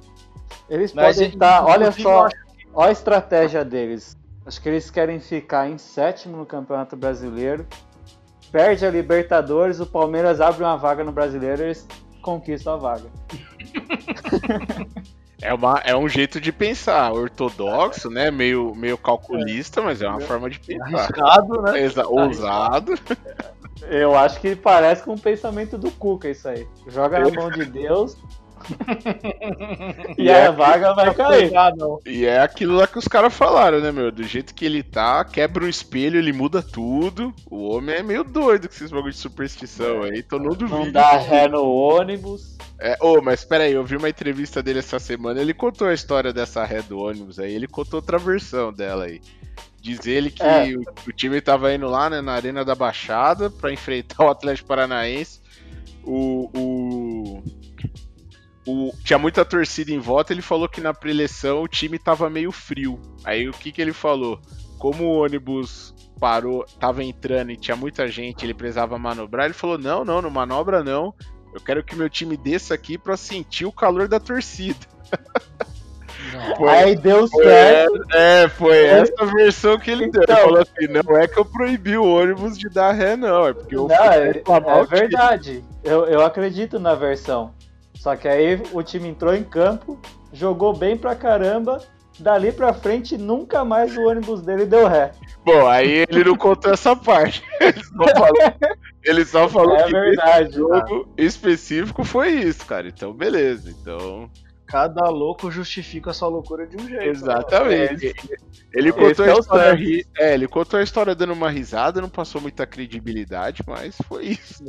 Eles 0.69 0.93
Mas 0.93 1.17
podem 1.17 1.31
estar, 1.31 1.65
olha 1.65 1.89
inclusive, 1.89 2.01
eu 2.01 2.13
só, 2.13 2.29
olha 2.75 2.89
a 2.89 2.93
estratégia 2.93 3.65
deles. 3.65 4.17
Acho 4.45 4.61
que 4.61 4.69
eles 4.69 4.91
querem 4.91 5.19
ficar 5.19 5.69
em 5.69 5.79
sétimo 5.79 6.37
no 6.37 6.47
Campeonato 6.47 6.97
Brasileiro. 6.97 7.67
Perde 8.53 8.87
a 8.87 8.91
Libertadores, 8.91 9.81
o 9.81 9.87
Palmeiras 9.87 10.41
abre 10.41 10.63
uma 10.63 10.77
vaga 10.77 11.03
no 11.03 11.11
Brasileiro 11.11 11.63
e 11.63 11.65
eles 11.67 11.87
conquistam 12.23 12.75
a 12.75 12.77
vaga. 12.77 13.11
É, 15.43 15.53
uma, 15.53 15.81
é 15.85 15.95
um 15.95 16.09
jeito 16.09 16.41
de 16.41 16.51
pensar, 16.51 17.13
ortodoxo, 17.13 18.09
né? 18.09 18.31
Meio, 18.31 18.75
meio 18.75 18.97
calculista, 18.97 19.83
mas 19.83 20.01
é 20.01 20.09
uma 20.09 20.21
forma 20.21 20.49
de 20.49 20.59
pensar. 20.59 20.85
Arriscado, 20.87 21.63
né? 21.63 21.73
Ousado. 22.07 22.95
Eu 23.83 24.17
acho 24.17 24.41
que 24.41 24.57
parece 24.57 25.03
com 25.03 25.15
o 25.15 25.21
pensamento 25.21 25.77
do 25.77 25.91
Cuca 25.91 26.29
isso 26.29 26.49
aí. 26.49 26.67
Joga 26.89 27.19
na 27.21 27.31
mão 27.31 27.51
de 27.51 27.65
Deus 27.67 28.17
e 30.19 30.31
a 30.31 30.51
vaga 30.51 30.95
vai 30.95 31.15
cair. 31.15 31.53
E 32.05 32.25
é 32.25 32.41
aquilo 32.41 32.77
lá 32.77 32.87
que 32.87 32.99
os 32.99 33.07
caras 33.07 33.33
falaram, 33.35 33.81
né, 33.81 33.93
meu? 33.93 34.11
Do 34.11 34.25
jeito 34.25 34.55
que 34.55 34.65
ele 34.65 34.83
tá, 34.83 35.25
quebra 35.25 35.65
o 35.65 35.69
espelho, 35.69 36.19
ele 36.19 36.33
muda 36.33 36.63
tudo. 36.63 37.35
O 37.51 37.69
homem 37.69 37.97
é 37.97 38.03
meio 38.03 38.25
doido 38.25 38.69
com 38.69 38.75
esses 38.75 38.91
bagulho 38.91 39.13
de 39.13 39.19
superstição 39.19 40.03
aí, 40.03 40.19
então 40.19 40.39
não 40.39 40.51
duvido. 40.51 40.79
Não 40.79 40.91
dá 40.91 41.17
ré 41.19 41.49
no 41.49 41.65
ônibus. 41.65 42.57
É, 42.79 42.97
ô, 43.01 43.23
mas 43.23 43.45
pera 43.45 43.65
aí, 43.65 43.73
eu 43.73 43.85
vi 43.85 43.97
uma 43.97 44.09
entrevista 44.09 44.63
dele 44.63 44.81
essa 44.81 44.99
semana, 44.99 45.41
ele 45.41 45.55
contou 45.55 45.89
a 45.89 45.95
história 45.95 46.33
dessa 46.33 46.63
ré 46.65 46.83
do 46.83 46.99
ônibus 46.99 47.39
aí, 47.39 47.55
ele 47.55 47.67
contou 47.67 48.01
outra 48.01 48.19
versão 48.19 48.71
dela 48.73 49.05
aí. 49.05 49.21
Diz 49.87 50.05
ele 50.05 50.33
que 50.33 50.43
É. 50.43 50.75
o, 50.77 50.81
o 51.09 51.13
time 51.13 51.41
tava 51.41 51.73
indo 51.73 51.87
lá, 51.87 52.11
né, 52.11 52.21
na 52.21 52.33
Arena 52.33 52.65
da 52.65 52.75
Baixada 52.75 53.49
pra 53.49 53.73
enfrentar 53.73 54.25
o 54.25 54.29
Atlético 54.29 54.67
Paranaense. 54.67 55.41
O, 56.03 56.51
o, 56.59 57.43
o- 58.67 58.93
tinha 59.05 59.17
muita 59.17 59.45
torcida 59.45 59.93
em 59.93 60.01
volta, 60.01 60.33
ele 60.33 60.43
falou 60.43 60.69
que 60.69 60.81
na 60.81 60.93
preleção 60.93 61.63
o 61.63 61.69
time 61.69 62.01
tava 62.01 62.29
meio 62.29 62.51
frio. 62.51 63.01
Aí 63.25 63.49
o 63.49 63.53
que 63.53 63.71
que 63.71 63.81
ele 63.81 63.93
falou? 63.93 64.41
Como 64.77 65.05
o 65.05 65.23
ônibus 65.23 65.95
parou, 66.19 66.65
tava 66.81 67.05
entrando 67.05 67.53
e 67.53 67.57
tinha 67.57 67.77
muita 67.77 68.09
gente, 68.09 68.45
ele 68.45 68.55
precisava 68.55 68.99
manobrar, 68.99 69.45
ele 69.45 69.55
falou: 69.55 69.79
"Não, 69.79 70.05
não, 70.05 70.21
não 70.21 70.31
manobra 70.31 70.83
não. 70.83 71.15
Eu 71.55 71.61
quero 71.61 71.85
que 71.85 71.95
meu 71.95 72.11
time 72.11 72.37
desça 72.37 72.75
aqui 72.75 72.99
pra 72.99 73.17
sentir 73.17 73.67
o 73.67 73.73
calor 73.73 74.09
da 74.09 74.19
torcida". 74.19 74.85
Foi- 76.57 76.69
Aí 76.69 76.97
deu 76.97 77.27
foi 77.29 77.45
certo. 77.45 77.95
essa- 78.11 78.19
é, 78.19 78.49
foi 78.49 78.85
essa 78.85 79.27
versão 79.27 79.79
que 79.79 79.91
ele 79.91 80.09
deu. 80.09 80.23
Então- 80.23 80.37
ele 80.37 80.45
falou 80.45 80.61
assim: 80.63 80.87
não 80.89 81.17
é 81.17 81.27
que 81.29 81.39
eu 81.39 81.45
proibi 81.45 81.97
o 81.97 82.05
ônibus 82.05 82.57
de 82.59 82.69
dar 82.69 82.93
ré, 82.93 83.17
não. 83.17 83.47
É 83.49 83.53
porque 83.53 83.77
eu 83.77 83.89
Não, 83.89 83.95
é, 83.97 84.29
é 84.31 84.85
verdade. 84.89 85.65
Eu, 85.85 86.05
eu 86.07 86.25
acredito 86.25 86.79
na 86.79 86.95
versão. 86.95 87.53
Só 87.95 88.15
que 88.17 88.29
aí 88.29 88.61
o 88.73 88.83
time 88.83 89.09
entrou 89.09 89.35
em 89.35 89.43
campo, 89.45 89.99
jogou 90.33 90.73
bem 90.73 90.97
pra 90.97 91.15
caramba. 91.15 91.81
Dali 92.19 92.51
pra 92.51 92.73
frente, 92.73 93.19
nunca 93.19 93.63
mais 93.63 93.95
o 93.95 94.01
ônibus 94.09 94.41
dele 94.41 94.65
deu 94.65 94.87
ré. 94.89 95.11
Bom, 95.45 95.67
aí 95.69 96.07
ele 96.09 96.25
não 96.25 96.35
contou 96.35 96.73
essa 96.73 96.97
parte. 96.97 97.43
Ele 97.61 97.83
só 97.85 98.09
falou, 98.15 98.55
ele 99.05 99.25
só 99.25 99.49
falou 99.49 99.77
É 99.77 99.83
que 99.85 99.93
verdade, 99.93 100.55
jogo 100.57 101.07
específico 101.17 102.05
foi 102.05 102.31
isso, 102.31 102.65
cara. 102.65 102.89
Então, 102.89 103.13
beleza. 103.13 103.71
Então, 103.71 104.31
Cada 104.67 105.09
louco 105.09 105.51
justifica 105.51 106.11
a 106.11 106.15
sua 106.15 106.29
loucura 106.29 106.67
de 106.67 106.77
um 106.77 106.89
jeito. 106.89 107.05
exatamente. 107.05 108.13
Ele 108.75 108.89
Esse 108.91 108.99
contou, 108.99 109.25
é 109.25 109.31
a 109.31 109.35
história, 109.39 109.75
ri- 109.75 110.07
é, 110.19 110.35
ele 110.35 110.49
contou 110.49 110.81
a 110.81 110.83
história 110.83 111.15
dando 111.15 111.33
uma 111.33 111.49
risada, 111.49 112.01
não 112.01 112.09
passou 112.09 112.41
muita 112.41 112.67
credibilidade, 112.67 113.63
mas 113.67 113.97
foi 114.09 114.27
isso. 114.27 114.65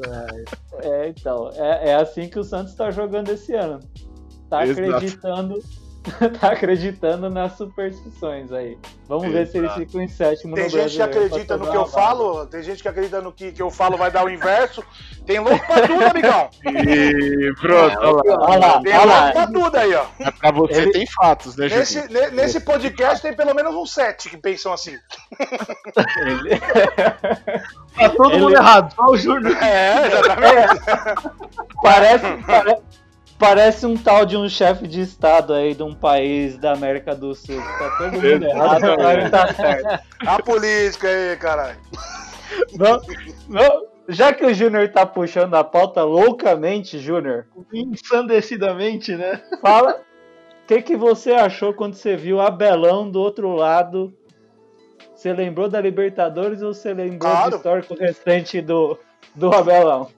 É, 0.83 1.09
então. 1.09 1.49
É, 1.55 1.89
é 1.89 1.95
assim 1.95 2.29
que 2.29 2.37
o 2.39 2.43
Santos 2.43 2.75
tá 2.75 2.91
jogando 2.91 3.29
esse 3.29 3.53
ano. 3.53 3.79
Tá 4.49 4.63
Exato. 4.65 4.79
acreditando. 4.81 5.55
tá 6.39 6.51
acreditando 6.51 7.29
nas 7.29 7.57
superstições 7.57 8.51
aí. 8.51 8.77
Vamos 9.07 9.31
ver 9.31 9.47
se 9.47 9.57
eles 9.57 9.69
Exato. 9.71 9.85
ficam 9.85 10.01
em 10.01 10.07
sétimo 10.07 10.55
Tem 10.55 10.65
no 10.65 10.69
gente 10.69 10.95
que 10.95 11.01
acredita 11.01 11.57
no 11.57 11.69
que 11.71 11.77
eu 11.77 11.85
falo, 11.87 12.45
tem 12.47 12.61
gente 12.63 12.81
que 12.81 12.87
acredita 12.87 13.21
no 13.21 13.31
que, 13.31 13.51
que 13.51 13.61
eu 13.61 13.69
falo 13.71 13.97
vai 13.97 14.11
dar 14.11 14.25
o 14.25 14.29
inverso. 14.29 14.83
Tem 15.25 15.39
louco 15.39 15.65
pra 15.65 15.87
tudo, 15.87 16.03
amigão. 16.05 16.49
E 16.65 17.53
pronto, 17.61 17.97
olha 17.99 18.35
lá. 18.37 18.45
Olha 18.49 18.57
lá, 18.59 18.81
Tem 18.81 18.93
olha 18.97 19.05
lá. 19.05 19.19
louco 19.21 19.33
pra 19.33 19.47
tudo 19.47 19.75
aí, 19.77 19.93
ó. 19.95 20.05
Mas 20.19 20.35
Pra 20.39 20.51
você 20.51 20.81
Ele- 20.81 20.91
tem 20.91 21.07
fatos, 21.07 21.55
né, 21.57 21.67
Nesse, 21.67 21.99
Juninho? 22.01 22.19
ne- 22.21 22.31
nesse 22.31 22.59
podcast 22.61 23.21
tem 23.21 23.33
pelo 23.35 23.53
menos 23.53 23.73
uns 23.75 23.93
sete 23.93 24.29
que 24.29 24.37
pensam 24.37 24.71
assim. 24.73 24.97
Ele- 26.17 26.59
Tá 27.97 28.09
todo 28.15 28.31
Ele- 28.31 28.41
mundo 28.41 28.55
errado, 28.55 28.93
só 28.93 29.05
o 29.05 29.17
Júnior. 29.17 29.55
É, 29.63 30.07
exatamente. 30.07 30.81
Parece, 31.81 32.25
pare- 32.45 32.77
parece 33.37 33.85
um 33.85 33.95
tal 33.95 34.25
de 34.25 34.35
um 34.35 34.49
chefe 34.49 34.87
de 34.87 35.01
estado 35.01 35.53
aí 35.53 35.73
de 35.73 35.83
um 35.83 35.93
país 35.93 36.57
da 36.57 36.73
América 36.73 37.15
do 37.15 37.33
Sul. 37.35 37.61
Tá 37.61 37.95
todo 37.97 38.13
mundo 38.13 38.43
errado, 38.45 38.83
agora 38.85 39.21
ele 39.21 39.29
tá 39.29 39.53
certo. 39.53 40.03
A 40.25 40.41
política 40.41 41.07
aí, 41.07 41.35
caralho. 41.37 41.77
Não, 42.77 42.99
não, 43.49 43.85
já 44.09 44.33
que 44.33 44.45
o 44.45 44.53
Júnior 44.53 44.89
tá 44.89 45.05
puxando 45.05 45.53
a 45.55 45.63
pauta 45.63 46.03
loucamente, 46.03 46.97
Júnior, 46.99 47.45
Ensandecidamente, 47.73 49.15
né? 49.15 49.41
fala 49.61 50.01
o 50.63 50.67
que, 50.67 50.81
que 50.81 50.95
você 50.97 51.31
achou 51.31 51.73
quando 51.73 51.93
você 51.93 52.15
viu 52.15 52.41
Abelão 52.41 53.09
do 53.09 53.19
outro 53.21 53.53
lado. 53.53 54.13
Você 55.15 55.33
lembrou 55.33 55.67
da 55.67 55.81
Libertadores 55.81 56.61
ou 56.61 56.73
você 56.73 56.93
lembrou 56.93 57.31
Claro. 57.31 57.51
do 57.51 57.55
histórico 57.57 57.95
recente 57.95 58.61
do, 58.61 58.97
do 59.33 59.53
Abelão? 59.53 60.09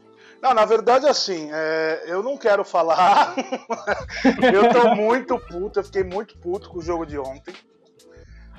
Não, 0.41 0.53
na 0.53 0.63
verdade, 0.65 1.05
assim, 1.07 1.49
é, 1.51 2.03
eu 2.07 2.23
não 2.23 2.37
quero 2.37 2.63
falar. 2.63 3.35
eu 4.53 4.69
tô 4.69 4.95
muito 4.95 5.37
puto, 5.37 5.79
eu 5.79 5.83
fiquei 5.83 6.03
muito 6.03 6.37
puto 6.37 6.69
com 6.69 6.79
o 6.79 6.81
jogo 6.81 7.05
de 7.05 7.17
ontem. 7.19 7.53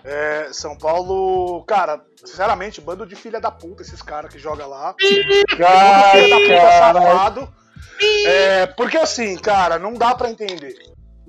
É, 0.02 0.48
São 0.52 0.76
Paulo, 0.76 1.62
cara, 1.64 2.02
sinceramente, 2.24 2.80
bando 2.80 3.06
de 3.06 3.14
filha 3.14 3.40
da 3.40 3.50
puta, 3.50 3.82
esses 3.82 4.00
caras 4.02 4.32
que 4.32 4.38
jogam 4.38 4.68
lá. 4.68 4.94
Cara, 5.58 6.10
filha 6.10 6.28
da 6.28 6.36
puta 6.40 6.52
safado. 6.78 7.54
É, 8.26 8.66
porque 8.66 8.96
assim, 8.96 9.36
cara, 9.38 9.78
não 9.78 9.92
dá 9.94 10.14
pra 10.14 10.30
entender. 10.30 10.74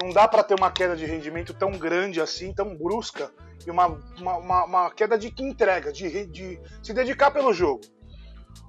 Não 0.01 0.09
dá 0.11 0.27
pra 0.27 0.41
ter 0.43 0.55
uma 0.55 0.71
queda 0.71 0.95
de 0.95 1.05
rendimento 1.05 1.53
tão 1.53 1.71
grande 1.71 2.19
assim, 2.21 2.53
tão 2.53 2.76
brusca, 2.76 3.30
e 3.67 3.69
uma, 3.69 3.88
uma, 4.17 4.38
uma- 4.38 4.63
uma 4.65 4.91
queda 4.91 5.17
de 5.17 5.30
que 5.32 5.43
entrega, 5.43 5.91
de, 5.91 6.26
de 6.28 6.59
se 6.82 6.93
dedicar 6.93 7.30
pelo 7.32 7.53
jogo. 7.53 7.82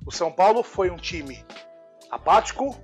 O 0.05 0.11
São 0.11 0.33
Paulo 0.33 0.63
foi 0.65 0.91
um 0.91 0.97
time 0.97 1.45
apático, 2.13 2.79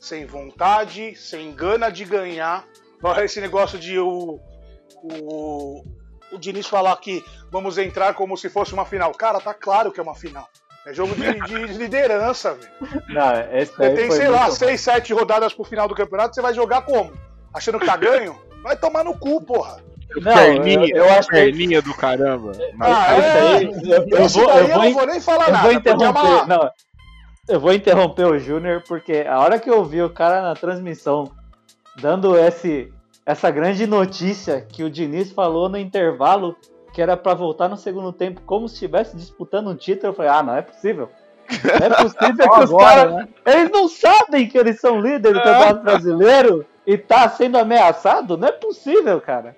sem 0.00 0.26
vontade, 0.26 1.14
sem 1.14 1.54
gana 1.54 1.88
de 1.88 2.04
ganhar. 2.04 2.64
Olha 3.00 3.24
Esse 3.24 3.40
negócio 3.40 3.78
de 3.78 3.96
o, 3.98 4.40
o, 5.02 5.84
o 6.32 6.38
Diniz 6.38 6.66
falar 6.66 6.96
que 6.96 7.24
vamos 7.50 7.78
entrar 7.78 8.14
como 8.14 8.36
se 8.36 8.50
fosse 8.50 8.74
uma 8.74 8.84
final. 8.84 9.12
Cara, 9.12 9.40
tá 9.40 9.54
claro 9.54 9.92
que 9.92 10.00
é 10.00 10.02
uma 10.02 10.16
final. 10.16 10.48
É 10.84 10.92
jogo 10.92 11.14
de, 11.14 11.40
de 11.40 11.56
liderança, 11.78 12.54
velho. 12.54 13.02
Não, 13.08 13.32
esse 13.56 13.72
Você 13.72 13.90
tem, 13.90 14.06
foi 14.08 14.16
sei 14.16 14.28
lá, 14.28 14.50
seis, 14.50 14.80
sete 14.80 15.12
rodadas 15.12 15.52
pro 15.54 15.64
final 15.64 15.88
do 15.88 15.94
campeonato, 15.94 16.34
você 16.34 16.42
vai 16.42 16.54
jogar 16.54 16.82
como? 16.82 17.12
Achando 17.54 17.78
que 17.78 17.86
tá 17.86 17.96
ganho? 17.96 18.40
Vai 18.62 18.76
tomar 18.76 19.04
no 19.04 19.16
cu, 19.18 19.40
porra. 19.42 19.82
Não, 20.16 20.32
perninha, 20.32 20.86
eu, 20.90 21.04
eu 21.04 21.12
acho 21.12 21.28
que 21.28 21.34
perninha 21.34 21.82
do 21.82 21.92
caramba. 21.94 22.52
Ah, 22.80 23.18
Isso 23.18 23.26
é. 23.26 23.56
aí, 23.56 23.64
eu, 23.64 24.18
eu 24.18 24.28
vou, 24.28 24.50
eu 24.50 24.66
vou, 24.68 24.84
não 24.84 24.92
vou 24.92 25.06
nem 25.06 25.20
falar 25.20 25.48
eu 25.48 25.52
nada. 25.52 25.62
vou 25.62 25.72
é 25.72 25.74
interromper. 25.74 26.46
Não, 26.46 26.70
eu 27.48 27.60
vou 27.60 27.72
interromper 27.72 28.26
o 28.26 28.38
Júnior 28.38 28.82
porque 28.86 29.24
a 29.28 29.38
hora 29.40 29.58
que 29.58 29.70
eu 29.70 29.84
vi 29.84 30.02
o 30.02 30.10
cara 30.10 30.42
na 30.42 30.54
transmissão 30.54 31.30
dando 32.00 32.36
esse, 32.36 32.92
essa 33.24 33.50
grande 33.50 33.86
notícia 33.86 34.60
que 34.60 34.82
o 34.82 34.90
Diniz 34.90 35.32
falou 35.32 35.68
no 35.68 35.78
intervalo 35.78 36.56
que 36.92 37.02
era 37.02 37.16
pra 37.16 37.34
voltar 37.34 37.68
no 37.68 37.76
segundo 37.76 38.12
tempo 38.12 38.40
como 38.46 38.68
se 38.68 38.74
estivesse 38.74 39.16
disputando 39.16 39.68
um 39.68 39.76
título, 39.76 40.08
eu 40.08 40.14
falei, 40.14 40.30
ah, 40.30 40.42
não 40.42 40.56
é 40.56 40.62
possível. 40.62 41.10
Não 41.62 41.86
é 41.86 41.90
possível 41.90 42.50
que 42.50 42.60
os 42.60 42.70
caras. 42.72 43.14
né? 43.14 43.28
Eles 43.44 43.70
não 43.70 43.86
sabem 43.86 44.48
que 44.48 44.56
eles 44.56 44.80
são 44.80 44.98
líderes 44.98 45.36
do 45.36 45.42
Campeonato 45.44 45.82
Brasileiro 45.82 46.66
e 46.86 46.96
tá 46.96 47.28
sendo 47.28 47.58
ameaçado? 47.58 48.38
Não 48.38 48.48
é 48.48 48.52
possível, 48.52 49.20
cara. 49.20 49.54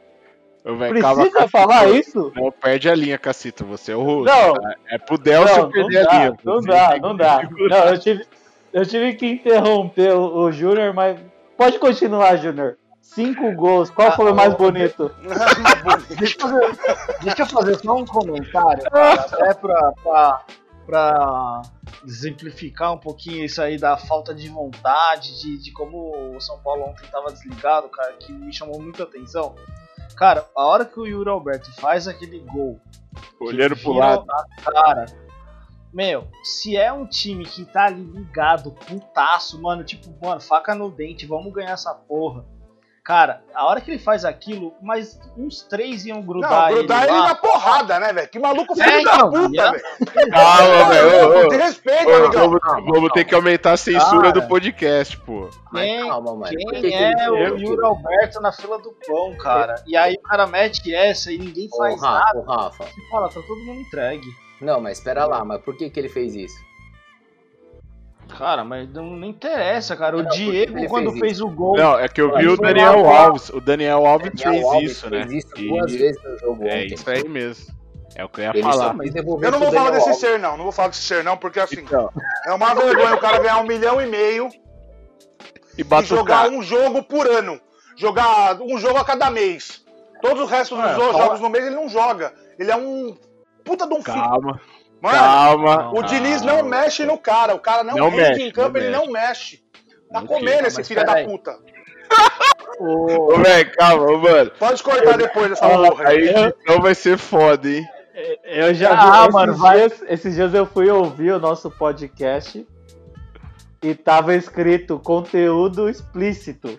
Ô, 0.69 0.77
véi, 0.77 0.91
Precisa 0.91 1.09
calma, 1.15 1.31
Cacito. 1.31 1.49
falar 1.51 1.89
isso? 1.91 2.33
Não, 2.37 2.53
perde 2.53 2.89
a 2.91 2.95
linha, 2.95 3.17
Cacito. 3.19 3.65
Você 3.65 3.93
é 3.93 3.97
o 3.97 4.03
rosto. 4.03 4.25
Não. 4.31 4.55
tá? 4.55 4.75
É 4.91 4.99
pro 4.99 5.17
Delcio 5.17 5.57
Não, 5.57 5.63
não 5.63 5.71
perder 5.71 5.99
a 5.99 6.03
dá, 6.05 6.13
linha. 6.19 6.37
não 6.45 6.61
dá, 6.61 6.99
não 7.01 7.17
dá. 7.17 7.41
segurar. 7.41 7.85
Não, 7.87 7.93
eu 7.93 7.99
tive, 7.99 8.27
eu 8.73 8.87
tive 8.87 9.15
que 9.15 9.27
interromper 9.27 10.13
o, 10.15 10.41
o 10.45 10.53
Júnior, 10.53 10.93
mas 10.93 11.19
pode 11.57 11.79
continuar, 11.79 12.37
Júnior. 12.37 12.77
Cinco 13.01 13.51
gols, 13.53 13.89
qual 13.89 14.13
foi 14.15 14.31
o 14.31 14.35
mais 14.35 14.53
bonito? 14.55 15.11
Deixa 16.19 16.37
eu 16.37 16.41
fazer, 16.49 16.79
deixa 17.23 17.43
eu 17.43 17.47
fazer 17.47 17.79
só 17.79 17.97
um 17.97 18.05
comentário, 18.05 18.83
cara, 18.91 19.15
até 19.23 19.55
pra, 19.55 19.93
pra, 20.03 20.41
pra 20.87 21.63
exemplificar 22.07 22.93
um 22.93 22.99
pouquinho 22.99 23.45
isso 23.47 23.63
aí 23.63 23.79
da 23.79 23.97
falta 23.97 24.35
de 24.35 24.49
vontade, 24.51 25.41
de, 25.41 25.57
de 25.57 25.73
como 25.73 26.37
o 26.37 26.41
São 26.41 26.59
Paulo 26.59 26.83
ontem 26.85 27.07
tava 27.11 27.33
desligado, 27.33 27.89
cara, 27.89 28.13
que 28.21 28.31
me 28.31 28.53
chamou 28.53 28.79
muita 28.81 29.05
atenção. 29.05 29.55
Cara, 30.19 30.45
a 30.57 30.67
hora 30.67 30.85
que 30.85 30.99
o 30.99 31.07
Yuri 31.07 31.31
Alberto 31.31 31.73
faz 31.81 32.09
aquele 32.09 32.41
gol, 32.41 32.81
Olhando 33.41 33.77
pro 33.77 33.93
lado. 33.93 34.27
cara, 34.65 35.07
meu, 35.93 36.27
se 36.43 36.77
é 36.77 36.93
um 36.93 37.07
time 37.07 37.45
que 37.45 37.65
tá 37.65 37.85
ali 37.85 38.03
ligado, 38.03 38.73
putaço, 38.73 39.63
mano, 39.63 39.85
tipo, 39.85 40.13
mano, 40.21 40.41
faca 40.41 40.75
no 40.75 40.91
dente, 40.91 41.25
vamos 41.25 41.53
ganhar 41.53 41.71
essa 41.71 41.95
porra. 41.95 42.45
Cara, 43.09 43.43
a 43.55 43.65
hora 43.65 43.81
que 43.81 43.91
ele 43.91 43.99
faz 43.99 44.23
aquilo, 44.23 44.75
mas 44.83 45.19
uns 45.35 45.63
três 45.63 46.05
iam 46.05 46.21
grudar, 46.21 46.69
Não, 46.69 46.77
grudar 46.77 47.05
ele, 47.05 47.13
lá. 47.13 47.29
na 47.29 47.35
porrada, 47.37 47.99
né, 47.99 48.13
velho? 48.13 48.29
Que 48.29 48.39
maluco 48.39 48.75
filho 48.75 48.87
É, 48.87 49.03
da 49.03 49.15
então, 49.15 49.31
puta, 49.31 49.73
velho. 49.73 50.31
Calma, 50.31 50.85
velho. 50.91 51.09
ô, 51.33 51.47
ô. 51.47 51.49
Te 51.49 51.57
respeita, 51.57 52.07
Ô, 52.07 52.15
amigão. 52.17 52.51
Vamos, 52.51 52.85
vamos 52.93 53.13
ter 53.13 53.25
que 53.25 53.35
aumentar 53.35 53.73
a 53.73 53.77
censura 53.79 54.31
Cara. 54.31 54.33
do 54.33 54.43
podcast, 54.47 55.17
pô. 55.21 55.49
Quem, 55.73 56.07
calma, 56.07 56.35
mano. 56.35 56.55
Quem 56.55 56.83
que 56.83 56.93
é 56.95 57.13
ele 57.13 57.31
o 57.31 57.57
Yuri 57.59 57.83
Alberto 57.83 58.43
na 58.43 58.53
fila 58.53 58.79
do 58.79 58.95
pão, 59.07 59.35
cara? 59.39 59.77
E 59.87 59.97
aí 59.97 60.13
o 60.13 60.21
cara 60.29 60.47
mete 60.47 60.95
essa 60.95 61.33
e 61.33 61.39
ninguém 61.39 61.67
Ô, 61.73 61.77
faz 61.79 62.03
Rafa, 62.03 62.19
nada. 62.27 62.39
ô, 62.41 62.43
Rafa. 62.43 62.85
Você 62.85 63.09
fala, 63.11 63.29
tá 63.31 63.41
todo 63.41 63.57
mundo 63.65 63.81
entregue. 63.81 64.29
Não, 64.61 64.83
mas 64.83 64.99
espera 64.99 65.25
lá, 65.25 65.43
mas 65.47 65.63
por 65.63 65.75
que, 65.75 65.89
que 65.89 65.99
ele 65.99 66.11
fez 66.11 66.35
isso? 66.35 66.57
Cara, 68.37 68.63
mas 68.65 68.89
não, 68.93 69.05
não 69.11 69.27
interessa, 69.27 69.97
cara. 69.97 70.17
O 70.17 70.23
Não, 70.23 70.31
Diego, 70.31 70.87
quando 70.89 71.11
fez 71.13 71.21
fez, 71.21 71.41
o 71.41 71.49
gol. 71.49 71.77
Não, 71.77 71.99
é 71.99 72.09
que 72.09 72.21
eu 72.21 72.37
vi 72.37 72.47
o 72.47 72.57
Daniel 72.57 73.03
lá, 73.03 73.21
Alves. 73.27 73.49
O 73.49 73.61
Daniel 73.61 74.07
Alves 74.07 74.31
Daniel 74.35 74.53
fez 74.53 74.65
Alves 74.75 74.91
isso, 74.93 75.09
fez 75.09 75.27
né? 75.27 75.37
isso 75.37 75.49
E- 75.57 75.69
duas 75.69 75.93
vezes 75.93 76.23
no 76.23 76.39
jogo 76.39 76.65
É 76.65 76.67
ontem. 76.85 76.95
isso 76.95 77.11
aí 77.11 77.29
mesmo. 77.29 77.75
É 78.15 78.25
o 78.25 78.29
que 78.29 78.41
eu 78.41 78.45
ia 78.45 78.51
Ele 78.51 78.63
falar. 78.63 78.97
Eu 79.43 79.51
não 79.53 79.59
vou 79.59 79.73
falar 79.73 79.91
desse 79.91 80.09
Alves. 80.09 80.21
ser, 80.21 80.39
não. 80.39 80.57
Não 80.57 80.65
vou 80.65 80.73
falar 80.73 80.89
desse 80.89 81.03
ser, 81.03 81.25
não, 81.25 81.37
porque 81.37 81.61
assim, 81.61 81.81
Então, 81.81 82.11
é 82.47 82.53
uma 82.53 82.75
vergonha 82.75 83.15
o 83.15 83.21
cara 83.21 83.39
ganhar 83.39 83.59
um 83.59 83.67
milhão 83.67 84.01
e 84.01 84.07
meio 84.07 84.49
e 85.77 85.83
e 85.83 86.03
jogar 86.05 86.49
um 86.51 86.63
jogo 86.63 87.03
por 87.03 87.27
ano. 87.27 87.61
Jogar 87.97 88.61
um 88.61 88.79
jogo 88.79 88.99
a 88.99 89.05
cada 89.05 89.31
mês. 89.31 89.85
Todos 90.21 90.45
os 90.45 90.51
restos 90.51 90.77
dos 90.77 90.87
É, 90.91 90.95
jogos 90.95 91.41
no 91.41 91.49
mês 91.49 91.65
ele 91.67 91.77
não 91.77 91.89
joga. 91.89 92.33
Ele 92.59 92.71
é 92.71 92.77
um 92.77 93.17
puta 93.65 93.87
de 93.87 93.95
um 93.95 94.03
filho. 94.03 94.17
Calma, 95.03 95.65
Mano, 95.65 95.83
calma. 95.83 95.99
o 95.99 96.03
Diniz 96.03 96.43
não 96.43 96.63
mexe 96.63 97.05
no 97.05 97.17
cara. 97.19 97.55
O 97.55 97.59
cara 97.61 97.85
não, 97.85 97.95
Não 97.95 98.11
mexe, 98.11 98.43
em 98.43 98.51
campo, 98.51 98.79
não 98.79 98.85
ele 98.85 98.91
mexe. 98.91 99.07
não 99.07 99.13
mexe. 99.13 99.63
Tá 100.13 100.21
Não 100.21 100.27
comendo 100.27 100.67
esse 100.67 100.83
filho 100.85 101.05
da 101.05 101.25
puta. 101.25 101.57
Ô, 102.81 103.37
velho, 103.39 103.73
calma, 103.77 104.19
mano. 104.19 104.51
Pode 104.59 104.83
cortar 104.83 105.17
depois 105.19 105.51
dessa 105.51 105.69
porra 105.69 106.05
A 106.05 106.09
aí. 106.09 106.29
edição 106.29 106.81
vai 106.81 106.95
ser 106.95 107.19
foda, 107.19 107.69
hein? 107.69 107.85
Eu 108.45 108.75
já 108.75 108.91
Ah, 108.93 109.27
vi, 109.27 109.33
mano, 109.33 109.53
esses, 109.53 109.63
vai. 109.63 109.77
dias, 109.79 110.05
esses 110.09 110.35
dias 110.35 110.55
eu 110.55 110.67
fui 110.67 110.89
ouvir 110.91 111.33
o 111.33 111.39
nosso 111.39 111.71
podcast 111.71 112.67
e 113.83 113.95
tava 113.95 114.35
escrito 114.35 114.99
conteúdo 114.99 115.89
explícito. 115.89 116.79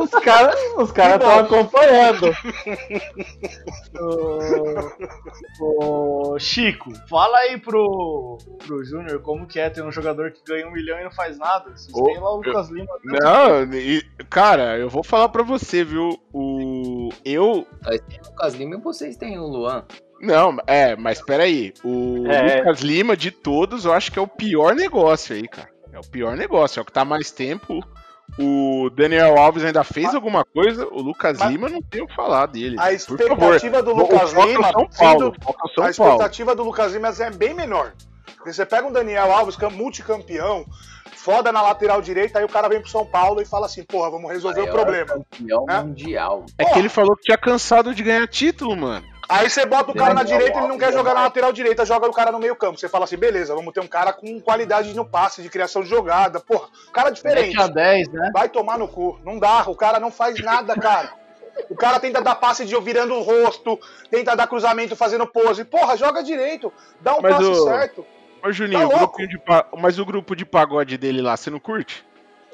Os 0.00 0.10
caras 0.10 0.54
os 0.76 0.90
cara 0.92 1.16
estão 1.16 1.38
acompanhando. 1.38 2.32
Ô, 5.60 6.38
Chico, 6.38 6.92
fala 7.08 7.36
aí 7.38 7.58
pro, 7.58 8.38
pro 8.66 8.84
Júnior 8.84 9.20
como 9.20 9.46
que 9.46 9.58
é 9.60 9.70
ter 9.70 9.82
um 9.82 9.92
jogador 9.92 10.30
que 10.32 10.42
ganha 10.46 10.66
um 10.66 10.72
milhão 10.72 10.98
e 11.00 11.04
não 11.04 11.10
faz 11.12 11.38
nada. 11.38 11.70
Vocês 11.70 11.92
têm 11.92 12.18
lá 12.18 12.32
o 12.32 12.36
Lucas 12.36 12.68
Lima. 12.70 12.92
Não, 13.04 13.62
e- 13.74 14.02
cara, 14.28 14.78
eu 14.78 14.88
vou 14.88 15.02
falar 15.04 15.28
pra 15.28 15.42
você, 15.42 15.84
viu? 15.84 16.18
O. 16.32 17.08
Eu. 17.24 17.66
Nós 17.84 18.00
temos 18.00 18.26
o 18.28 18.30
Lucas 18.30 18.54
Lima 18.54 18.74
e 18.76 18.80
vocês 18.80 19.16
têm 19.16 19.38
o 19.38 19.46
Luan. 19.46 19.84
Não, 20.20 20.56
é, 20.66 20.96
mas 20.96 21.20
peraí. 21.22 21.72
O 21.84 22.26
É. 22.26 22.58
Lucas 22.58 22.80
Lima, 22.80 23.16
de 23.16 23.30
todos, 23.30 23.84
eu 23.84 23.92
acho 23.92 24.10
que 24.10 24.18
é 24.18 24.22
o 24.22 24.28
pior 24.28 24.74
negócio 24.74 25.34
aí, 25.34 25.46
cara. 25.46 25.68
É 25.92 25.98
o 25.98 26.10
pior 26.10 26.36
negócio, 26.36 26.80
é 26.80 26.82
o 26.82 26.84
que 26.84 26.92
tá 26.92 27.04
mais 27.04 27.30
tempo. 27.30 27.80
O 28.38 28.90
Daniel 28.90 29.38
Alves 29.38 29.64
ainda 29.64 29.84
fez 29.84 30.12
alguma 30.14 30.44
coisa, 30.44 30.86
o 30.90 31.00
Lucas 31.00 31.38
Mas- 31.38 31.50
Lima 31.50 31.68
não 31.68 31.80
tem 31.80 32.02
o 32.02 32.06
que 32.06 32.14
falar 32.16 32.46
dele. 32.46 32.76
A 32.80 32.92
expectativa 32.92 33.80
do 33.82 33.92
O 33.92 33.96
Lucas 33.98 34.32
foco 34.32 34.42
é 34.42 34.44
o 34.44 34.48
Lima, 34.48 34.72
São 34.72 34.88
Paulo, 34.88 35.28
o 35.28 35.44
foco 35.44 35.58
é 35.58 35.64
o 35.64 35.66
a 35.66 35.68
São 35.68 35.74
Paulo. 35.76 35.90
expectativa 35.90 36.54
do 36.56 36.64
Lucas 36.64 36.92
Lima 36.92 37.08
é 37.16 37.30
bem 37.30 37.54
menor. 37.54 37.92
Porque 38.36 38.52
você 38.52 38.66
pega 38.66 38.86
um 38.86 38.92
Daniel 38.92 39.32
Alves, 39.32 39.54
que 39.56 39.64
é 39.64 39.68
multicampeão, 39.70 40.66
foda 41.16 41.52
na 41.52 41.62
lateral 41.62 42.02
direita, 42.02 42.38
aí 42.40 42.44
o 42.44 42.48
cara 42.48 42.68
vem 42.68 42.80
pro 42.80 42.90
São 42.90 43.06
Paulo 43.06 43.40
e 43.40 43.44
fala 43.46 43.66
assim, 43.66 43.82
porra, 43.84 44.10
vamos 44.10 44.30
resolver 44.30 44.60
o 44.60 44.64
Maior 44.64 44.74
problema. 44.74 45.06
Campeão 45.30 45.66
É? 45.70 45.80
mundial. 45.80 46.44
É 46.58 46.64
que 46.64 46.78
ele 46.78 46.88
falou 46.88 47.16
que 47.16 47.22
tinha 47.22 47.38
cansado 47.38 47.94
de 47.94 48.02
ganhar 48.02 48.26
título, 48.26 48.76
mano. 48.76 49.06
Aí 49.28 49.48
você 49.48 49.64
bota 49.64 49.90
o 49.90 49.94
cara 49.94 50.12
na 50.14 50.22
direita, 50.22 50.58
ele 50.58 50.68
não 50.68 50.78
quer 50.78 50.92
jogar 50.92 51.14
na 51.14 51.22
lateral 51.22 51.52
direita, 51.52 51.84
joga 51.84 52.08
o 52.08 52.12
cara 52.12 52.30
no 52.30 52.38
meio 52.38 52.54
campo. 52.56 52.78
Você 52.78 52.88
fala 52.88 53.04
assim, 53.04 53.16
beleza, 53.16 53.54
vamos 53.54 53.72
ter 53.72 53.80
um 53.80 53.86
cara 53.86 54.12
com 54.12 54.40
qualidade 54.40 54.94
no 54.94 55.04
passe, 55.04 55.42
de 55.42 55.48
criação 55.48 55.82
de 55.82 55.88
jogada. 55.88 56.40
Porra, 56.40 56.68
cara 56.92 57.10
diferente. 57.10 57.56
7 57.56 57.62
a 57.62 57.66
10, 57.66 58.08
né? 58.08 58.30
Vai 58.32 58.48
tomar 58.48 58.78
no 58.78 58.86
cu. 58.88 59.18
Não 59.24 59.38
dá, 59.38 59.64
o 59.66 59.74
cara 59.74 59.98
não 59.98 60.10
faz 60.10 60.38
nada, 60.40 60.74
cara. 60.74 61.12
O 61.70 61.74
cara 61.76 62.00
tenta 62.00 62.20
dar 62.20 62.34
passe 62.34 62.64
de 62.64 62.78
virando 62.80 63.14
o 63.14 63.22
rosto, 63.22 63.78
tenta 64.10 64.34
dar 64.34 64.46
cruzamento 64.46 64.96
fazendo 64.96 65.26
pose. 65.26 65.64
Porra, 65.64 65.96
joga 65.96 66.22
direito. 66.22 66.72
Dá 67.00 67.16
um 67.16 67.22
Mas 67.22 67.36
passe 67.36 67.48
o- 67.48 67.64
certo. 67.64 68.06
Ô, 68.44 68.52
Juninho, 68.52 68.88
Tá 68.90 69.04
o 69.04 69.26
de 69.26 69.38
pa- 69.38 69.66
mas 69.78 69.98
o 69.98 70.04
grupo 70.04 70.36
de 70.36 70.44
pagode 70.44 70.98
dele 70.98 71.22
lá, 71.22 71.34
você 71.36 71.48
não 71.48 71.58
curte? 71.58 72.04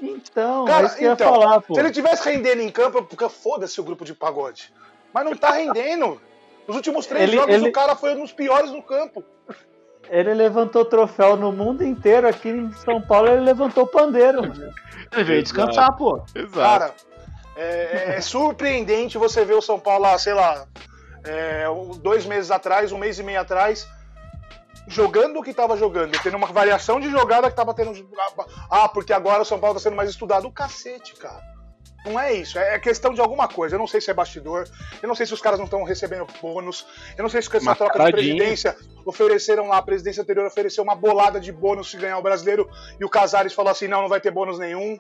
Então, 0.01 0.65
Cara, 0.65 0.87
é 0.99 1.05
então, 1.13 1.35
falar, 1.35 1.61
pô. 1.61 1.75
Se 1.75 1.81
ele 1.81 1.91
tivesse 1.91 2.29
rendendo 2.29 2.63
em 2.63 2.71
campo, 2.71 3.03
porque 3.03 3.29
foda-se 3.29 3.81
o 3.81 3.85
grupo 3.85 4.05
de 4.05 4.15
pagode. 4.15 4.73
Mas 5.13 5.25
não 5.25 5.37
tá 5.37 5.51
rendendo. 5.51 6.21
Nos 6.71 6.77
últimos 6.77 7.05
três 7.05 7.25
Ele- 7.25 7.37
jogos 7.37 7.53
ele- 7.53 7.69
o 7.69 7.73
cara 7.73 7.97
foi 7.97 8.15
um 8.15 8.21
dos 8.21 8.33
piores 8.33 8.71
no 8.71 8.81
campo. 8.81 9.25
Ele 10.09 10.33
levantou 10.35 10.85
troféu 10.85 11.37
no 11.37 11.51
mundo 11.51 11.83
inteiro, 11.85 12.29
aqui 12.29 12.49
em 12.49 12.73
São 12.75 13.03
Paulo 13.03 13.27
ele 13.27 13.41
levantou 13.41 13.89
pandeiro. 13.89 14.41
Ele 15.13 15.25
veio 15.25 15.43
descansar, 15.43 15.97
pô. 15.97 16.23
Exato. 16.33 16.53
Cara, 16.53 16.95
é, 17.57 18.15
é 18.17 18.21
surpreendente 18.21 19.19
você 19.19 19.45
ver 19.45 19.55
o 19.55 19.61
São 19.61 19.81
Paulo 19.81 20.03
lá, 20.05 20.17
sei 20.17 20.33
lá, 20.33 20.65
é, 21.25 21.65
dois 22.01 22.25
meses 22.25 22.53
atrás, 22.53 22.93
um 22.93 22.99
mês 22.99 23.19
e 23.19 23.25
meio 23.25 23.41
atrás, 23.41 23.89
jogando 24.87 25.41
o 25.41 25.43
que 25.43 25.53
tava 25.53 25.77
jogando, 25.77 26.17
tendo 26.23 26.37
uma 26.37 26.47
variação 26.47 27.01
de 27.01 27.11
jogada 27.11 27.51
que 27.51 27.57
tava 27.57 27.75
tendo. 27.75 27.93
Ah, 28.71 28.89
porque 28.89 29.13
agora 29.13 29.43
o 29.43 29.45
São 29.45 29.59
Paulo 29.59 29.75
tá 29.75 29.81
sendo 29.81 29.97
mais 29.97 30.09
estudado. 30.09 30.47
O 30.47 30.53
cacete, 30.53 31.17
cara. 31.17 31.43
Não 32.05 32.19
é 32.19 32.33
isso, 32.33 32.59
é 32.59 32.79
questão 32.79 33.13
de 33.13 33.21
alguma 33.21 33.47
coisa. 33.47 33.75
Eu 33.75 33.79
não 33.79 33.87
sei 33.87 34.01
se 34.01 34.11
é 34.11 34.15
bastidor, 34.15 34.67
eu 35.03 35.07
não 35.09 35.15
sei 35.15 35.27
se 35.27 35.35
os 35.35 35.41
caras 35.43 35.59
não 35.59 35.67
estão 35.67 35.83
recebendo 35.85 36.27
bônus, 36.41 36.87
eu 37.17 37.23
não 37.23 37.29
sei 37.29 37.43
se 37.43 37.51
com 37.51 37.59
essa 37.59 37.75
troca 37.75 37.99
de 38.05 38.11
presidência 38.13 38.75
ofereceram 39.05 39.69
lá, 39.69 39.77
a 39.79 39.83
presidência 39.83 40.23
anterior 40.23 40.47
ofereceu 40.47 40.83
uma 40.83 40.95
bolada 40.95 41.39
de 41.39 41.53
bônus 41.53 41.91
se 41.91 41.99
ganhar 41.99 42.17
o 42.19 42.23
brasileiro 42.23 42.69
e 42.99 43.05
o 43.05 43.09
Casares 43.09 43.53
falou 43.53 43.71
assim: 43.71 43.87
não, 43.87 44.01
não 44.03 44.09
vai 44.09 44.21
ter 44.21 44.31
bônus 44.31 44.59
nenhum. 44.59 44.99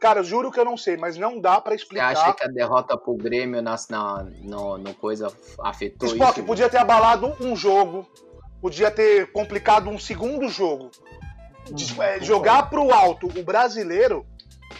Cara, 0.00 0.18
eu 0.18 0.24
juro 0.24 0.50
que 0.50 0.58
eu 0.58 0.64
não 0.64 0.76
sei, 0.76 0.96
mas 0.96 1.16
não 1.16 1.38
dá 1.40 1.60
pra 1.60 1.70
Você 1.76 1.82
explicar. 1.84 2.10
acha 2.10 2.32
que 2.32 2.42
a 2.42 2.48
derrota 2.48 2.98
pro 2.98 3.14
Grêmio 3.14 3.62
na, 3.62 3.76
na- 3.88 4.26
no, 4.42 4.76
no 4.78 4.94
coisa 4.94 5.32
afetou 5.60 6.08
Spock 6.08 6.38
isso? 6.40 6.44
podia 6.46 6.68
ter 6.68 6.78
abalado 6.78 7.36
um 7.40 7.54
jogo, 7.54 8.04
podia 8.60 8.90
ter 8.90 9.30
complicado 9.30 9.88
um 9.88 9.96
segundo 10.00 10.48
jogo. 10.48 10.90
Des- 11.70 11.96
é, 12.00 12.20
jogar 12.20 12.68
pro 12.68 12.92
alto 12.92 13.28
o 13.28 13.44
brasileiro, 13.44 14.26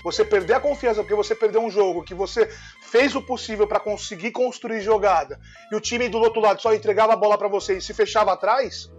você 0.03 0.25
perder 0.25 0.55
a 0.55 0.61
confiança 0.61 1.03
porque 1.03 1.15
você 1.15 1.35
perdeu 1.35 1.63
um 1.63 1.71
jogo 1.71 2.03
que 2.03 2.15
você 2.15 2.49
fez 2.83 3.15
o 3.15 3.23
possível 3.23 3.67
pra 3.67 3.81
conseguir 3.81 4.31
construir 4.31 4.81
jogada 4.81 5.39
e 5.71 5.77
o 5.77 5.81
time 5.81 6.09
do 6.09 6.19
outro 6.19 6.41
lado 6.41 6.61
só 6.61 6.73
entregava 6.75 7.13
a 7.13 7.17
bola 7.17 7.37
pra 7.39 7.49
você 7.49 7.79
e 7.79 7.83
se 7.83 7.93
fechava 7.93 8.33
atrás, 8.33 8.91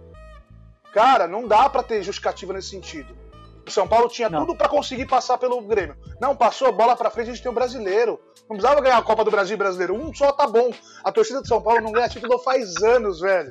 cara, 0.92 1.26
não 1.26 1.46
dá 1.46 1.68
pra 1.68 1.82
ter 1.82 2.02
justificativa 2.02 2.52
nesse 2.52 2.70
sentido. 2.70 3.24
O 3.66 3.70
São 3.70 3.88
Paulo 3.88 4.08
tinha 4.08 4.28
tudo 4.28 4.54
pra 4.54 4.68
conseguir 4.68 5.06
passar 5.06 5.38
pelo 5.38 5.60
Grêmio. 5.62 5.96
Não, 6.20 6.36
passou, 6.36 6.70
bola 6.70 6.94
pra 6.94 7.08
frente, 7.10 7.30
a 7.30 7.32
gente 7.32 7.42
tem 7.42 7.50
o 7.50 7.54
brasileiro. 7.54 8.20
Não 8.42 8.56
precisava 8.56 8.80
ganhar 8.80 8.98
a 8.98 9.02
Copa 9.02 9.24
do 9.24 9.30
Brasil 9.30 9.54
e 9.54 9.58
brasileiro. 9.58 9.94
Um 9.94 10.12
só 10.12 10.32
tá 10.32 10.46
bom. 10.46 10.70
A 11.02 11.10
torcida 11.10 11.40
de 11.40 11.48
São 11.48 11.62
Paulo 11.62 11.80
não 11.80 11.90
ganha 11.90 12.08
título 12.08 12.38
faz 12.40 12.76
anos, 12.82 13.20
velho. 13.20 13.50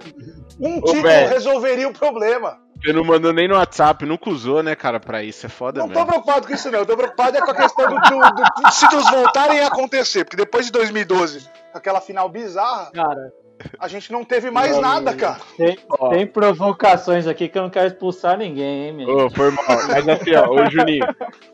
Um 0.60 0.78
Ô, 0.78 0.82
título 0.82 1.02
velho. 1.02 1.30
resolveria 1.30 1.88
o 1.88 1.94
problema. 1.94 2.62
Você 2.84 2.92
não 2.94 3.04
mandou 3.04 3.32
nem 3.32 3.48
no 3.48 3.56
WhatsApp, 3.56 4.06
nunca 4.06 4.30
usou, 4.30 4.62
né, 4.62 4.76
cara, 4.76 5.00
pra 5.00 5.24
isso. 5.24 5.46
É 5.46 5.50
foda 5.50 5.80
Não 5.80 5.88
tô 5.88 5.94
mesmo. 5.94 6.08
preocupado 6.08 6.48
com 6.48 6.54
isso, 6.54 6.70
não. 6.70 6.80
Eu 6.80 6.86
tô 6.86 6.98
preocupado 6.98 7.38
é 7.38 7.42
com 7.42 7.52
a 7.52 7.56
questão 7.56 7.86
do, 7.88 7.96
do- 7.96 8.20
do- 8.36 8.62
dos 8.64 8.80
títulos 8.80 9.10
voltarem 9.10 9.60
a 9.62 9.68
acontecer. 9.68 10.26
Porque 10.26 10.36
depois 10.38 10.66
de 10.66 10.72
2012, 10.74 11.48
aquela 11.74 12.02
final 12.02 12.28
bizarra, 12.28 12.92
Cara, 12.92 13.32
a 13.80 13.88
gente 13.88 14.12
não 14.12 14.26
teve 14.26 14.52
mais 14.52 14.78
nada, 14.80 15.14
cara. 15.16 15.40
tem, 15.56 15.78
tem 16.10 16.28
provocações 16.28 17.26
aqui 17.26 17.48
que 17.48 17.58
eu 17.58 17.62
não 17.64 17.70
quero 17.70 17.88
expulsar 17.88 18.38
ninguém, 18.38 18.88
hein, 18.88 18.92
meu? 18.94 19.08
Ô, 19.08 19.30
foi 19.30 19.50
mal. 19.52 19.66
Mas 19.88 20.10
assim, 20.10 20.36
ó, 20.36 20.50
ô 20.50 20.70
Juninho. 20.70 21.06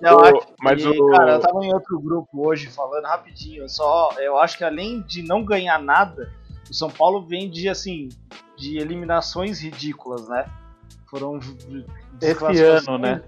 Não, 0.01 0.15
ô, 0.15 0.21
acho 0.25 0.47
mas 0.61 0.83
o. 0.85 1.07
cara, 1.11 1.33
eu 1.33 1.39
tava 1.41 1.63
em 1.63 1.71
outro 1.73 1.99
grupo 1.99 2.47
hoje 2.47 2.67
falando 2.71 3.05
rapidinho. 3.05 3.69
Só, 3.69 4.09
eu 4.17 4.37
acho 4.39 4.57
que 4.57 4.63
além 4.63 5.01
de 5.01 5.21
não 5.21 5.43
ganhar 5.45 5.77
nada, 5.79 6.31
o 6.69 6.73
São 6.73 6.89
Paulo 6.89 7.21
vem 7.27 7.49
de 7.51 7.69
assim, 7.69 8.09
de 8.57 8.79
eliminações 8.79 9.59
ridículas, 9.61 10.27
né? 10.27 10.45
Foram 11.09 11.39
Esse 12.21 12.63
ano, 12.63 12.97
né? 12.97 13.21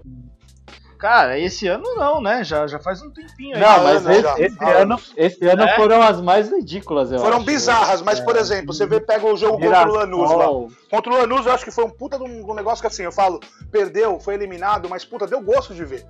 Cara, 0.98 1.36
esse 1.36 1.66
ano 1.66 1.82
não, 1.96 2.20
né? 2.20 2.44
Já, 2.44 2.64
já 2.68 2.78
faz 2.78 3.02
um 3.02 3.10
tempinho 3.10 3.56
aí. 3.56 3.60
Não, 3.60 3.82
mas 3.82 4.04
não, 4.04 4.12
esse, 4.12 4.42
esse 4.44 4.56
Ah, 4.60 4.68
ano, 4.82 5.00
esse 5.16 5.44
ano 5.48 5.64
É? 5.64 5.74
foram 5.74 6.00
as 6.00 6.20
mais 6.20 6.48
ridículas, 6.48 7.10
eu 7.10 7.18
Foram 7.18 7.38
acho. 7.38 7.46
bizarras, 7.46 8.02
mas, 8.02 8.20
por 8.20 8.36
exemplo, 8.36 8.72
você 8.72 8.86
vê, 8.86 9.00
pega 9.00 9.26
o 9.26 9.36
jogo 9.36 9.58
contra 9.58 9.88
o 9.88 9.92
Lanús 9.94 10.30
lá. 10.30 10.36
Mirassol. 10.36 10.70
Contra 10.88 11.12
o 11.12 11.16
Lanús, 11.16 11.44
eu 11.44 11.52
acho 11.52 11.64
que 11.64 11.72
foi 11.72 11.84
um 11.84 11.90
puta 11.90 12.16
de 12.18 12.22
um, 12.24 12.48
um 12.48 12.54
negócio 12.54 12.80
que 12.80 12.86
assim, 12.86 13.02
eu 13.02 13.10
falo, 13.10 13.40
perdeu, 13.72 14.20
foi 14.20 14.34
eliminado, 14.34 14.88
mas 14.88 15.04
puta, 15.04 15.26
deu 15.26 15.40
gosto 15.42 15.74
de 15.74 15.84
ver. 15.84 16.06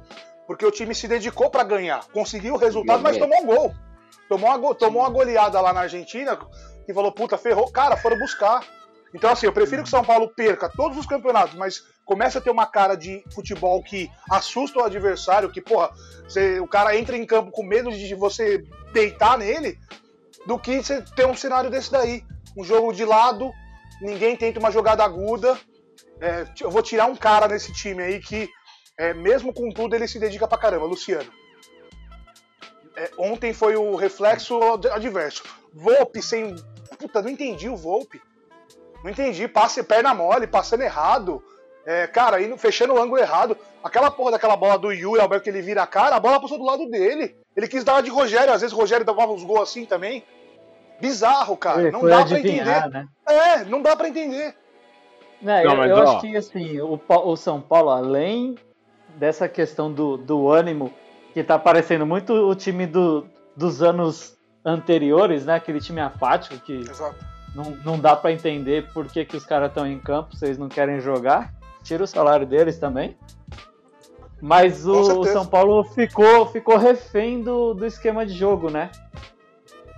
Porque 0.47 0.67
o 0.67 0.71
time 0.71 0.95
se 0.95 1.09
dedicou 1.09 1.49
pra 1.49 1.65
ganhar, 1.65 2.05
conseguiu 2.13 2.53
o 2.55 2.59
resultado, 2.59 3.03
mas 3.03 3.17
tomou 3.17 3.41
um 3.41 3.47
gol. 3.47 3.75
Tomou 4.29 4.51
uma, 4.51 4.59
go- 4.59 4.75
tomou 4.75 5.01
uma 5.03 5.09
goleada 5.11 5.59
lá 5.59 5.73
na 5.73 5.81
Argentina 5.81 6.39
e 6.87 6.93
falou, 6.93 7.11
puta, 7.13 7.39
ferrou. 7.39 7.71
Cara, 7.73 7.97
foram 7.97 8.19
buscar. 8.19 8.61
Então, 9.15 9.31
assim, 9.31 9.47
eu 9.47 9.53
prefiro 9.53 9.83
que 9.83 9.89
o 9.89 9.91
São 9.91 10.05
Paulo 10.05 10.29
perca 10.35 10.69
todos 10.71 10.97
os 10.97 11.07
campeonatos, 11.07 11.55
mas 11.55 11.85
comece 12.05 12.39
a 12.39 12.41
ter 12.41 12.51
uma 12.51 12.67
cara 12.67 12.95
de 12.95 13.23
futebol 13.35 13.83
que 13.83 14.11
assusta 14.31 14.79
o 14.79 14.85
adversário, 14.85 15.51
que, 15.51 15.61
porra, 15.61 15.91
você- 16.27 16.59
o 16.61 16.67
cara 16.67 16.97
entra 16.97 17.17
em 17.17 17.27
campo 17.27 17.51
com 17.51 17.63
medo 17.63 17.91
de 17.91 18.15
você 18.15 18.65
deitar 18.93 19.37
nele, 19.37 19.79
do 20.47 20.59
que 20.59 20.83
você 20.83 21.03
ter 21.15 21.27
um 21.27 21.37
cenário 21.37 21.71
desse 21.71 21.93
daí. 21.93 22.25
Um 22.57 22.65
jogo 22.65 22.93
de 22.93 23.05
lado, 23.05 23.51
ninguém 24.01 24.37
tenta 24.37 24.59
uma 24.59 24.71
jogada 24.71 25.05
aguda. 25.05 25.59
É, 26.21 26.47
eu 26.61 26.71
vou 26.71 26.83
tirar 26.83 27.07
um 27.07 27.17
cara 27.17 27.47
nesse 27.49 27.73
time 27.73 28.03
aí 28.03 28.19
que, 28.21 28.49
é, 28.99 29.13
mesmo 29.13 29.53
com 29.53 29.71
tudo, 29.71 29.95
ele 29.95 30.09
se 30.09 30.19
dedica 30.19 30.49
pra 30.49 30.59
caramba, 30.59 30.87
Luciano. 30.87 31.31
É, 32.97 33.11
ontem 33.19 33.53
foi 33.53 33.75
o 33.77 33.95
reflexo 33.97 34.61
ad- 34.75 34.89
adverso. 34.89 35.43
Volpe 35.73 36.23
sem. 36.23 36.55
Puta, 36.99 37.23
não 37.23 37.31
entendi 37.31 37.69
o 37.69 37.77
Volpe. 37.77 38.21
Não 39.03 39.11
entendi. 39.11 39.49
Passe 39.49 39.83
perna 39.83 40.15
mole, 40.15 40.47
passando 40.47 40.83
errado. 40.83 41.43
É, 41.85 42.07
cara, 42.07 42.41
indo, 42.41 42.57
fechando 42.57 42.95
o 42.95 43.03
ângulo 43.03 43.21
errado. 43.21 43.57
Aquela 43.83 44.11
porra 44.11 44.33
daquela 44.33 44.57
bola 44.57 44.79
do 44.79 44.93
Yuri 44.93 45.21
Alberto 45.21 45.45
que 45.45 45.51
ele 45.51 45.63
vira 45.63 45.83
a 45.83 45.87
cara, 45.87 46.15
a 46.15 46.21
bola 46.21 46.41
passou 46.41 46.59
do 46.59 46.65
lado 46.65 46.89
dele. 46.89 47.37
Ele 47.57 47.67
quis 47.67 47.83
dar 47.83 47.95
uma 47.95 48.03
de 48.03 48.11
Rogério, 48.11 48.53
às 48.53 48.61
vezes 48.61 48.75
o 48.75 48.79
Rogério 48.79 49.05
dava 49.05 49.27
uns 49.27 49.43
gols 49.43 49.63
assim 49.63 49.85
também. 49.85 50.25
Bizarro, 51.01 51.57
cara. 51.57 51.81
Foi, 51.81 51.91
não 51.91 52.01
foi 52.01 52.11
dá 52.11 52.25
pra 52.25 52.39
entender. 52.39 52.89
né? 52.91 53.07
É, 53.29 53.65
não 53.65 53.83
dá 53.83 53.97
pra 53.97 54.09
entender. 54.09 54.55
Não, 55.41 55.59
eu 55.61 55.85
eu 55.85 55.97
acho 56.03 56.21
que 56.21 56.37
assim, 56.37 56.81
o, 56.81 57.01
o 57.09 57.37
São 57.37 57.61
Paulo, 57.61 57.91
além 57.91 58.57
dessa 59.17 59.49
questão 59.49 59.93
do, 59.93 60.17
do 60.17 60.49
ânimo, 60.49 60.93
que 61.35 61.43
tá 61.43 61.59
parecendo 61.59 62.07
muito 62.07 62.33
o 62.33 62.55
time 62.55 62.87
do, 62.87 63.27
dos 63.57 63.83
anos 63.83 64.39
anteriores, 64.65 65.45
né? 65.45 65.57
Aquele 65.57 65.81
time 65.81 66.01
apático 66.01 66.57
que 66.59 66.73
Exato. 66.73 67.32
Não, 67.55 67.71
não 67.85 67.99
dá 67.99 68.15
pra 68.17 68.33
entender 68.33 68.89
por 68.93 69.07
que, 69.07 69.25
que 69.25 69.37
os 69.37 69.45
caras 69.45 69.69
estão 69.69 69.87
em 69.87 69.99
campo, 69.99 70.35
vocês 70.37 70.57
não 70.59 70.69
querem 70.69 71.01
jogar. 71.01 71.53
Tira 71.83 72.05
o 72.05 72.07
salário 72.07 72.47
deles 72.47 72.79
também. 72.79 73.17
Mas 74.41 74.87
o. 74.87 75.25
São 75.25 75.47
Paulo 75.47 75.85
ficou, 75.85 76.47
ficou 76.47 76.77
refém 76.77 77.43
do, 77.43 77.75
do 77.75 77.87
esquema 77.87 78.27
de 78.27 78.35
jogo, 78.35 78.71
né? 78.71 78.91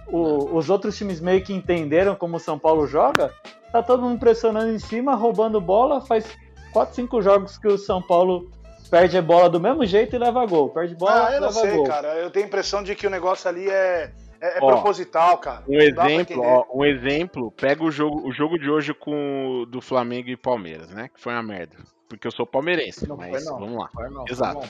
O- 0.06 0.56
os 0.56 0.68
outros 0.68 0.96
times 0.96 1.20
meio 1.20 1.42
que 1.42 1.52
entenderam 1.52 2.14
como 2.14 2.36
o 2.36 2.40
São 2.40 2.58
Paulo 2.58 2.86
joga. 2.86 3.32
Tá 3.72 3.82
todo 3.82 4.02
mundo 4.02 4.18
pressionando 4.18 4.70
em 4.70 4.78
cima, 4.78 5.14
roubando 5.14 5.60
bola. 5.60 6.00
Faz 6.00 6.26
4, 6.72 6.94
5 6.94 7.22
jogos 7.22 7.56
que 7.58 7.66
o 7.66 7.78
São 7.78 8.02
Paulo 8.02 8.50
perde 8.90 9.16
a 9.16 9.22
bola 9.22 9.48
do 9.48 9.58
mesmo 9.58 9.84
jeito 9.86 10.14
e 10.14 10.18
leva 10.18 10.44
gol. 10.46 10.68
Perde 10.68 10.94
bola, 10.94 11.28
Ah, 11.28 11.32
eu 11.34 11.40
não 11.40 11.50
sei, 11.50 11.76
gol. 11.76 11.84
cara. 11.86 12.08
Eu 12.16 12.30
tenho 12.30 12.44
a 12.44 12.48
impressão 12.48 12.82
de 12.82 12.94
que 12.94 13.06
o 13.06 13.10
negócio 13.10 13.48
ali 13.48 13.68
é, 13.68 14.12
é, 14.44 14.58
é 14.58 14.60
Ó, 14.60 14.66
proposital, 14.72 15.38
cara. 15.38 15.64
Um 15.68 15.80
exemplo, 15.80 16.42
ó, 16.42 16.64
um 16.74 16.84
exemplo, 16.84 17.50
pega 17.52 17.82
o 17.82 17.90
jogo, 17.90 18.28
o 18.28 18.32
jogo 18.32 18.58
de 18.58 18.68
hoje 18.70 18.92
com 18.92 19.62
o 19.62 19.66
do 19.66 19.80
Flamengo 19.80 20.28
e 20.28 20.36
Palmeiras, 20.36 20.90
né? 20.90 21.08
Que 21.08 21.20
foi 21.20 21.32
uma 21.32 21.42
merda. 21.42 21.76
Porque 22.08 22.26
eu 22.26 22.30
sou 22.32 22.46
palmeirense, 22.46 23.08
Não 23.08 23.16
foi, 23.16 23.30
mas 23.30 23.44
não. 23.44 23.58
vamos 23.58 23.78
lá. 23.78 23.88
Foi 23.92 24.08
não, 24.10 24.24
Exato. 24.28 24.68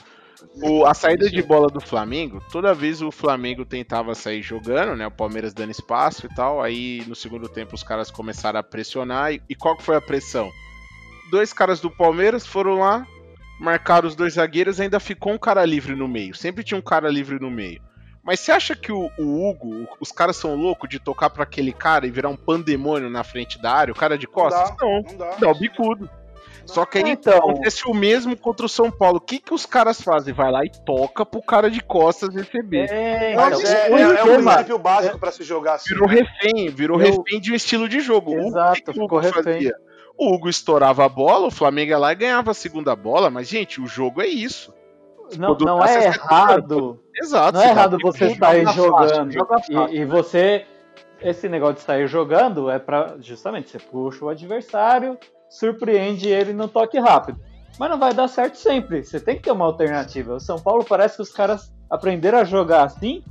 O- 0.61 0.85
a 0.85 0.93
saída 0.93 1.29
de 1.29 1.41
bola 1.41 1.67
do 1.67 1.79
Flamengo, 1.79 2.41
toda 2.51 2.73
vez 2.73 3.01
o 3.01 3.11
Flamengo 3.11 3.65
tentava 3.65 4.13
sair 4.15 4.41
jogando, 4.41 4.95
né? 4.95 5.07
O 5.07 5.11
Palmeiras 5.11 5.53
dando 5.53 5.71
espaço 5.71 6.25
e 6.25 6.35
tal. 6.35 6.61
Aí 6.61 7.03
no 7.07 7.15
segundo 7.15 7.47
tempo 7.47 7.75
os 7.75 7.83
caras 7.83 8.09
começaram 8.11 8.59
a 8.59 8.63
pressionar. 8.63 9.33
E, 9.33 9.41
e 9.49 9.55
qual 9.55 9.77
que 9.77 9.83
foi 9.83 9.95
a 9.95 10.01
pressão? 10.01 10.49
Dois 11.31 11.53
caras 11.53 11.79
do 11.79 11.89
Palmeiras 11.89 12.45
foram 12.45 12.79
lá, 12.79 13.05
marcaram 13.59 14.07
os 14.07 14.15
dois 14.15 14.33
zagueiros, 14.33 14.79
ainda 14.79 14.99
ficou 14.99 15.33
um 15.33 15.37
cara 15.37 15.63
livre 15.65 15.95
no 15.95 16.07
meio. 16.07 16.35
Sempre 16.35 16.63
tinha 16.63 16.77
um 16.77 16.83
cara 16.83 17.09
livre 17.09 17.39
no 17.39 17.49
meio. 17.49 17.81
Mas 18.25 18.39
você 18.39 18.51
acha 18.51 18.75
que 18.75 18.91
o, 18.91 19.09
o 19.19 19.47
Hugo, 19.49 19.87
os 19.99 20.11
caras 20.11 20.35
são 20.35 20.55
loucos 20.55 20.89
de 20.89 20.99
tocar 20.99 21.29
pra 21.29 21.43
aquele 21.43 21.71
cara 21.71 22.07
e 22.07 22.11
virar 22.11 22.29
um 22.29 22.35
pandemônio 22.35 23.09
na 23.09 23.23
frente 23.23 23.61
da 23.61 23.71
área, 23.71 23.91
o 23.91 23.95
cara 23.95 24.17
de 24.17 24.25
costas? 24.27 24.71
dá, 24.71 24.75
Não, 24.83 25.01
não 25.03 25.15
dá. 25.17 25.35
dá 25.39 25.49
o 25.51 25.53
bicudo. 25.53 26.09
Só 26.65 26.83
que 26.83 26.97
aí 26.97 27.11
Então- 27.11 27.37
acontece 27.37 27.83
o 27.87 27.93
mesmo 27.93 28.35
contra 28.35 28.65
o 28.65 28.69
São 28.69 28.89
Paulo. 28.89 29.17
O 29.17 29.21
que, 29.21 29.37
que 29.37 29.53
os 29.53 29.67
caras 29.67 30.01
fazem? 30.01 30.33
Vai 30.33 30.51
lá 30.51 30.65
e 30.65 30.71
toca 30.83 31.23
pro 31.23 31.39
cara 31.43 31.69
de 31.69 31.79
costas 31.79 32.33
receber. 32.33 32.89
É, 32.91 33.35
Mas 33.35 33.59
então, 33.59 33.71
é, 33.71 33.89
o 33.91 33.97
é- 33.97 34.01
é 34.01 34.23
um 34.23 34.43
princípio 34.43 34.79
básico 34.79 35.19
pra 35.19 35.31
se 35.31 35.43
jogar 35.43 35.75
assim. 35.75 35.93
Virou 35.93 36.09
né? 36.09 36.15
refém, 36.15 36.69
virou 36.69 36.99
Eu- 36.99 37.17
refém 37.21 37.39
de 37.39 37.51
um 37.51 37.55
estilo 37.55 37.87
de 37.87 37.99
jogo. 37.99 38.33
Exato, 38.39 38.71
o 38.71 38.73
que 38.73 38.81
que 38.81 38.89
o 38.89 38.93
ficou 38.93 39.05
Hugo 39.05 39.19
refém. 39.19 39.43
fazia? 39.43 39.75
O 40.17 40.33
Hugo 40.33 40.49
estourava 40.49 41.05
a 41.05 41.09
bola, 41.09 41.45
o 41.45 41.51
Flamengo 41.51 41.91
ia 41.91 41.97
lá 41.99 42.11
e 42.11 42.15
ganhava 42.15 42.49
a 42.49 42.53
segunda 42.55 42.95
bola, 42.95 43.29
mas, 43.29 43.47
gente, 43.47 43.79
o 43.79 43.85
jogo 43.85 44.19
é 44.21 44.27
isso. 44.27 44.73
Não, 45.37 45.49
Quando 45.49 45.65
não 45.65 45.83
é 45.83 45.87
60 45.87 46.15
errado. 46.17 46.99
Exato. 47.17 47.53
Não 47.53 47.61
é 47.61 47.65
você 47.65 47.71
errado 47.71 47.97
você 48.01 48.35
sair 48.35 48.65
fácil, 48.65 48.83
jogando. 48.83 49.31
joga 49.31 49.55
fácil. 49.59 49.87
E, 49.89 49.97
e 49.97 50.05
você. 50.05 50.65
Esse 51.21 51.47
negócio 51.47 51.75
de 51.75 51.81
sair 51.81 52.07
jogando 52.07 52.69
é 52.69 52.77
pra. 52.77 53.15
Justamente, 53.19 53.69
você 53.69 53.79
puxa 53.79 54.25
o 54.25 54.29
adversário, 54.29 55.17
surpreende 55.49 56.27
ele 56.29 56.53
no 56.53 56.67
toque 56.67 56.99
rápido. 56.99 57.39
Mas 57.79 57.89
não 57.89 57.99
vai 57.99 58.13
dar 58.13 58.27
certo 58.27 58.55
sempre. 58.57 59.03
Você 59.03 59.19
tem 59.19 59.35
que 59.35 59.43
ter 59.43 59.51
uma 59.51 59.65
alternativa. 59.65 60.35
O 60.35 60.39
São 60.39 60.59
Paulo 60.59 60.83
parece 60.83 61.15
que 61.17 61.21
os 61.21 61.31
caras 61.31 61.71
aprenderam 61.89 62.39
a 62.39 62.43
jogar 62.43 62.83
assim. 62.85 63.23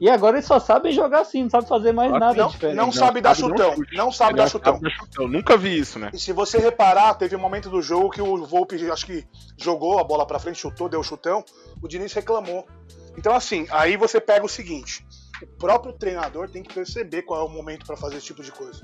E 0.00 0.10
agora 0.10 0.36
eles 0.36 0.46
só 0.46 0.58
sabem 0.58 0.92
jogar 0.92 1.20
assim, 1.20 1.44
não 1.44 1.50
sabem 1.50 1.68
fazer 1.68 1.92
mais 1.92 2.10
Não, 2.10 2.18
nada 2.18 2.42
Não, 2.42 2.48
diferente. 2.48 2.76
não 2.76 2.92
sabe 2.92 3.20
dar 3.20 3.34
sabe, 3.34 3.48
não 3.48 3.56
chutão. 3.56 3.84
Não 3.92 4.12
sabe 4.12 4.36
dar 4.36 4.48
chutão. 4.48 4.72
sabe 4.74 4.84
dar 4.84 4.90
chutão. 4.90 5.28
Nunca 5.28 5.56
vi 5.56 5.78
isso, 5.78 5.98
né? 5.98 6.10
E 6.12 6.18
se 6.18 6.32
você 6.32 6.58
reparar, 6.58 7.14
teve 7.14 7.36
um 7.36 7.38
momento 7.38 7.70
do 7.70 7.80
jogo 7.80 8.10
que 8.10 8.20
o 8.20 8.44
Volpe, 8.44 8.74
acho 8.90 9.06
que 9.06 9.24
jogou 9.56 9.98
a 9.98 10.04
bola 10.04 10.26
pra 10.26 10.38
frente, 10.38 10.58
chutou, 10.58 10.88
deu 10.88 11.02
chutão, 11.02 11.44
o 11.80 11.86
Diniz 11.86 12.12
reclamou. 12.12 12.66
Então, 13.16 13.34
assim, 13.34 13.66
aí 13.70 13.96
você 13.96 14.20
pega 14.20 14.44
o 14.44 14.48
seguinte: 14.48 15.06
o 15.42 15.46
próprio 15.58 15.92
treinador 15.92 16.48
tem 16.50 16.62
que 16.62 16.72
perceber 16.74 17.22
qual 17.22 17.40
é 17.40 17.44
o 17.44 17.48
momento 17.48 17.86
pra 17.86 17.96
fazer 17.96 18.16
esse 18.16 18.26
tipo 18.26 18.42
de 18.42 18.52
coisa. 18.52 18.80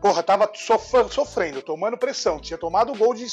Porra, 0.00 0.22
tava 0.22 0.50
sof- 0.54 1.10
sofrendo, 1.12 1.62
tomando 1.62 1.96
pressão, 1.96 2.38
tinha 2.40 2.58
tomado 2.58 2.92
o 2.92 2.96
gol 2.96 3.14
de 3.14 3.26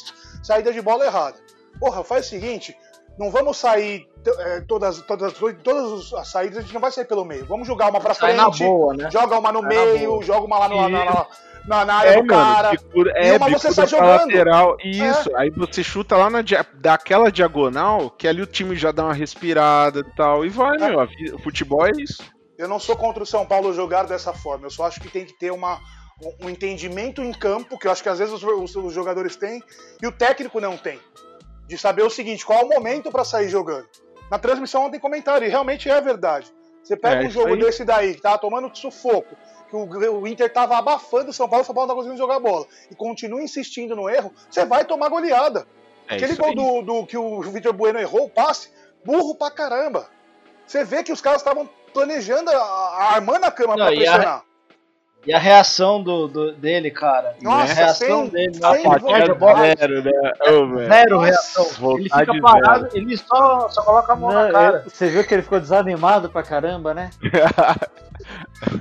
saída 0.43 0.71
de 0.71 0.81
bola 0.81 1.05
errada. 1.05 1.37
Porra, 1.79 2.03
faz 2.03 2.27
o 2.27 2.29
seguinte: 2.29 2.75
não 3.17 3.31
vamos 3.31 3.57
sair 3.57 4.07
é, 4.25 4.61
todas, 4.61 5.01
todas, 5.01 5.33
todas 5.63 6.13
as 6.13 6.27
saídas, 6.29 6.59
a 6.59 6.61
gente 6.61 6.73
não 6.73 6.81
vai 6.81 6.91
sair 6.91 7.05
pelo 7.05 7.25
meio. 7.25 7.45
Vamos 7.45 7.67
jogar 7.67 7.89
uma 7.89 7.99
pra 7.99 8.13
Sai 8.13 8.35
frente, 8.35 8.63
boa, 8.63 8.93
né? 8.93 9.09
joga 9.11 9.37
uma 9.39 9.51
no 9.51 9.59
Sai 9.61 9.69
meio, 9.69 10.21
joga 10.21 10.45
uma 10.45 10.59
lá 10.59 10.69
no, 10.69 10.87
na, 10.89 11.03
Isso. 11.05 11.13
na, 11.15 11.27
na, 11.67 11.85
na 11.85 11.95
área 11.95 12.09
É, 12.09 12.21
do 12.21 12.25
mano, 12.25 12.29
cara. 12.29 12.71
e 12.73 13.27
é, 13.27 13.37
uma 13.37 13.49
você 13.49 13.71
sai 13.71 13.87
jogando. 13.87 14.07
lateral. 14.27 14.77
Isso, 14.83 15.35
aí 15.35 15.49
você 15.49 15.83
chuta 15.83 16.17
lá 16.17 16.29
na 16.29 16.41
dia- 16.41 16.65
daquela 16.75 17.31
diagonal, 17.31 18.09
que 18.09 18.27
ali 18.27 18.41
o 18.41 18.45
time 18.47 18.75
já 18.75 18.91
dá 18.91 19.05
uma 19.05 19.13
respirada 19.13 19.99
e 20.01 20.15
tal. 20.15 20.45
E 20.45 20.49
vai, 20.49 20.77
meu. 20.77 20.99
a 20.99 21.05
vi- 21.05 21.31
O 21.33 21.39
futebol 21.39 21.85
é 21.85 21.91
isso. 21.97 22.21
Eu 22.57 22.67
não 22.67 22.79
sou 22.79 22.95
contra 22.95 23.23
o 23.23 23.25
São 23.25 23.45
Paulo 23.45 23.73
jogar 23.73 24.03
dessa 24.03 24.33
forma. 24.33 24.65
Eu 24.67 24.71
só 24.71 24.85
acho 24.85 24.99
que 24.99 25.07
tem 25.09 25.25
que 25.25 25.33
ter 25.33 25.51
uma, 25.51 25.79
um- 26.41 26.49
entendimento 26.49 27.21
em 27.21 27.31
campo, 27.31 27.77
que 27.79 27.87
eu 27.87 27.91
acho 27.91 28.03
que 28.03 28.09
às 28.09 28.19
vezes 28.19 28.33
os, 28.33 28.43
os- 28.43 28.75
os 28.75 28.93
jogadores 28.93 29.35
têm, 29.35 29.61
e 30.01 30.07
o 30.07 30.11
técnico 30.11 30.59
não 30.59 30.77
tem. 30.77 30.99
De 31.67 31.77
saber 31.77 32.03
o 32.03 32.09
seguinte, 32.09 32.45
qual 32.45 32.59
é 32.59 32.63
o 32.65 32.69
momento 32.69 33.11
pra 33.11 33.23
sair 33.23 33.47
jogando. 33.49 33.85
Na 34.29 34.37
transmissão 34.37 34.85
ontem 34.85 34.99
comentário, 34.99 35.45
e 35.47 35.49
realmente 35.49 35.89
é 35.89 35.99
verdade. 36.01 36.47
Você 36.83 36.97
pega 36.97 37.23
É, 37.23 37.27
um 37.27 37.31
jogo 37.31 37.53
aí. 37.53 37.59
desse 37.59 37.85
daí, 37.85 38.13
que 38.15 38.21
tava 38.21 38.37
tomando 38.37 38.69
sufoco, 38.75 39.35
que 39.73 40.07
o, 40.07 40.21
o 40.21 40.27
Inter 40.27 40.51
tava 40.51 40.77
abafando 40.77 41.31
o 41.31 41.33
São 41.33 41.49
Paulo, 41.49 41.63
o 41.63 41.65
São 41.65 41.73
Paulo 41.73 41.87
não 41.87 41.95
tá 41.95 41.99
conseguindo 41.99 42.21
jogar 42.21 42.39
bola, 42.39 42.65
e 42.91 42.95
continua 42.95 43.41
insistindo 43.41 43.95
no 43.95 44.09
erro, 44.09 44.31
você 44.49 44.65
vai 44.65 44.85
tomar 44.85 45.09
goleada. 45.09 45.67
É 46.07 46.15
Aquele 46.15 46.35
gol 46.35 46.53
do, 46.53 46.81
do 46.81 47.05
que 47.05 47.17
o 47.17 47.41
Vitor 47.41 47.73
Bueno 47.73 47.99
errou, 47.99 48.25
o 48.25 48.29
passe, 48.29 48.69
burro 49.03 49.35
pra 49.35 49.49
caramba. 49.49 50.09
Você 50.65 50.83
vê 50.83 51.03
que 51.03 51.11
os 51.11 51.21
caras 51.21 51.41
estavam 51.41 51.69
planejando, 51.93 52.49
armando 52.51 53.45
a 53.45 53.51
cama 53.51 53.75
Não, 53.75 53.85
pra 53.85 53.95
pressionar. 53.95 54.45
E 55.25 55.33
a 55.33 55.39
reação 55.39 56.03
do, 56.03 56.27
do- 56.27 56.51
dele, 56.53 56.91
cara. 56.91 57.35
Nossa, 57.41 57.71
a 57.71 57.75
reação 57.75 58.21
sem- 58.23 58.29
dele. 58.29 58.59
na 58.59 58.69
hora 58.71 58.81
que 58.99 59.05
perde 59.05 59.31
a 59.31 59.35
bola, 59.35 59.59
Zero, 59.77 60.03
né? 60.03 60.11
Velho. 60.41 60.77
Zero 60.89 61.15
Nossa, 61.15 61.25
reação. 61.25 61.97
Ele 61.97 62.09
fica 62.09 62.41
parado, 62.41 62.89
ele 62.93 63.17
só, 63.17 63.69
só 63.69 63.81
coloca 63.83 64.11
a 64.13 64.15
mão 64.17 64.31
Não, 64.33 64.43
na 64.47 64.51
cara. 64.51 64.83
eu- 64.85 64.89
você 64.89 65.09
viu 65.09 65.23
que 65.23 65.33
ele 65.33 65.41
ficou 65.43 65.59
desanimado 65.61 66.29
pra 66.29 66.43
caramba, 66.43 66.93
né? 66.93 67.09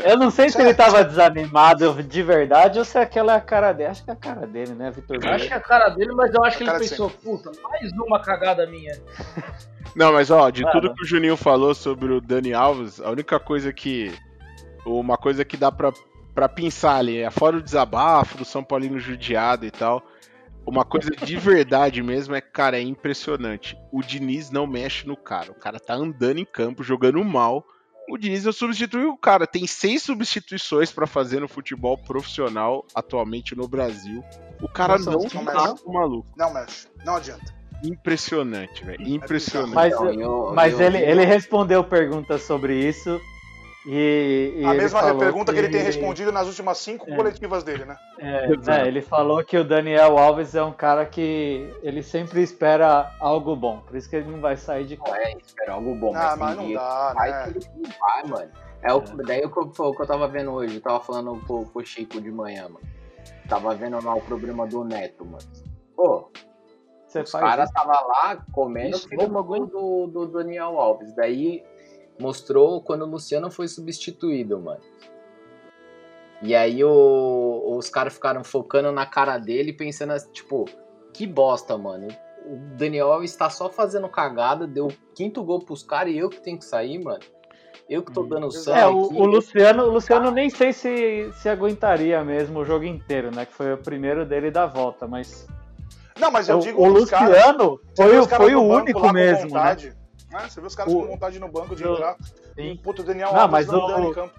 Eu 0.04 0.16
não 0.16 0.30
sei 0.30 0.50
se 0.50 0.60
ele 0.60 0.74
tava 0.74 1.02
desanimado 1.02 2.00
de 2.02 2.22
verdade 2.22 2.78
ou 2.78 2.84
se 2.84 2.98
aquela 2.98 3.32
é 3.34 3.36
a 3.36 3.40
cara 3.40 3.72
dele. 3.72 3.90
Acho 3.90 4.04
que 4.04 4.10
é 4.10 4.12
a 4.12 4.16
cara 4.16 4.46
dele, 4.46 4.72
né, 4.74 4.90
Vitor? 4.90 5.18
Eu 5.22 5.30
acho 5.32 5.46
que 5.48 5.52
é 5.52 5.56
a 5.56 5.60
cara 5.60 5.88
dele, 5.88 6.12
mas 6.12 6.32
eu 6.32 6.44
acho 6.44 6.58
que 6.58 6.64
ele 6.64 6.78
pensou, 6.78 7.10
puta, 7.10 7.50
mais 7.62 7.90
uma 7.92 8.20
cagada 8.20 8.66
minha. 8.66 8.96
Não, 9.96 10.12
mas 10.12 10.30
ó, 10.30 10.48
de 10.50 10.62
tudo 10.70 10.94
que 10.94 11.02
o 11.02 11.06
Juninho 11.06 11.36
falou 11.36 11.74
sobre 11.74 12.12
o 12.12 12.20
Dani 12.20 12.54
Alves, 12.54 13.00
a 13.00 13.10
única 13.10 13.38
coisa 13.40 13.72
que. 13.72 14.14
Uma 14.86 15.16
coisa 15.16 15.44
que 15.44 15.56
dá 15.56 15.70
pra, 15.70 15.92
pra 16.34 16.48
pensar 16.48 16.96
ali, 16.96 17.18
é 17.18 17.30
fora 17.30 17.56
o 17.56 17.62
desabafo 17.62 18.38
do 18.38 18.44
São 18.44 18.62
Paulino 18.64 18.98
judiado 18.98 19.66
e 19.66 19.70
tal. 19.70 20.02
Uma 20.64 20.84
coisa 20.84 21.10
de 21.10 21.36
verdade 21.36 22.02
mesmo 22.02 22.34
é, 22.36 22.40
cara, 22.40 22.78
é 22.78 22.82
impressionante. 22.82 23.76
O 23.90 24.00
Diniz 24.00 24.50
não 24.50 24.66
mexe 24.66 25.06
no 25.06 25.16
cara. 25.16 25.50
O 25.50 25.54
cara 25.54 25.80
tá 25.80 25.94
andando 25.94 26.38
em 26.38 26.44
campo, 26.44 26.84
jogando 26.84 27.22
mal. 27.24 27.64
O 28.08 28.16
Diniz 28.16 28.44
não 28.44 28.52
substitui 28.52 29.04
o 29.06 29.16
cara. 29.16 29.44
Tem 29.46 29.66
seis 29.66 30.02
substituições 30.04 30.92
pra 30.92 31.06
fazer 31.06 31.40
no 31.40 31.48
futebol 31.48 31.98
profissional 31.98 32.86
atualmente 32.94 33.56
no 33.56 33.66
Brasil. 33.66 34.22
O 34.60 34.68
cara 34.68 34.92
Nossa, 34.98 35.10
não 35.10 35.18
não 35.20 35.44
tá 35.52 35.70
mexe. 35.70 35.82
com 35.84 35.92
maluco. 35.92 36.28
Não 36.36 36.54
mexe, 36.54 36.86
não 37.04 37.16
adianta. 37.16 37.52
Impressionante, 37.84 38.84
velho. 38.84 39.02
Impressionante. 39.08 39.74
Mas, 39.74 39.92
eu- 39.94 40.52
mas 40.54 40.72
eu- 40.78 40.86
ele, 40.86 40.98
ele 40.98 41.24
respondeu 41.24 41.82
perguntas 41.82 42.42
sobre 42.42 42.76
isso. 42.88 43.20
E, 43.84 44.54
e 44.58 44.64
a 44.64 44.74
mesma 44.74 45.02
pergunta 45.18 45.52
que 45.52 45.58
ele 45.58 45.68
tem 45.68 45.82
respondido 45.82 46.30
nas 46.30 46.46
últimas 46.46 46.78
cinco 46.78 47.10
É. 47.10 47.16
coletivas 47.16 47.64
dele, 47.64 47.84
né? 47.84 47.96
É, 48.18 48.56
né, 48.56 48.86
ele 48.86 49.02
falou 49.02 49.42
que 49.44 49.58
o 49.58 49.64
Daniel 49.64 50.18
Alves 50.18 50.54
é 50.54 50.62
um 50.62 50.72
cara 50.72 51.04
que 51.04 51.68
ele 51.82 52.00
sempre 52.02 52.42
espera 52.42 53.12
algo 53.18 53.56
bom. 53.56 53.80
Por 53.80 53.96
isso 53.96 54.08
que 54.08 54.14
ele 54.16 54.30
não 54.30 54.40
vai 54.40 54.56
sair 54.56 54.84
de 54.84 54.96
casa. 54.96 55.16
é, 55.18 55.32
espera 55.36 55.72
algo 55.72 55.94
bom, 55.96 56.12
Ah, 56.14 56.36
mas, 56.36 56.38
mas 56.38 56.56
não 56.58 56.72
dá, 56.72 57.08
que 57.08 57.14
vai 57.16 57.30
né? 57.30 57.52
que 57.52 57.68
não 57.76 57.90
vai, 57.98 58.24
mano. 58.24 58.50
É 58.82 58.92
o, 58.92 59.00
daí 59.00 59.40
o 59.44 59.50
que, 59.50 59.58
eu, 59.58 59.86
o 59.88 59.96
que 59.96 60.02
eu 60.02 60.06
tava 60.06 60.28
vendo 60.28 60.52
hoje, 60.52 60.76
eu 60.76 60.80
tava 60.80 61.00
falando 61.00 61.40
com, 61.46 61.64
com 61.64 61.78
o 61.80 61.84
Chico 61.84 62.20
de 62.20 62.30
manhã, 62.30 62.64
mano. 62.64 62.80
Tava 63.48 63.74
vendo 63.74 64.02
lá 64.04 64.14
o 64.14 64.20
problema 64.20 64.66
do 64.66 64.84
Neto, 64.84 65.24
mano. 65.24 65.44
Pô, 65.96 66.30
Você 67.06 67.20
os 67.20 67.30
faz 67.30 67.44
caras 67.44 67.70
tava 67.72 67.92
lá 67.92 68.44
comendo 68.52 68.96
o 69.18 69.28
bagulho 69.28 69.66
do, 69.66 70.06
do 70.06 70.26
Daniel 70.26 70.78
Alves. 70.78 71.12
Daí 71.14 71.64
mostrou 72.22 72.80
quando 72.80 73.02
o 73.02 73.06
Luciano 73.10 73.50
foi 73.50 73.66
substituído, 73.68 74.58
mano. 74.60 74.80
E 76.40 76.54
aí 76.54 76.82
o- 76.82 77.76
os 77.76 77.90
caras 77.90 78.14
ficaram 78.14 78.42
focando 78.42 78.90
na 78.90 79.04
cara 79.06 79.38
dele, 79.38 79.72
pensando, 79.72 80.12
assim, 80.12 80.30
tipo, 80.32 80.64
que 81.12 81.26
bosta, 81.26 81.76
mano. 81.76 82.08
O 82.44 82.56
Daniel 82.76 83.12
Alves 83.12 83.36
tá 83.36 83.48
só 83.50 83.68
fazendo 83.68 84.08
cagada, 84.08 84.66
deu 84.66 84.86
o 84.86 84.92
quinto 85.14 85.44
gol 85.44 85.60
pros 85.60 85.82
caras 85.82 86.12
e 86.12 86.18
eu 86.18 86.28
que 86.28 86.40
tenho 86.40 86.58
que 86.58 86.64
sair, 86.64 86.98
mano. 86.98 87.20
Eu 87.88 88.02
que 88.02 88.12
tô 88.12 88.22
dando 88.22 88.50
sangue. 88.50 88.80
É, 88.80 88.86
o, 88.86 89.04
aqui. 89.06 89.14
o 89.14 89.24
Luciano, 89.24 89.82
o 89.84 89.90
Luciano 89.90 90.30
nem 90.30 90.48
sei 90.48 90.72
se, 90.72 91.30
se 91.34 91.48
aguentaria 91.48 92.24
mesmo 92.24 92.60
o 92.60 92.64
jogo 92.64 92.84
inteiro, 92.84 93.30
né? 93.34 93.44
Que 93.44 93.52
foi 93.52 93.72
o 93.74 93.78
primeiro 93.78 94.24
dele 94.24 94.50
da 94.50 94.66
volta, 94.66 95.06
mas. 95.06 95.46
Não, 96.18 96.30
mas 96.30 96.48
eu 96.48 96.58
o, 96.58 96.60
digo 96.60 96.82
o 96.82 96.88
Luciano 96.88 97.80
vê 97.96 97.96
foi, 97.96 98.22
foi 98.26 98.54
o 98.54 98.62
único 98.62 99.12
mesmo, 99.12 99.48
vontade, 99.50 99.90
né? 99.90 99.96
Você 100.40 100.60
vê 100.60 100.66
os 100.66 100.74
caras 100.74 100.92
O- 100.92 101.00
com 101.00 101.06
vontade 101.06 101.38
no 101.38 101.48
banco 101.48 101.74
de 101.76 101.86
o- 101.86 101.92
entrar. 101.94 102.16
Sim. 102.54 102.72
Um 102.72 102.76
puto 102.76 103.02
Daniel 103.02 103.32
Não, 103.32 103.48
mas 103.48 103.66
não 103.66 103.78
o- 103.84 103.86
dando 103.86 104.08
em 104.08 104.12
campo. 104.14 104.34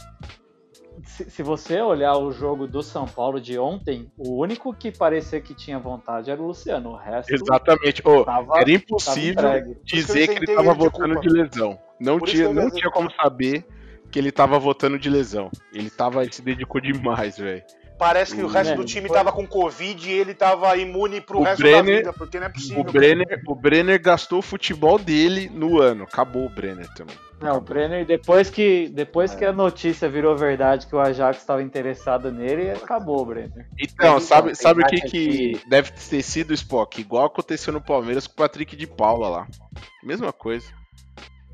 Se, 1.06 1.30
se 1.30 1.42
você 1.44 1.82
olhar 1.82 2.16
o 2.18 2.32
jogo 2.32 2.68
do 2.68 2.84
São 2.84 3.08
Paulo 3.08 3.42
de 3.42 3.58
ontem, 3.58 4.12
o 4.18 4.38
único 4.40 4.74
que 4.74 4.92
parecia 4.92 5.42
que 5.42 5.54
tinha 5.56 5.80
vontade 5.80 6.30
era 6.30 6.40
o 6.42 6.46
Luciano. 6.46 6.92
O 6.92 6.96
resto 6.96 7.34
Exatamente. 7.34 8.02
Ô, 8.08 8.24
tava, 8.24 8.60
era 8.60 8.72
impossível 8.72 9.76
dizer 9.84 10.28
que 10.28 10.34
ele 10.36 10.44
isentei 10.46 10.56
tava 10.56 10.68
ele 10.68 10.74
de 10.74 10.80
voltando 10.80 11.14
culpa. 11.16 11.22
de 11.22 11.30
lesão. 11.30 11.80
Não 12.00 12.20
Por 12.20 12.28
tinha, 12.30 12.54
não 12.54 12.70
tinha 12.70 12.92
como 12.92 13.12
saber 13.12 13.66
que 14.12 14.20
ele 14.20 14.32
tava 14.32 14.60
voltando 14.60 15.00
de 15.00 15.10
lesão. 15.10 15.50
Ele 15.74 15.90
tava, 15.90 16.22
ele 16.24 16.32
se 16.32 16.42
dedicou 16.44 16.80
demais, 16.80 17.38
velho. 17.38 17.64
Parece 18.04 18.36
que 18.36 18.44
o 18.44 18.48
resto 18.48 18.74
É, 18.74 18.76
do 18.76 18.84
time 18.84 19.08
tava 19.08 19.32
com 19.32 19.48
Covid 19.48 20.10
e 20.10 20.14
ele 20.14 20.34
tava 20.34 20.76
imune 20.76 21.22
pro 21.22 21.40
O 21.40 21.44
resto 21.44 21.62
Brenner- 21.62 21.84
da 21.84 22.12
vida, 22.12 22.14
porque 22.14 22.38
não 22.40 22.48
é 22.48 22.50
possível. 22.50 22.82
O 22.82 22.84
Brenner, 22.84 23.42
o 23.48 23.56
Brenner 23.56 24.02
gastou 24.02 24.40
o 24.40 24.42
futebol 24.42 25.00
dele 25.00 25.50
no 25.54 25.80
ano. 25.82 26.04
Acabou 26.04 26.46
o 26.46 26.50
Brenner 26.50 26.88
também. 26.94 27.16
Não, 27.42 27.58
o 27.58 27.62
Brenner, 27.62 28.06
depois 28.06 28.50
que, 28.50 28.90
depois 28.90 29.34
que 29.34 29.44
a 29.46 29.54
notícia 29.54 30.10
virou 30.10 30.36
verdade 30.36 30.86
que 30.88 30.96
o 30.96 31.00
Ajax 31.00 31.40
estava 31.40 31.64
interessado 31.64 32.32
nele, 32.32 32.72
acabou 32.72 33.22
o 33.22 33.26
Brenner. 33.26 33.68
Então, 33.80 34.20
sabe, 34.20 34.54
sabe 34.56 34.82
o 34.84 34.86
que, 34.86 35.02
que 35.02 35.62
deve 35.68 35.92
ter 35.92 36.22
sido, 36.22 36.54
Spock? 36.54 37.00
Igual 37.00 37.26
aconteceu 37.26 37.72
no 37.72 37.82
Palmeiras 37.82 38.28
com 38.28 38.34
o 38.34 38.38
Patrick 38.38 38.76
de 38.76 38.86
Paula 38.88 39.30
lá. 39.30 39.48
Mesma 40.04 40.32
coisa. 40.34 40.68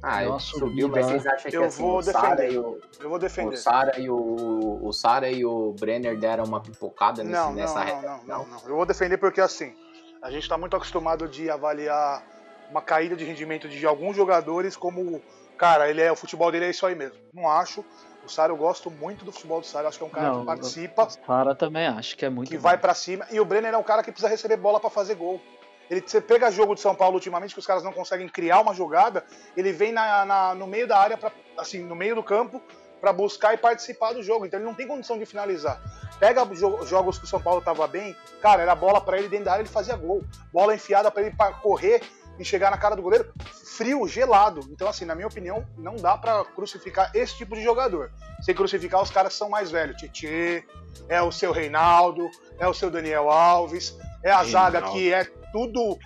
Ah, 0.01 0.21
ele 0.21 0.31
Nossa, 0.31 0.45
subiu, 0.45 0.87
mas 0.87 1.05
vocês 1.05 1.27
acham 1.27 1.51
que 1.51 1.57
Eu 1.57 1.63
assim, 1.65 1.81
vou 1.83 1.97
o 1.97 2.03
Sara 2.03 2.35
defender. 2.35 2.53
e 2.53 2.57
o, 2.57 2.79
Eu 3.01 3.09
vou 3.09 3.19
defender. 3.19 3.53
o 3.53 3.57
Sara 3.57 3.99
e 3.99 4.09
o, 4.09 4.79
o 4.81 4.93
Sara 4.93 5.29
e 5.29 5.43
o 5.43 5.73
Brenner 5.77 6.17
deram 6.17 6.45
uma 6.45 6.61
pipocada 6.61 7.21
nesse, 7.23 7.35
Não, 7.35 7.47
não, 7.47 7.53
nessa 7.55 7.79
não, 7.79 7.85
reta? 7.85 8.01
não, 8.01 8.23
não, 8.25 8.45
não. 8.47 8.59
Eu 8.65 8.75
vou 8.75 8.85
defender 8.85 9.17
porque 9.17 9.41
assim, 9.41 9.75
a 10.21 10.31
gente 10.31 10.47
tá 10.47 10.57
muito 10.57 10.75
acostumado 10.75 11.27
de 11.27 11.49
avaliar 11.49 12.23
uma 12.71 12.81
caída 12.81 13.15
de 13.15 13.25
rendimento 13.25 13.67
de 13.67 13.85
alguns 13.85 14.15
jogadores 14.15 14.77
como, 14.77 15.21
cara, 15.57 15.89
ele 15.89 16.01
é 16.01 16.11
o 16.11 16.15
futebol 16.15 16.49
dele 16.51 16.65
é 16.65 16.69
isso 16.69 16.85
aí 16.85 16.95
mesmo. 16.95 17.17
Não 17.33 17.49
acho. 17.49 17.83
O 18.25 18.29
Sara, 18.29 18.51
eu 18.53 18.57
gosto 18.57 18.91
muito 18.91 19.25
do 19.25 19.31
futebol 19.31 19.59
do 19.59 19.65
Sara, 19.65 19.87
acho 19.87 19.97
que 19.97 20.03
é 20.03 20.07
um 20.07 20.11
cara 20.11 20.29
Não, 20.29 20.39
que 20.41 20.45
participa, 20.45 21.07
Para 21.25 21.55
também 21.55 21.87
acho 21.87 22.15
que 22.15 22.23
é 22.25 22.29
muito 22.29 22.49
que 22.49 22.57
bom. 22.57 22.61
vai 22.63 22.77
pra 22.77 22.93
cima, 22.93 23.25
e 23.31 23.39
o 23.39 23.45
Brenner 23.45 23.73
é 23.73 23.77
um 23.77 23.83
cara 23.83 24.03
que 24.03 24.11
precisa 24.11 24.29
receber 24.29 24.55
bola 24.57 24.79
pra 24.79 24.89
fazer 24.89 25.15
gol. 25.15 25.41
Ele, 25.89 26.03
você 26.05 26.21
pega 26.21 26.51
jogo 26.51 26.75
de 26.75 26.81
São 26.81 26.93
Paulo 26.93 27.15
ultimamente 27.15 27.53
que 27.53 27.59
os 27.59 27.65
caras 27.65 27.83
não 27.83 27.91
conseguem 27.91 28.27
criar 28.29 28.59
uma 28.61 28.73
jogada, 28.73 29.25
ele 29.57 29.71
vem 29.71 29.91
na, 29.91 30.23
na- 30.25 30.55
no 30.55 30.67
meio 30.67 30.87
da 30.87 30.97
área, 30.99 31.17
pra, 31.17 31.31
assim, 31.57 31.83
no 31.83 31.95
meio 31.95 32.15
do 32.15 32.23
campo, 32.23 32.61
pra 33.01 33.11
buscar 33.13 33.53
e 33.53 33.57
participar 33.57 34.13
do 34.13 34.21
jogo. 34.21 34.45
Então 34.45 34.59
ele 34.59 34.67
não 34.67 34.75
tem 34.75 34.87
condição 34.87 35.17
de 35.17 35.25
finalizar. 35.25 35.81
Pega 36.19 36.45
jo- 36.45 36.85
jogos 36.85 37.17
que 37.17 37.23
o 37.23 37.27
São 37.27 37.41
Paulo 37.41 37.61
tava 37.61 37.87
bem, 37.87 38.15
cara, 38.41 38.61
era 38.61 38.75
bola 38.75 38.99
pra 39.01 39.17
ele 39.17 39.29
dentro 39.29 39.45
da 39.45 39.53
área, 39.53 39.61
ele 39.63 39.69
fazia 39.69 39.95
gol. 39.95 40.23
Bola 40.53 40.75
enfiada 40.75 41.09
pra 41.09 41.23
ele 41.23 41.33
correr 41.61 42.01
e 42.37 42.45
chegar 42.45 42.69
na 42.71 42.77
cara 42.77 42.95
do 42.95 43.01
goleiro, 43.01 43.33
frio, 43.75 44.05
gelado. 44.07 44.59
Então, 44.69 44.87
assim, 44.87 45.05
na 45.05 45.15
minha 45.15 45.27
opinião, 45.27 45.65
não 45.77 45.95
dá 45.95 46.17
pra 46.17 46.43
crucificar 46.45 47.09
esse 47.15 47.35
tipo 47.37 47.55
de 47.55 47.63
jogador. 47.63 48.11
Sem 48.41 48.53
crucificar 48.53 49.01
os 49.01 49.09
caras 49.09 49.33
são 49.33 49.49
mais 49.49 49.71
velhos. 49.71 49.95
Tietê, 49.97 50.65
é 51.07 51.21
o 51.21 51.31
seu 51.31 51.51
Reinaldo, 51.51 52.29
é 52.59 52.67
o 52.67 52.73
seu 52.73 52.91
Daniel 52.91 53.29
Alves, 53.29 53.97
é 54.23 54.29
a 54.31 54.43
zaga 54.43 54.79
Reinaldo. 54.79 54.97
que 54.99 55.13
é 55.13 55.25
tudo 55.51 55.97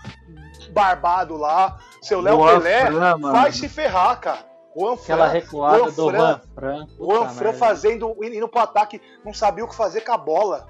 barbado 0.71 1.35
lá. 1.37 1.77
Seu 2.01 2.21
Léo 2.21 2.43
Pelé 2.43 2.85
Fran, 2.87 3.17
mano. 3.17 3.31
vai 3.33 3.51
se 3.51 3.67
ferrar, 3.69 4.19
cara. 4.19 4.53
Juan 4.75 4.93
Aquela 4.93 5.29
Fran, 5.29 5.33
recuada 5.33 5.77
Juan 5.77 5.91
do 5.91 6.09
Fran. 6.09 6.41
Fran. 6.55 6.87
Juan 6.97 7.29
Fran 7.29 7.43
merda. 7.51 7.57
fazendo, 7.59 8.15
indo 8.23 8.47
pro 8.47 8.61
ataque, 8.61 9.01
não 9.23 9.33
sabia 9.33 9.63
o 9.63 9.67
que 9.67 9.75
fazer 9.75 10.01
com 10.01 10.11
a 10.13 10.17
bola. 10.17 10.67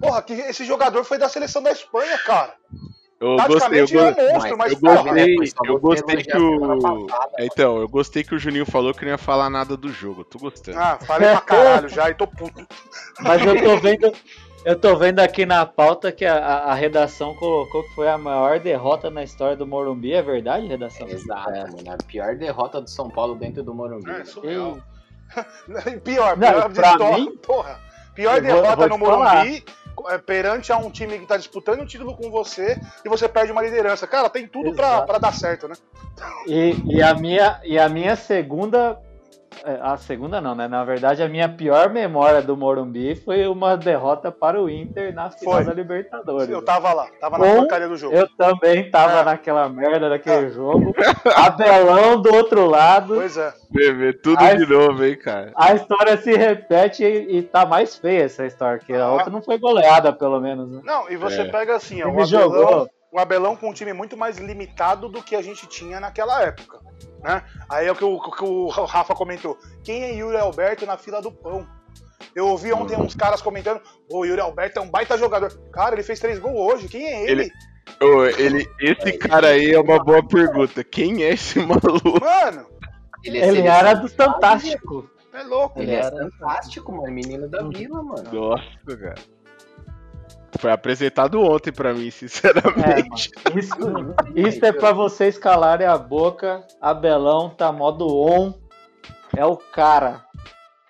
Porra, 0.00 0.22
que 0.22 0.32
esse 0.32 0.64
jogador 0.64 1.04
foi 1.04 1.18
da 1.18 1.28
seleção 1.28 1.62
da 1.62 1.72
Espanha, 1.72 2.18
cara. 2.18 2.54
Eu 3.20 3.36
gostei, 3.48 3.80
eu, 3.80 4.00
é 4.00 4.30
um 4.30 4.32
monstro, 4.32 4.56
mas, 4.56 4.72
eu 4.72 4.78
gostei, 4.78 5.36
eu 5.66 5.80
gostei 5.80 6.22
que 6.22 6.36
o. 6.36 7.08
passada, 7.08 7.32
Então, 7.40 7.78
eu 7.78 7.88
gostei 7.88 8.22
que 8.22 8.32
o 8.32 8.38
Juninho 8.38 8.64
falou 8.64 8.94
que 8.94 9.04
não 9.04 9.10
ia 9.10 9.18
falar 9.18 9.50
nada 9.50 9.76
do 9.76 9.92
jogo. 9.92 10.22
Tô 10.24 10.38
gostando. 10.38 10.78
Ah, 10.78 10.98
falei 11.04 11.28
pra 11.28 11.40
caralho 11.40 11.88
já 11.88 12.10
e 12.10 12.14
tô 12.14 12.28
puto. 12.28 12.64
Mas 13.20 13.44
eu 13.44 13.60
tô 13.60 13.76
vendo, 13.82 14.12
Eu 14.64 14.78
tô 14.78 14.96
vendo 14.96 15.20
aqui 15.20 15.46
na 15.46 15.64
pauta 15.64 16.10
que 16.12 16.24
a, 16.24 16.34
a- 16.36 16.72
a 16.72 16.74
redação 16.74 17.34
colocou 17.34 17.82
que 17.84 17.94
foi 17.94 18.08
a 18.08 18.18
maior 18.18 18.58
derrota 18.58 19.08
na 19.08 19.22
história 19.22 19.56
do 19.56 19.66
Morumbi. 19.66 20.12
É 20.12 20.20
verdade, 20.22 20.66
redação? 20.66 21.08
Exato, 21.08 21.50
mano. 21.50 21.90
A 21.90 21.96
pior 22.04 22.34
derrota 22.36 22.80
do 22.80 22.90
São 22.90 23.08
Paulo 23.08 23.34
dentro 23.36 23.62
do 23.62 23.72
Morumbi. 23.74 24.10
É, 24.10 24.24
surreal. 24.24 24.78
pior, 26.04 26.36
Não, 26.36 26.48
pior 26.52 26.72
pra 26.72 26.96
de 26.96 27.20
mim- 27.20 27.36
porra. 27.38 27.80
Pior 28.14 28.36
Eu 28.38 28.42
vou- 28.42 28.62
derrota 28.62 28.76
vou 28.76 28.88
no 28.88 28.98
te 28.98 29.10
falar. 29.10 29.34
Morumbi 29.36 29.64
é, 30.10 30.18
perante 30.18 30.72
a 30.72 30.76
um 30.76 30.90
time 30.90 31.18
que 31.18 31.26
tá 31.26 31.36
disputando 31.36 31.80
o 31.80 31.86
título 31.86 32.16
com 32.16 32.30
você 32.30 32.80
e 33.04 33.08
você 33.08 33.28
perde 33.28 33.52
uma 33.52 33.62
liderança. 33.62 34.06
Cara, 34.06 34.28
tem 34.28 34.46
tudo 34.46 34.72
pra, 34.74 35.02
pra 35.02 35.18
dar 35.18 35.32
certo, 35.32 35.66
né? 35.68 35.74
E, 36.46 36.74
e 36.96 37.02
a 37.02 37.14
minha, 37.14 37.60
e 37.64 37.78
a 37.78 37.88
minha 37.88 38.16
segunda. 38.16 38.98
É, 39.64 39.78
A 39.82 39.96
segunda 39.96 40.40
não, 40.40 40.54
né? 40.54 40.66
Na 40.68 40.84
verdade, 40.84 41.22
a 41.22 41.28
minha 41.28 41.48
pior 41.48 41.90
memória 41.90 42.40
do 42.42 42.56
Morumbi 42.56 43.14
foi 43.16 43.46
uma 43.46 43.76
derrota 43.76 44.30
para 44.32 44.60
o 44.62 44.68
Inter 44.68 45.14
na 45.14 45.30
final 45.30 45.54
Foi. 45.54 45.64
da 45.64 45.72
Libertadores. 45.72 46.48
Eu 46.48 46.64
tava 46.64 46.92
lá, 46.92 47.06
tava 47.20 47.38
na 47.38 47.44
Com- 47.44 47.56
porcaria 47.60 47.88
do 47.88 47.96
jogo. 47.96 48.14
Eu 48.14 48.28
também 48.36 48.90
tava 48.90 49.20
É. 49.20 49.24
naquela 49.24 49.68
merda 49.68 50.08
daquele 50.08 50.50
jogo. 50.50 50.92
Abelão 51.36 52.20
do 52.20 52.34
outro 52.34 52.66
lado. 52.66 53.14
Pois 53.16 53.36
é. 53.36 53.52
Bebê, 53.70 54.12
tudo 54.14 54.38
Ai, 54.40 54.56
de 54.56 54.66
novo, 54.66 55.04
hein, 55.04 55.16
cara. 55.16 55.52
A 55.54 55.74
história 55.74 56.16
se 56.16 56.34
repete 56.34 57.04
e, 57.04 57.38
e 57.38 57.42
tá 57.42 57.66
mais 57.66 57.96
feia 57.96 58.24
essa 58.24 58.46
história, 58.46 58.78
que 58.78 58.92
a 58.94 59.04
Ah. 59.04 59.12
outra 59.12 59.30
não 59.30 59.42
foi 59.42 59.58
goleada, 59.58 60.12
pelo 60.12 60.40
menos. 60.40 60.70
Né? 60.70 60.80
Não, 60.84 61.10
e 61.10 61.16
você 61.16 61.42
É. 61.42 61.44
pega 61.44 61.76
assim, 61.76 62.02
ó, 62.02 62.08
Ele 62.08 62.16
o 62.16 62.22
Abelão, 62.22 62.26
jogou. 62.26 62.88
O 63.12 63.18
Abelão 63.18 63.56
com 63.56 63.70
um 63.70 63.72
time 63.72 63.92
muito 63.92 64.16
mais 64.16 64.38
limitado 64.38 65.08
do 65.08 65.22
que 65.22 65.34
a 65.36 65.42
gente 65.42 65.66
tinha 65.66 65.98
naquela 66.00 66.42
época. 66.42 66.78
Né? 67.22 67.42
Aí 67.68 67.86
é 67.86 67.92
o 67.92 67.96
que 67.96 68.04
o, 68.04 68.20
que 68.20 68.44
o 68.44 68.66
Rafa 68.68 69.14
comentou. 69.14 69.58
Quem 69.82 70.04
é 70.04 70.12
Yuri 70.14 70.36
Alberto 70.36 70.84
na 70.86 70.96
fila 70.96 71.20
do 71.22 71.32
pão? 71.32 71.66
Eu 72.34 72.46
ouvi 72.48 72.72
ontem 72.72 72.96
uns 72.96 73.14
caras 73.14 73.40
comentando, 73.42 73.80
o 74.10 74.24
Yuri 74.24 74.40
Alberto 74.40 74.78
é 74.78 74.82
um 74.82 74.90
baita 74.90 75.16
jogador. 75.16 75.50
Cara, 75.72 75.94
ele 75.94 76.02
fez 76.02 76.20
três 76.20 76.38
gols 76.38 76.74
hoje. 76.74 76.88
Quem 76.88 77.06
é 77.06 77.22
ele? 77.30 77.42
Ele- 77.42 77.52
Ô, 78.00 78.24
ele, 78.26 78.68
esse 78.80 79.16
cara 79.16 79.48
aí 79.48 79.72
é 79.72 79.80
uma 79.80 79.98
boa 80.04 80.22
pergunta. 80.22 80.84
Quem 80.84 81.24
é 81.24 81.30
esse 81.32 81.58
maluco? 81.64 82.20
Mano, 82.20 82.66
Ele, 83.24 83.38
Ele 83.38 83.66
era 83.66 83.94
do 83.94 84.08
Fantástico. 84.08 85.10
é 85.32 85.42
louco. 85.42 85.80
Ele 85.80 85.94
é 85.94 86.02
fantástico, 86.02 86.92
mano. 86.92 87.10
Menino 87.12 87.48
da 87.48 87.62
vila, 87.66 88.02
mano. 88.02 88.30
Nossa, 88.30 88.96
cara. 88.96 89.14
Foi 90.58 90.70
apresentado 90.72 91.40
ontem 91.42 91.70
pra 91.72 91.92
mim, 91.92 92.10
sinceramente. 92.12 93.30
Isso, 93.54 93.74
isso 94.34 94.64
é 94.64 94.72
pra 94.72 94.92
vocês 94.92 95.36
calarem 95.38 95.86
a 95.86 95.96
boca. 95.98 96.64
Abelão 96.80 97.50
tá 97.50 97.70
modo 97.70 98.06
on. 98.08 98.54
É 99.36 99.44
o 99.44 99.56
cara. 99.56 100.24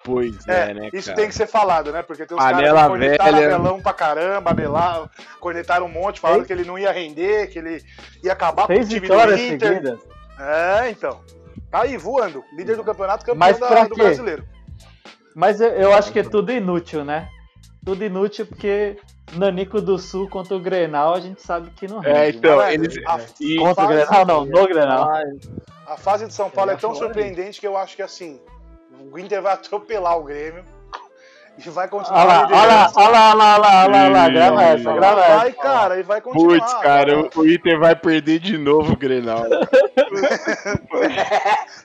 pois 0.04 0.46
É, 0.46 0.70
é, 0.70 0.74
né, 0.74 0.88
isso 0.92 1.06
cara? 1.08 1.16
tem 1.16 1.28
que 1.28 1.34
ser 1.34 1.46
falado, 1.48 1.92
né? 1.92 2.02
Porque 2.02 2.24
tem 2.24 2.36
os 2.36 2.42
Panela 2.42 2.62
caras 2.66 2.82
que 2.82 2.88
cornetaram 2.88 3.32
velha. 3.38 3.54
Abelão 3.56 3.82
pra 3.82 3.92
caramba, 3.92 4.50
Abelão, 4.50 5.10
cornetaram 5.40 5.86
um 5.86 5.88
monte, 5.90 6.20
falaram 6.20 6.40
Fez- 6.40 6.46
que 6.46 6.52
ele 6.52 6.64
não 6.64 6.78
ia 6.78 6.92
render, 6.92 7.48
que 7.48 7.58
ele 7.58 7.82
ia 8.22 8.32
acabar 8.32 8.66
com 8.66 8.72
o 8.72 8.76
Fez 8.76 8.88
time 8.88 9.00
vitórias 9.00 9.38
do 9.40 9.46
Inter. 9.46 9.68
seguidas. 9.68 10.00
É, 10.38 10.90
então. 10.90 11.20
Tá 11.70 11.82
aí, 11.82 11.96
voando. 11.98 12.42
Líder 12.56 12.76
do 12.76 12.84
campeonato, 12.84 13.26
campeão 13.26 13.38
Mas 13.38 13.58
da- 13.58 13.84
do 13.84 13.94
quê? 13.94 14.02
brasileiro. 14.02 14.44
Mas 15.34 15.60
eu, 15.60 15.68
eu 15.70 15.92
acho 15.92 16.10
que 16.12 16.20
é 16.20 16.22
tudo 16.24 16.50
inútil, 16.52 17.04
né? 17.04 17.28
Tudo 17.88 18.04
inútil 18.04 18.44
porque 18.44 18.98
Nanico 19.32 19.80
do 19.80 19.98
Sul 19.98 20.28
contra 20.28 20.54
o 20.54 20.60
Grenal 20.60 21.14
a 21.14 21.20
gente 21.20 21.40
sabe 21.40 21.70
que 21.70 21.88
não 21.88 22.04
É, 22.04 22.24
rende. 22.26 22.36
então, 22.36 22.56
Não 22.56 22.62
é, 22.62 22.74
eles. 22.74 22.94
a, 23.06 23.18
e- 23.40 23.56
Contra 23.56 23.84
o 23.84 23.88
Grenal 23.88 24.26
não, 24.26 24.44
no 24.44 24.68
Grenal. 24.68 25.08
a 25.86 25.96
fase 25.96 26.26
de 26.26 26.34
São 26.34 26.50
Paulo 26.50 26.70
é 26.70 26.76
tão 26.76 26.90
achou 26.90 27.04
surpreendente 27.06 27.58
que 27.58 27.66
eu 27.66 27.78
acho 27.78 27.96
que 27.96 28.02
assim, 28.02 28.38
o 29.10 29.18
Inter 29.18 29.40
vai 29.40 29.54
atropelar 29.56 30.18
o 30.18 30.22
Grêmio 30.24 30.62
e 31.58 31.70
vai 31.70 31.88
continuar 31.88 32.20
Olha 32.20 32.28
lá, 32.28 32.42
olha 32.46 32.66
lá, 32.66 32.90
olha 32.94 33.08
lá, 33.10 33.28
olha 33.30 33.34
lá, 33.34 33.54
olha 33.56 33.58
lá, 33.58 33.84
olha 33.84 34.08
lá, 34.10 34.28
grava 34.28 34.62
essa, 34.62 34.92
grava 34.92 35.20
Vai, 35.20 35.48
essa. 35.48 35.56
cara, 35.58 35.98
e 35.98 36.02
vai 36.02 36.20
continuar. 36.20 36.58
Putz, 36.60 36.74
cara, 36.74 37.18
o, 37.20 37.30
o 37.40 37.46
Inter 37.48 37.78
vai 37.80 37.96
perder 37.96 38.38
de 38.38 38.56
novo 38.56 38.92
o 38.92 38.96
Grenal. 38.96 39.42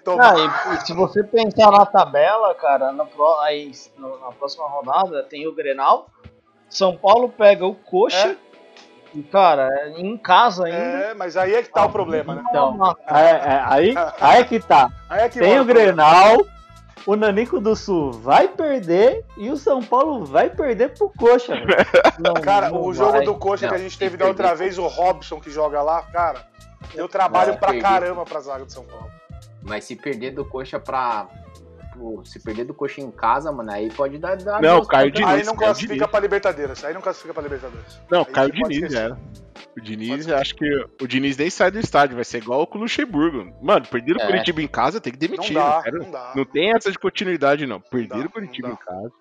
Não, 0.06 0.80
se 0.86 0.94
você 0.94 1.24
pensar 1.24 1.72
na 1.72 1.86
tabela, 1.86 2.54
cara, 2.56 2.92
na, 2.92 3.06
pro- 3.06 3.40
aí, 3.42 3.72
no- 3.98 4.20
na 4.20 4.32
próxima 4.32 4.68
rodada 4.68 5.24
tem 5.24 5.48
o 5.48 5.54
Grenal. 5.56 6.08
São 6.70 6.96
Paulo 6.98 7.30
pega 7.30 7.66
o 7.66 7.76
Coxa. 7.76 8.36
E, 9.16 9.22
cara, 9.22 9.70
em 9.96 10.18
casa 10.18 10.66
ainda. 10.66 10.78
É, 10.78 11.14
mas 11.14 11.38
aí 11.38 11.54
é 11.54 11.62
que 11.62 11.70
tá 11.70 11.86
o 11.86 11.90
problema, 11.90 12.34
né? 12.34 12.44
Então, 12.50 12.96
é, 13.08 13.30
é, 13.30 13.64
aí, 13.64 13.94
aí 14.20 14.42
é 14.42 14.44
que 14.44 14.60
tá. 14.60 14.90
Aí 15.08 15.22
é 15.26 15.30
que 15.30 15.40
Tem 15.40 15.60
o 15.60 15.66
Grenal, 15.66 16.38
o 17.06 17.16
Nanico 17.16 17.60
do 17.60 17.76
Sul 17.76 18.12
vai 18.12 18.48
perder 18.48 19.26
e 19.38 19.50
o 19.50 19.58
São 19.58 19.82
Paulo 19.84 20.24
vai 20.26 20.50
perder 20.50 20.94
pro 20.94 21.10
Coxa. 21.10 21.54
velho. 21.56 21.68
Não, 22.20 22.34
Cara, 22.36 22.70
não 22.70 22.82
o 22.84 22.94
jogo 22.94 23.12
vai. 23.14 23.26
do 23.26 23.36
Coxa 23.36 23.68
que 23.68 23.74
a 23.74 23.78
Não, 23.78 23.84
gente 23.84 23.98
teve 23.98 24.16
da 24.18 24.26
outra 24.28 24.50
perder. 24.50 24.64
vez, 24.64 24.78
o 24.78 24.88
Robson 24.88 25.40
que 25.40 25.50
joga 25.52 25.82
lá, 25.82 26.02
cara, 26.04 26.46
deu 26.96 27.08
trabalho 27.10 27.52
É, 27.54 27.58
pra 27.58 27.68
perder. 27.70 27.82
caramba 27.84 28.24
pra 28.26 28.40
zaga 28.40 28.66
de 28.66 28.72
São 28.74 28.84
Paulo. 28.86 29.10
Mas 29.62 29.84
se 29.86 29.96
perder 29.96 30.32
do 30.32 30.46
coxa 30.46 30.80
pra. 30.80 31.28
Pro- 31.94 32.26
Se 32.26 32.40
perder 32.44 32.66
do 32.66 32.74
coxa 32.74 33.02
em 33.02 33.10
casa, 33.12 33.52
mano, 33.52 33.72
aí 33.72 33.90
pode 33.92 34.18
dar. 34.18 34.36
dar 34.38 34.62
Não, 34.62 34.84
Caio. 34.86 35.12
Diniz, 35.12 35.30
Aí 35.30 35.38
não 35.44 35.56
Caio 35.56 35.58
classifica 35.68 35.94
Diniz. 35.94 36.08
pra 36.12 36.20
Libertadores. 36.20 36.84
Aí 36.84 36.94
não 36.94 37.02
classifica 37.02 37.34
pra 37.34 37.44
Libertadores. 37.44 38.00
Não, 38.10 38.20
Aí 38.20 38.26
Caio 38.26 38.52
Diniz 38.52 38.94
era. 38.94 39.18
O 39.76 39.82
Diniz, 39.82 40.28
acho 40.30 40.54
que 40.56 40.66
o 41.02 41.08
Diniz 41.08 41.36
nem 41.36 41.50
sai 41.50 41.72
do 41.72 41.80
estádio, 41.80 42.16
vai 42.16 42.24
ser 42.24 42.38
igual 42.38 42.70
o 42.72 42.78
Luxemburgo. 42.78 43.52
Mano, 43.62 43.86
perderam 43.88 44.20
o 44.20 44.24
É. 44.24 44.26
Curitiba 44.28 44.62
em 44.62 44.68
casa, 44.68 45.02
tem 45.02 45.12
que 45.12 45.18
demitir. 45.18 45.54
Não 45.56 45.62
dá, 45.64 45.84
não 45.92 46.12
dá. 46.12 46.34
não 46.36 46.46
tem 46.46 46.72
essa 46.76 46.92
de 46.92 47.00
continuidade, 47.00 47.66
não. 47.66 47.80
Perderam 47.82 48.26
o 48.26 48.30
Curitiba 48.30 48.68
não 48.68 48.76
em 48.76 48.78
casa. 48.78 49.12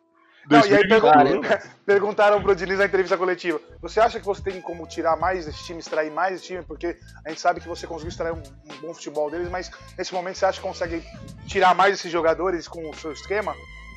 Não, 0.51 0.61
e 0.67 0.75
aí 0.75 0.87
2021, 0.89 1.41
pergun- 1.41 1.69
perguntaram 1.87 2.43
pro 2.43 2.55
Diniz 2.55 2.79
na 2.79 2.87
entrevista 2.87 3.17
coletiva: 3.17 3.61
Você 3.81 4.01
acha 4.01 4.19
que 4.19 4.27
você 4.27 4.43
tem 4.43 4.61
como 4.61 4.87
tirar 4.87 5.17
mais 5.17 5.47
desse 5.47 5.65
time, 5.65 5.79
extrair 5.81 6.11
mais 6.11 6.35
desse 6.35 6.47
time? 6.47 6.63
Porque 6.63 6.99
a 7.25 7.29
gente 7.29 7.41
sabe 7.41 7.61
que 7.61 7.69
você 7.69 7.87
conseguiu 7.87 8.11
extrair 8.11 8.33
um, 8.33 8.43
um 8.43 8.81
bom 8.81 8.95
futebol 8.95 9.31
deles, 9.31 9.49
mas 9.49 9.71
nesse 9.97 10.13
momento 10.13 10.37
você 10.37 10.47
acha 10.47 10.61
que 10.61 10.67
consegue 10.67 11.03
tirar 11.47 11.75
mais 11.75 11.93
desses 11.93 12.11
jogadores 12.11 12.67
com 12.67 12.89
o 12.91 12.95
seu 12.95 13.13
esquema? 13.13 13.55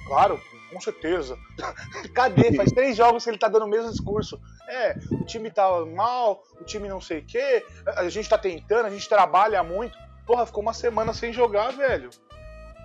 Claro, 0.07 0.39
com 0.71 0.79
certeza. 0.79 1.35
Cadê? 2.13 2.55
Faz 2.55 2.71
três 2.73 2.95
jogos 2.95 3.23
que 3.23 3.29
ele 3.31 3.39
tá 3.39 3.47
dando 3.47 3.65
o 3.65 3.69
mesmo 3.69 3.89
discurso. 3.89 4.39
É, 4.69 4.95
o 5.11 5.25
time 5.25 5.49
tá 5.49 5.67
mal, 5.85 6.43
o 6.59 6.63
time 6.63 6.87
não 6.87 7.01
sei 7.01 7.19
o 7.19 7.25
quê, 7.25 7.65
a 7.87 8.07
gente 8.09 8.29
tá 8.29 8.37
tentando, 8.37 8.85
a 8.85 8.89
gente 8.89 9.09
trabalha 9.09 9.63
muito. 9.63 9.97
Porra, 10.27 10.45
ficou 10.45 10.61
uma 10.61 10.73
semana 10.73 11.13
sem 11.13 11.33
jogar, 11.33 11.71
velho. 11.71 12.09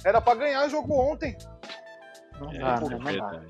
Era 0.04 0.20
pra 0.20 0.34
ganhar 0.34 0.66
jogo 0.68 0.94
ontem. 0.94 1.36
Não 2.40 2.50
É, 2.52 2.58
dá, 2.58 2.66
é 2.66 2.80
né? 2.80 2.80
Não 2.90 2.98
dá. 2.98 3.10
verdade. 3.10 3.46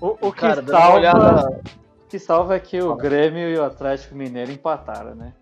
O, 0.00 0.06
o 0.28 0.32
que, 0.32 0.40
Cara, 0.40 0.66
salva, 0.66 0.96
olhada. 0.98 1.60
o 2.04 2.08
que 2.08 2.18
salva 2.18 2.56
é 2.56 2.60
que 2.60 2.80
o 2.82 2.94
Grêmio 2.96 3.48
e 3.48 3.56
o 3.58 3.64
Atlético 3.64 4.14
Mineiro 4.14 4.50
empataram, 4.50 5.14
né? 5.14 5.32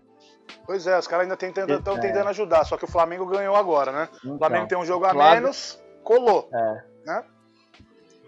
Pois 0.65 0.85
é, 0.87 0.97
os 0.97 1.07
caras 1.07 1.23
ainda 1.29 1.35
estão 1.35 1.95
É. 1.95 1.99
tentando 1.99 2.29
ajudar, 2.29 2.63
só 2.65 2.75
que 2.77 2.85
o 2.85 2.87
Flamengo 2.87 3.25
ganhou 3.25 3.55
agora, 3.55 3.91
né? 3.91 4.09
O 4.25 4.37
Flamengo 4.37 4.67
tem 4.67 4.77
um 4.77 4.85
jogo 4.85 5.05
a 5.05 5.11
Flávio- 5.11 5.41
menos, 5.41 5.81
colou. 6.03 6.49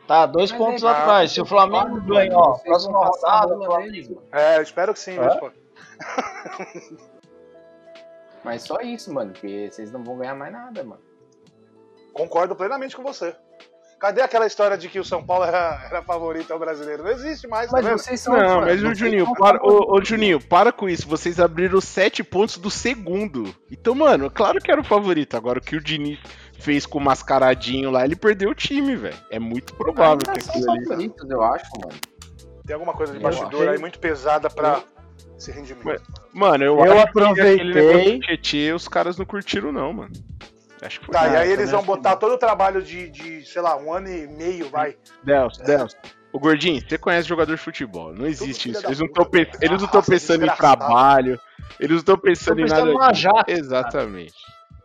Tá, 0.08 0.26
dois 0.26 0.52
Mas 0.52 0.58
pontos 0.58 0.84
é, 0.84 0.88
atrás. 0.88 1.32
Se 1.34 1.42
o 1.42 1.46
Flamengo 1.46 2.00
ganhar, 2.02 2.38
ó, 2.38 2.58
próxima 2.60 2.98
rodada, 3.06 3.56
Flamengo. 3.58 4.22
É, 4.32 4.58
eu 4.58 4.62
espero 4.62 4.94
que 4.94 5.00
sim, 5.00 5.18
Hã? 5.18 5.26
mas, 5.26 5.36
pô. 5.40 5.52
Mas 8.44 8.62
só 8.64 8.80
isso, 8.82 9.14
mano, 9.14 9.34
porque 9.34 9.70
vocês 9.70 9.92
não 9.92 10.04
vão 10.04 10.18
ganhar 10.18 10.36
mais 10.36 10.52
nada, 10.54 10.84
mano. 10.84 11.02
Concordo 12.14 12.56
plenamente 12.56 12.96
com 12.96 13.04
você. 13.04 13.36
Cadê 14.00 14.22
aquela 14.22 14.46
história 14.46 14.78
de 14.78 14.88
que 14.90 15.00
o 15.00 15.04
São 15.04 15.24
Paulo 15.24 15.44
era, 15.46 15.82
era 15.90 16.02
favorito 16.04 16.52
ao 16.54 16.60
brasileiro? 16.60 17.04
Não 17.04 17.10
existe 17.12 17.48
mais, 17.48 17.72
tá 17.72 17.78
Mas 17.78 17.86
vendo? 17.86 17.98
vocês 17.98 18.20
são. 18.20 18.38
Não, 18.38 18.62
mas 18.62 18.84
o 18.84 18.94
Juninho, 18.94 19.34
para, 19.36 19.60
ô, 19.64 19.96
ô, 19.98 20.04
Juninho, 20.06 20.40
para 20.40 20.72
com 20.72 20.88
isso. 20.88 21.08
Vocês 21.08 21.40
abriram 21.40 21.82
sete 21.82 22.24
pontos 22.24 22.58
do 22.58 22.70
segundo. 22.70 23.56
Então, 23.72 23.96
mano, 23.96 24.30
claro 24.30 24.60
que 24.62 24.72
era 24.72 24.80
o 24.80 24.84
favorito. 24.84 25.36
Agora, 25.36 25.58
o 25.58 25.62
que 25.62 25.76
o 25.76 25.82
Diniz 25.82 26.20
fez 26.60 26.86
com 26.86 27.00
o 27.00 27.02
mascaradinho 27.02 27.90
lá, 27.90 28.06
ele 28.06 28.16
perdeu 28.16 28.52
o 28.52 28.56
time, 28.56 28.96
velho. 28.96 29.18
É 29.32 29.40
muito 29.40 29.74
provável 29.74 30.20
que 30.32 30.42
são 30.42 30.54
aquilo 30.54 30.72
ali. 30.72 30.84
favoritos, 30.86 31.30
eu 31.30 31.42
acho, 31.44 31.66
mano. 31.84 32.00
Tem 32.68 32.74
alguma 32.76 32.94
coisa 32.94 33.14
de 33.14 33.18
Eu 33.20 33.24
bastidor 33.24 33.62
achei- 33.62 33.70
aí 33.70 33.80
muito 33.80 33.98
pesada 33.98 34.48
pra 34.50 34.82
esse 35.38 35.52
rendimento. 35.52 36.04
Mano, 36.34 36.64
eu, 36.64 36.76
Eu 36.76 36.82
acho 36.84 36.92
que 36.94 37.00
aquele 37.00 37.26
aproveitei- 37.26 37.74
negócio 37.74 38.20
Tietê, 38.22 38.74
os 38.74 38.88
caras 38.88 39.18
não 39.18 39.26
curtiram, 39.26 39.72
não, 39.72 39.92
mano. 39.94 40.12
Acho 40.82 41.00
que 41.00 41.06
foi. 41.08 41.14
Tá, 41.14 41.28
e 41.28 41.36
aí 41.36 41.52
eles 41.52 41.70
também 41.70 41.86
vão 41.86 41.96
botar 41.96 42.16
todo 42.18 42.34
o 42.34 42.38
trabalho 42.38 42.82
de, 42.82 43.10
de, 43.10 43.46
sei 43.46 43.62
lá, 43.62 43.76
um 43.78 43.92
ano 43.92 44.08
e 44.10 44.28
meio, 44.28 44.70
vai. 44.70 44.96
Delcio, 45.24 45.64
Delcio. 45.64 45.98
O 46.32 46.40
Gordinho, 46.40 46.82
você 46.88 46.98
conhece 46.98 47.28
jogador 47.28 47.56
de 47.56 47.62
futebol. 47.62 48.14
Não 48.14 48.28
existe 48.28 48.70
isso. 48.70 48.86
Eles 48.86 49.00
não 49.00 49.08
puta, 49.08 49.22
estão 49.40 49.46
cara. 49.46 49.66
eles 49.66 49.82
não 49.82 50.02
pensando 50.04 50.46
em 50.46 50.56
trabalho. 50.56 51.40
Eles 51.80 51.92
não 51.92 51.98
estão 52.00 52.18
pensando 52.18 52.56
Tão 52.58 52.66
em 52.66 52.70
pensando 52.70 52.94
nada. 52.94 53.14
jaca, 53.14 53.52
Exatamente. 53.52 54.34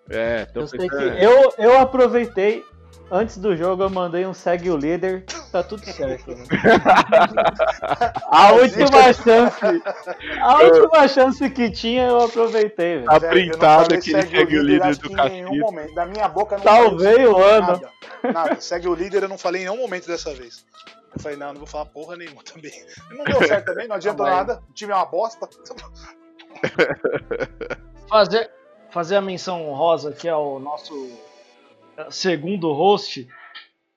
É, 0.09 0.49
Eu 0.55 0.67
sei 0.67 0.79
que 0.81 0.89
pensando. 0.89 1.19
eu, 1.19 1.53
eu 1.59 1.79
aproveitei, 1.79 2.65
antes 3.11 3.39
do 3.39 3.57
jogo 3.57 3.83
eu 3.83 3.91
mandei 3.91 4.27
um 4.27 4.33
segue 4.35 4.71
o 4.71 4.77
líder, 4.77 5.25
tá 5.53 5.63
tudo 5.63 5.85
certo. 5.85 6.35
né? 6.35 6.45
A 8.31 8.53
última 8.53 9.13
chance, 9.13 9.83
a 10.41 10.63
última 10.63 11.09
chance 11.09 11.51
que 11.51 11.71
tinha 11.71 12.07
eu 12.07 12.21
aproveitei, 12.23 12.97
velho. 12.97 13.07
Tá 13.07 13.21
printado 13.21 13.85
falei 13.85 13.99
aquele 13.99 14.23
segue 14.23 14.59
o 14.59 14.63
líder 14.63 14.97
do 14.97 15.09
que 15.09 15.15
em 15.15 15.17
nenhum 15.17 15.45
Caxias. 15.45 15.61
momento. 15.61 15.95
Da 15.95 16.07
minha 16.07 16.29
boca 16.29 16.57
não 16.57 16.99
saiu 16.99 17.33
o 17.33 17.43
ano. 17.43 17.67
Nada, 17.67 17.91
nada. 18.33 18.61
Segue 18.61 18.89
o 18.89 18.95
líder, 18.95 19.25
eu 19.25 19.29
não 19.29 19.39
falei 19.39 19.63
em 19.63 19.65
nenhum 19.67 19.77
momento 19.77 20.07
dessa 20.07 20.33
vez. 20.35 20.65
Eu 21.15 21.21
falei, 21.21 21.37
não, 21.37 21.49
não 21.49 21.57
vou 21.59 21.67
falar 21.67 21.85
porra 21.87 22.17
nenhuma 22.17 22.43
também. 22.43 22.73
Não 23.11 23.25
deu 23.25 23.47
certo 23.47 23.67
também, 23.67 23.87
não 23.87 23.97
adiantou 23.97 24.25
nada. 24.27 24.63
O 24.71 24.73
time 24.73 24.93
é 24.93 24.97
uma 24.97 25.05
bosta. 25.07 25.47
Fazer, 28.09 28.51
fazer 28.91 29.17
a 29.17 29.21
menção 29.23 29.69
honrosa 29.69 30.11
aqui 30.11 30.29
ao 30.29 30.61
nosso 30.61 31.11
eh, 31.97 32.07
segundo 32.11 32.71
host, 32.73 33.27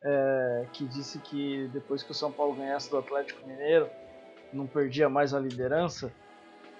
eh, 0.05 0.65
que 0.71 0.85
disse 0.85 1.17
que 1.19 1.67
depois 1.73 2.03
que 2.03 2.11
o 2.11 2.13
São 2.13 2.31
Paulo 2.31 2.53
ganhasse 2.53 2.89
do 2.91 2.97
Atlético 2.97 3.45
Mineiro, 3.47 3.89
não 4.53 4.67
perdia 4.67 5.09
mais 5.09 5.33
a 5.33 5.39
liderança. 5.39 6.11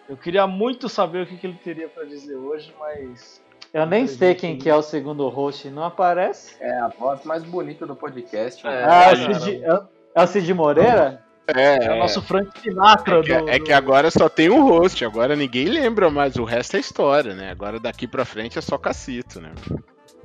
Eu 0.08 0.16
queria 0.16 0.46
muito 0.46 0.88
saber 0.88 1.24
o 1.24 1.26
que, 1.26 1.36
que 1.36 1.48
ele 1.48 1.60
teria 1.64 1.90
para 1.90 2.04
dizer 2.06 2.36
hoje, 2.36 2.74
mas 2.80 3.42
Eu 3.74 3.86
nem 3.88 4.06
sei 4.06 4.36
quem 4.36 4.56
que 4.58 4.70
é 4.70 4.76
o 4.76 4.82
segundo 4.84 5.28
host, 5.28 5.68
não 5.70 5.84
aparece? 5.84 6.56
É 6.62 6.78
a 6.78 6.88
voz 6.90 7.24
mais 7.26 7.44
bonita 7.44 7.86
do 7.88 7.96
podcast. 7.96 8.66
É, 8.66 8.86
ah, 8.86 9.10
é 9.10 9.14
o. 9.14 9.34
Cid, 9.34 9.64
é 9.64 9.74
o- 9.74 9.88
é 10.14 10.28
Cid 10.28 10.54
Moreira? 10.54 11.26
É, 11.48 11.86
é 11.86 11.94
o 11.94 11.98
nosso 12.00 12.22
Frank 12.24 12.60
Sinatra 12.60 13.20
é 13.20 13.22
que, 13.22 13.38
do, 13.42 13.50
é 13.50 13.60
que 13.60 13.74
agora 13.74 14.10
só 14.10 14.28
tem 14.30 14.50
um 14.50 14.64
host, 14.64 15.04
agora 15.06 15.36
ninguém 15.36 15.66
lembra 15.66 16.10
mais, 16.10 16.36
o 16.38 16.44
resto 16.44 16.76
é 16.78 16.80
história, 16.80 17.36
né? 17.36 17.52
Agora 17.52 17.80
daqui 17.80 18.08
pra 18.08 18.26
frente 18.26 18.58
é 18.58 18.62
só 18.62 18.78
cacito, 18.80 19.40
né? 19.42 19.52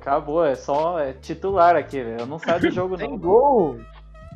Acabou, 0.01 0.43
é 0.43 0.55
só 0.55 0.99
é 0.99 1.13
titular 1.13 1.75
aqui, 1.75 2.01
velho. 2.01 2.21
Eu 2.21 2.25
não 2.25 2.39
saio 2.39 2.59
do 2.59 2.71
jogo, 2.71 2.97
Tem 2.97 3.07
não. 3.09 3.17
gol! 3.17 3.77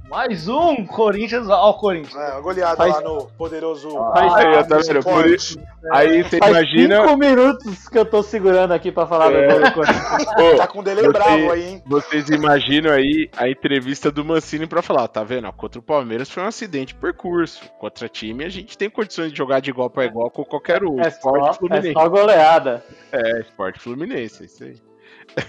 Mais 0.08 0.48
um 0.48 0.86
Corinthians, 0.86 1.50
ó, 1.50 1.72
o 1.72 1.74
Corinthians. 1.74 2.16
É, 2.16 2.34
uma 2.34 2.42
goleada 2.42 2.76
Faz- 2.78 2.94
lá 2.94 3.02
no 3.02 3.26
poderoso. 3.36 3.90
Faz- 3.90 4.34
Aí, 4.36 4.64
tá 4.68 4.78
vendo? 4.78 5.04
Por 5.04 5.26
isso- 5.26 5.60
aí 5.92 6.22
você 6.24 6.38
Faz 6.38 6.52
imagina. 6.52 7.02
cinco 7.02 7.18
minutos 7.18 7.90
que 7.90 7.98
eu 7.98 8.06
tô 8.06 8.22
segurando 8.22 8.72
aqui 8.72 8.92
pra 8.92 9.08
falar 9.08 9.34
É. 9.34 9.48
do 9.48 9.52
gol 9.54 9.64
do 9.66 9.74
Corinthians. 9.74 10.06
Ô, 10.54 10.58
Tá 10.58 10.68
com 10.68 10.80
um 10.82 10.84
delay 10.84 11.06
Você- 11.06 11.12
bravo 11.12 11.52
aí, 11.52 11.68
hein? 11.70 11.84
Vocês 11.88 12.30
imaginam 12.30 12.92
aí 12.92 13.28
a 13.36 13.50
entrevista 13.50 14.12
do 14.12 14.24
Mancini 14.24 14.68
pra 14.68 14.84
falar, 14.84 15.08
tá 15.08 15.24
vendo? 15.24 15.52
Contra 15.54 15.80
o 15.80 15.84
Palmeiras 15.84 16.30
foi 16.30 16.44
um 16.44 16.48
acidente 16.48 16.94
de 16.94 17.00
percurso. 17.00 17.64
Contra 17.80 18.08
time 18.08 18.46
a 18.46 18.50
gente 18.50 18.78
tem 18.78 18.92
condições 18.92 19.32
de 19.32 19.38
jogar 19.40 19.60
de 19.60 19.72
igual 19.72 19.90
pra 19.90 20.06
igual 20.06 20.30
com 20.30 20.46
qualquer 20.46 20.84
um. 20.84 21.00
É 21.02 21.10
só, 21.10 21.32
Esporte 21.32 21.50
é 21.50 21.54
Fluminense. 21.58 21.94
só 21.94 22.08
goleada. 22.08 22.84
É, 23.12 23.40
esporte 23.40 23.80
Fluminense, 23.80 24.44
é 24.44 24.46
isso 24.46 24.64
aí. 24.64 24.76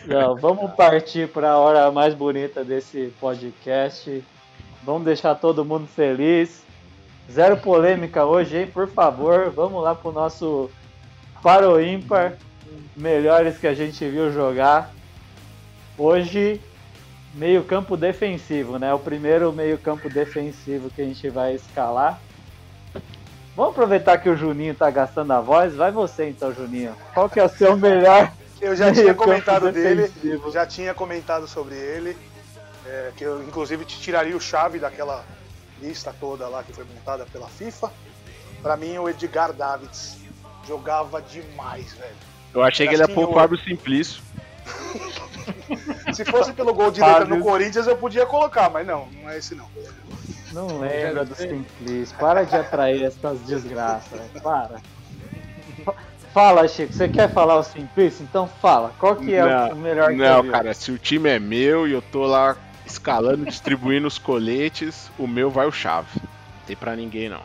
Não, 0.07 0.37
vamos 0.37 0.73
partir 0.73 1.29
para 1.29 1.51
a 1.51 1.59
hora 1.59 1.91
mais 1.91 2.15
bonita 2.15 2.65
desse 2.65 3.13
podcast. 3.21 4.23
Vamos 4.83 5.05
deixar 5.05 5.35
todo 5.35 5.65
mundo 5.65 5.87
feliz. 5.87 6.65
Zero 7.31 7.57
polêmica 7.57 8.25
hoje, 8.25 8.57
hein? 8.57 8.67
Por 8.67 8.89
favor, 8.89 9.51
vamos 9.51 9.83
lá 9.83 9.95
pro 9.95 10.13
nosso 10.13 10.71
para 11.43 11.69
o 11.69 11.81
ímpar. 11.81 12.35
Melhores 12.97 13.59
que 13.59 13.67
a 13.67 13.75
gente 13.75 14.09
viu 14.09 14.33
jogar. 14.33 14.93
Hoje, 15.99 16.61
meio 17.35 17.65
campo 17.65 17.97
defensivo, 17.97 18.79
né? 18.79 18.93
O 18.95 18.99
primeiro 18.99 19.53
meio 19.53 19.79
campo 19.79 20.09
defensivo 20.09 20.91
que 20.91 21.03
a 21.03 21.05
gente 21.05 21.29
vai 21.29 21.55
escalar. 21.55 22.21
Vamos 23.57 23.73
aproveitar 23.73 24.19
que 24.19 24.29
o 24.29 24.37
Juninho 24.37 24.75
tá 24.75 24.91
gastando 24.91 25.33
a 25.33 25.41
voz. 25.41 25.75
Vai 25.75 25.91
você 25.91 26.29
então, 26.29 26.53
Juninho. 26.53 26.95
Qual 27.15 27.29
que 27.29 27.41
é 27.41 27.45
o 27.45 27.49
seu 27.49 27.77
melhor 27.77 28.31
Eu 28.61 28.75
já 28.75 28.93
tinha 28.93 29.13
comentado 29.15 29.71
dele, 29.71 30.11
já 30.53 30.67
tinha 30.67 30.95
comentado 30.95 31.47
sobre 31.47 31.75
ele. 31.75 32.17
é, 32.87 33.13
que 33.17 33.25
eu 33.25 33.43
inclusive 33.43 33.85
te 33.85 33.99
tiraria 34.01 34.37
o 34.37 34.41
chave 34.41 34.79
daquela 34.79 35.25
lista 35.81 36.15
toda 36.19 36.49
lá 36.49 36.63
que 36.63 36.73
foi 36.73 36.85
montada 36.85 37.27
pela 37.27 37.49
FIFA. 37.49 37.91
Pra 38.63 38.77
mim, 38.77 38.97
o 38.99 39.09
Edgar 39.09 39.53
Davids 39.53 40.17
jogava 40.67 41.21
demais, 41.21 41.93
velho. 41.93 42.17
Eu 42.55 42.63
achei 42.63 42.89
que 42.89 42.95
ele 42.95 43.03
ia 43.03 43.09
pôr 43.09 43.29
o. 43.29 43.35
Fábio 43.35 43.59
Simplício. 43.59 44.23
Se 46.15 46.25
fosse 46.25 46.53
pelo 46.53 46.73
gol 46.73 46.91
de 46.91 47.01
letra 47.01 47.25
no 47.25 47.41
Corinthians, 47.41 47.87
eu 47.87 47.97
podia 47.97 48.25
colocar, 48.27 48.71
mas 48.71 48.87
não, 48.87 49.07
não 49.07 49.31
é 49.31 49.39
esse 49.39 49.55
não. 49.55 49.69
Não 50.53 50.79
lembra 50.79 51.25
do 51.25 51.35
Simplício. 51.35 52.17
Para 52.17 52.45
de 52.45 52.57
atrair 52.57 53.05
essas 53.05 53.39
desgraças. 53.41 54.11
velho. 54.11 54.43
Para. 54.43 54.81
Fa- 56.37 56.49
Fala, 56.49 56.69
Chico. 56.69 56.93
Você 56.93 57.09
quer 57.09 57.33
falar 57.33 57.57
o 57.57 57.63
Simplício? 57.63 58.23
Então 58.23 58.47
fala. 58.47 58.93
Qual 58.99 59.17
que 59.17 59.33
é 59.33 59.43
Não, 59.43 59.71
o 59.73 59.77
melhor 59.77 60.11
que 60.11 60.17
Não, 60.17 60.47
cara, 60.49 60.75
se 60.75 60.93
o 60.93 60.99
time 60.99 61.31
é 61.31 61.39
meu 61.39 61.89
e 61.89 61.93
eu 61.93 62.03
tô 62.03 62.27
lá 62.27 62.55
escalando, 62.85 63.47
distribuindo 63.47 64.07
os 64.07 64.19
coletes, 64.19 65.11
o 65.19 65.27
meu 65.27 65.51
vai 65.51 65.67
o 65.67 65.73
chave. 65.73 66.09
Não 66.23 66.67
tem 66.67 66.77
pra 66.77 66.95
ninguém, 66.95 67.31
não. 67.31 67.41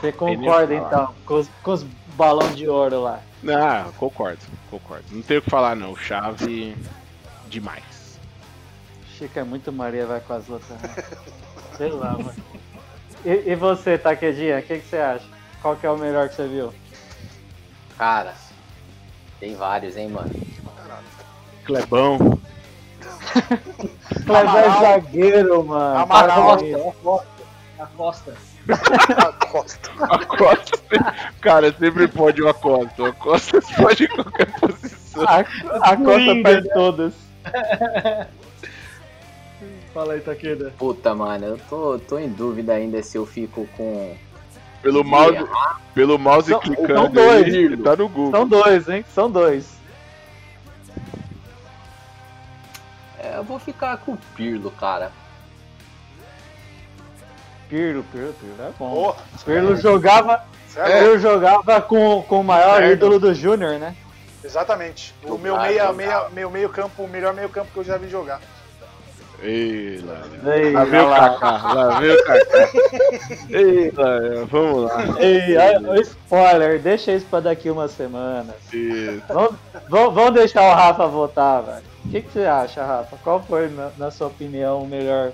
Você 0.00 0.10
concorda 0.12 0.74
então 0.74 1.14
com 1.26 1.34
os, 1.34 1.48
com 1.62 1.72
os 1.72 1.82
balão 2.16 2.50
de 2.54 2.66
ouro 2.66 3.02
lá? 3.02 3.20
Não, 3.42 3.92
concordo, 3.92 4.40
concordo. 4.70 5.04
Não 5.10 5.20
tenho 5.20 5.40
o 5.40 5.42
que 5.42 5.50
falar, 5.50 5.76
não. 5.76 5.94
Chave 5.94 6.74
demais. 7.48 8.18
Chico 9.16 9.38
é 9.38 9.44
muito 9.44 9.70
Maria, 9.70 10.06
vai 10.06 10.20
com 10.20 10.32
as 10.32 10.48
outras. 10.48 10.70
né? 10.80 11.04
Sei 11.76 11.90
lá, 11.90 12.12
mano. 12.12 12.34
E, 13.24 13.52
e 13.52 13.54
você, 13.54 13.98
Taquedinha, 13.98 14.58
o 14.58 14.62
que, 14.62 14.78
que 14.78 14.86
você 14.88 14.96
acha? 14.96 15.24
Qual 15.60 15.76
que 15.76 15.86
é 15.86 15.90
o 15.90 15.96
melhor 15.98 16.28
que 16.28 16.34
você 16.34 16.48
viu? 16.48 16.72
Cara, 17.98 18.34
tem 19.40 19.54
vários, 19.54 19.96
hein, 19.96 20.08
mano. 20.08 20.30
Clebão. 21.64 22.18
Kleber 24.24 24.64
é 24.64 24.80
zagueiro, 24.80 25.64
mano. 25.64 25.98
Amaral. 25.98 26.56
Parabéns. 26.56 26.76
A 27.78 27.86
Costa. 27.86 28.34
Costa. 29.50 29.90
A 30.00 30.26
Costa. 30.26 30.78
Cara, 31.40 31.72
sempre 31.78 32.08
pode 32.08 32.42
o 32.42 32.48
Acosta. 32.48 33.02
O 33.02 33.06
Acosta 33.06 33.60
pode 33.76 34.04
em 34.04 34.08
qualquer 34.08 34.50
posição. 34.58 35.24
A, 35.26 35.38
a 35.38 35.96
Costa 35.96 35.96
Coringa, 35.96 36.50
tá 36.50 36.58
em 36.58 36.62
todas. 36.72 37.14
Fala 39.92 40.14
aí, 40.14 40.20
Taqueda. 40.20 40.72
Puta, 40.78 41.14
mano, 41.14 41.46
eu 41.46 41.58
tô, 41.68 41.98
tô 41.98 42.18
em 42.18 42.28
dúvida 42.28 42.72
ainda 42.72 43.02
se 43.02 43.16
eu 43.16 43.26
fico 43.26 43.68
com. 43.76 44.16
Pelo 44.84 45.02
mouse, 45.02 45.38
pelo 45.94 46.18
mouse 46.18 46.50
São- 46.50 46.60
clicando. 46.60 46.94
são 46.94 47.10
dois. 47.10 47.44
aí, 47.54 47.76
tá 47.78 47.96
no 47.96 48.06
Google. 48.08 48.30
São 48.32 48.46
dois, 48.46 48.88
hein? 48.88 49.04
São 49.14 49.30
dois. 49.30 49.74
É, 53.18 53.38
eu 53.38 53.44
vou 53.44 53.58
ficar 53.58 53.96
com 53.96 54.12
o 54.12 54.18
Pirlo, 54.36 54.70
cara. 54.70 55.10
Pirlo, 57.68 58.04
Pirlo, 58.12 58.34
Pirlo 58.34 58.56
é 58.62 58.70
bom. 58.78 58.94
Porra, 58.94 59.22
Pirlo 59.44 59.76
jogava? 59.76 60.44
Pirlo 60.74 61.18
jogava 61.18 61.80
com, 61.80 62.22
com 62.22 62.40
o 62.40 62.44
maior 62.44 62.76
Certo. 62.80 62.92
ídolo 62.92 63.18
do 63.18 63.34
Júnior, 63.34 63.78
né? 63.78 63.96
Exatamente. 64.44 65.14
O 65.22 65.38
meu 65.38 65.58
meia, 65.58 65.90
meia, 65.94 66.28
meu 66.28 66.50
meio 66.50 66.68
campo, 66.68 67.04
o 67.04 67.08
melhor 67.08 67.32
meio 67.32 67.48
campo 67.48 67.70
que 67.72 67.78
eu 67.78 67.84
já 67.84 67.96
vi 67.96 68.10
jogar. 68.10 68.38
Ei, 69.44 70.00
lá, 70.02 70.22
lá. 70.42 70.56
Ei, 70.56 70.72
Lá 70.72 70.84
vem 70.84 71.00
o 71.00 71.04
olha 71.04 71.10
lá. 71.20 71.30
Kaká, 71.38 71.72
lá 71.74 72.00
vem 72.00 72.10
o 72.10 72.24
Kaká. 72.24 72.68
Ei, 73.50 73.90
lá, 73.90 74.44
vamos 74.50 74.82
lá. 74.84 75.20
Ei, 75.20 75.56
olha 75.56 76.00
spoiler, 76.00 76.80
deixa 76.80 77.12
isso 77.12 77.26
pra 77.26 77.40
daqui 77.40 77.68
umas 77.70 77.90
semanas. 77.90 78.56
Isso. 78.72 79.22
Vamos, 79.88 80.34
deixar 80.34 80.62
o 80.62 80.74
Rafa 80.74 81.06
votar, 81.06 81.62
velho. 81.62 81.84
O 82.04 82.08
que, 82.10 82.22
que 82.22 82.32
você 82.32 82.44
acha, 82.46 82.84
Rafa? 82.84 83.16
Qual 83.22 83.42
foi, 83.42 83.68
na, 83.68 83.90
na 83.98 84.10
sua 84.10 84.28
opinião, 84.28 84.82
o 84.82 84.86
melhor 84.86 85.32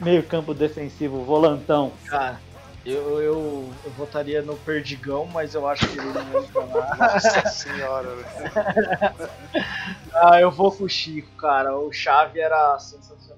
meio-campo 0.00 0.54
defensivo, 0.54 1.22
volantão? 1.24 1.92
Cara, 2.06 2.40
eu, 2.84 3.20
eu, 3.20 3.64
eu 3.84 3.90
votaria 3.96 4.42
no 4.42 4.56
Perdigão, 4.56 5.26
mas 5.32 5.54
eu 5.54 5.68
acho 5.68 5.86
que 5.88 5.98
ele 5.98 6.12
não 6.12 6.42
entra 6.42 6.64
lá. 6.64 6.96
Nossa 6.96 7.48
senhora, 7.48 8.08
velho. 8.08 9.30
Ah, 10.14 10.38
eu 10.38 10.50
vou 10.50 10.70
com 10.70 10.84
o 10.84 10.88
Chico, 10.88 11.30
cara. 11.38 11.74
O 11.76 11.90
Chave 11.90 12.38
era 12.38 12.78
sensacional. 12.78 13.31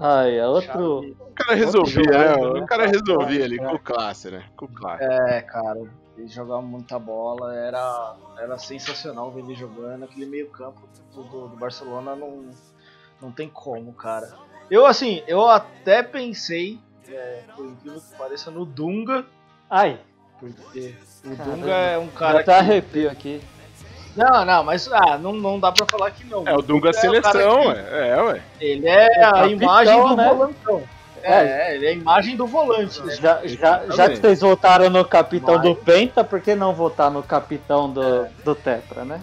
Ai, 0.00 0.38
é 0.38 0.46
outro. 0.46 1.02
Chave- 1.02 1.16
O 1.20 1.34
cara 1.34 1.54
resolvia, 1.54 2.02
né? 2.02 2.28
jogador, 2.28 2.54
né? 2.54 2.60
O 2.60 2.66
cara 2.66 2.86
resolvia 2.86 3.44
ali 3.44 3.58
com 3.58 3.74
o 3.74 3.78
classe, 3.78 4.30
né? 4.30 4.44
Com 4.56 4.68
classe. 4.68 5.04
É, 5.04 5.42
cara, 5.42 5.80
ele 6.16 6.28
jogava 6.28 6.62
muita 6.62 6.98
bola, 6.98 7.54
era, 7.54 8.16
era 8.38 8.58
sensacional 8.58 9.30
ver 9.30 9.40
ele 9.40 9.54
jogando. 9.54 10.04
Aquele 10.04 10.26
meio 10.26 10.48
campo 10.48 10.80
do, 11.14 11.22
do, 11.48 11.56
Barcelona 11.56 12.16
não, 12.16 12.50
não 13.20 13.30
tem 13.30 13.48
como, 13.48 13.92
cara. 13.92 14.32
Eu, 14.70 14.86
assim, 14.86 15.22
eu 15.26 15.48
até 15.48 16.02
pensei, 16.02 16.80
é, 17.08 17.44
por 17.54 17.66
incrível 17.66 18.00
que 18.00 18.16
pareça, 18.16 18.50
no 18.50 18.64
Dunga, 18.64 19.24
Ai, 19.68 19.98
porque 20.38 20.94
o 21.24 21.36
Caramba. 21.36 21.56
Dunga 21.56 21.72
é 21.74 21.98
um 21.98 22.08
cara 22.08 22.40
até 22.40 22.52
que... 22.52 22.58
arrepio 22.58 23.10
aqui. 23.10 23.40
Não, 24.16 24.44
não, 24.44 24.64
mas 24.64 24.90
ah, 24.92 25.18
não, 25.18 25.32
não 25.32 25.60
dá 25.60 25.70
pra 25.70 25.84
falar 25.86 26.10
que 26.10 26.24
não. 26.24 26.46
É, 26.46 26.54
o 26.54 26.62
Dunga 26.62 26.88
é 26.88 26.90
o 26.90 26.94
seleção, 26.94 27.32
que- 27.62 27.68
ué. 27.68 28.08
É, 28.08 28.22
ué. 28.22 28.42
Ele 28.60 28.88
é 28.88 29.06
a 29.24 29.30
capitão, 29.32 29.50
imagem 29.50 30.02
do 30.08 30.16
né? 30.16 30.28
volantão. 30.28 30.82
É, 31.22 31.74
ele 31.74 31.86
é 31.86 31.88
a 31.88 31.92
imagem 31.92 32.36
do 32.36 32.46
volante, 32.46 33.02
né? 33.02 33.14
Já, 33.16 33.40
já, 33.46 33.86
já 33.90 34.08
que 34.08 34.16
vocês 34.16 34.40
votaram 34.40 34.88
no 34.88 35.04
capitão 35.04 35.54
Mas- 35.56 35.62
do 35.64 35.74
Penta, 35.74 36.22
por 36.22 36.40
que 36.40 36.54
não 36.54 36.72
votar 36.72 37.10
no 37.10 37.22
capitão 37.22 37.90
do, 37.90 38.26
do 38.44 38.54
Tetra, 38.54 39.04
né? 39.04 39.20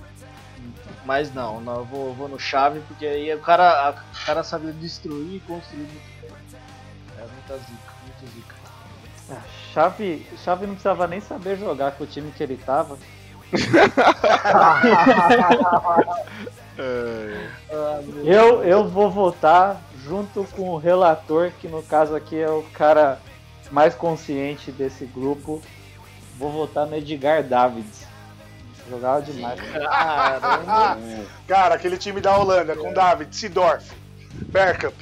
Mas 1.06 1.34
não, 1.34 1.60
não 1.62 1.78
eu 1.78 1.86
vou, 1.86 2.14
vou 2.14 2.28
no 2.30 2.40
chave, 2.40 2.80
porque 2.88 3.06
aí 3.06 3.34
o 3.34 3.40
cara, 3.40 3.88
a- 3.88 3.92
o 3.92 4.26
cara 4.26 4.44
sabe 4.44 4.72
destruir 4.74 5.36
e 5.38 5.40
construir 5.42 5.80
muito 5.80 6.22
bem. 6.22 6.32
É 7.18 7.22
muita 7.22 7.58
zica, 7.58 7.94
muito 8.04 8.36
zica. 8.36 8.56
Ah, 9.32 9.42
Chave, 9.74 10.26
Chave 10.44 10.66
não 10.68 10.74
precisava 10.74 11.08
nem 11.08 11.20
saber 11.22 11.58
jogar 11.58 11.92
com 11.94 12.04
o 12.04 12.08
time 12.08 12.32
que 12.32 12.44
ele 12.44 12.58
tava. 12.58 12.98
É, 16.78 17.48
Eu, 18.24 18.64
eu 18.64 18.88
vou 18.88 19.10
votar 19.10 19.82
junto 20.04 20.44
com 20.56 20.70
o 20.70 20.78
relator, 20.78 21.52
que 21.60 21.68
no 21.68 21.84
caso 21.84 22.16
aqui 22.16 22.40
é 22.40 22.50
o 22.50 22.64
cara 22.74 23.20
mais 23.72 23.96
consciente 23.96 24.72
desse 24.72 25.06
grupo, 25.06 25.62
vou 26.38 26.52
votar 26.52 26.86
no 26.86 26.96
Edgar 26.96 27.44
Davids. 27.44 28.06
Jogava 28.90 29.22
demais. 29.22 29.60
Cara, 31.48 31.76
aquele 31.76 31.98
time 31.98 32.20
da 32.20 32.38
Holanda 32.38 32.76
com 32.76 32.94
David, 32.94 33.34
Sidorf, 33.34 33.92
Bergkamp, 34.48 34.96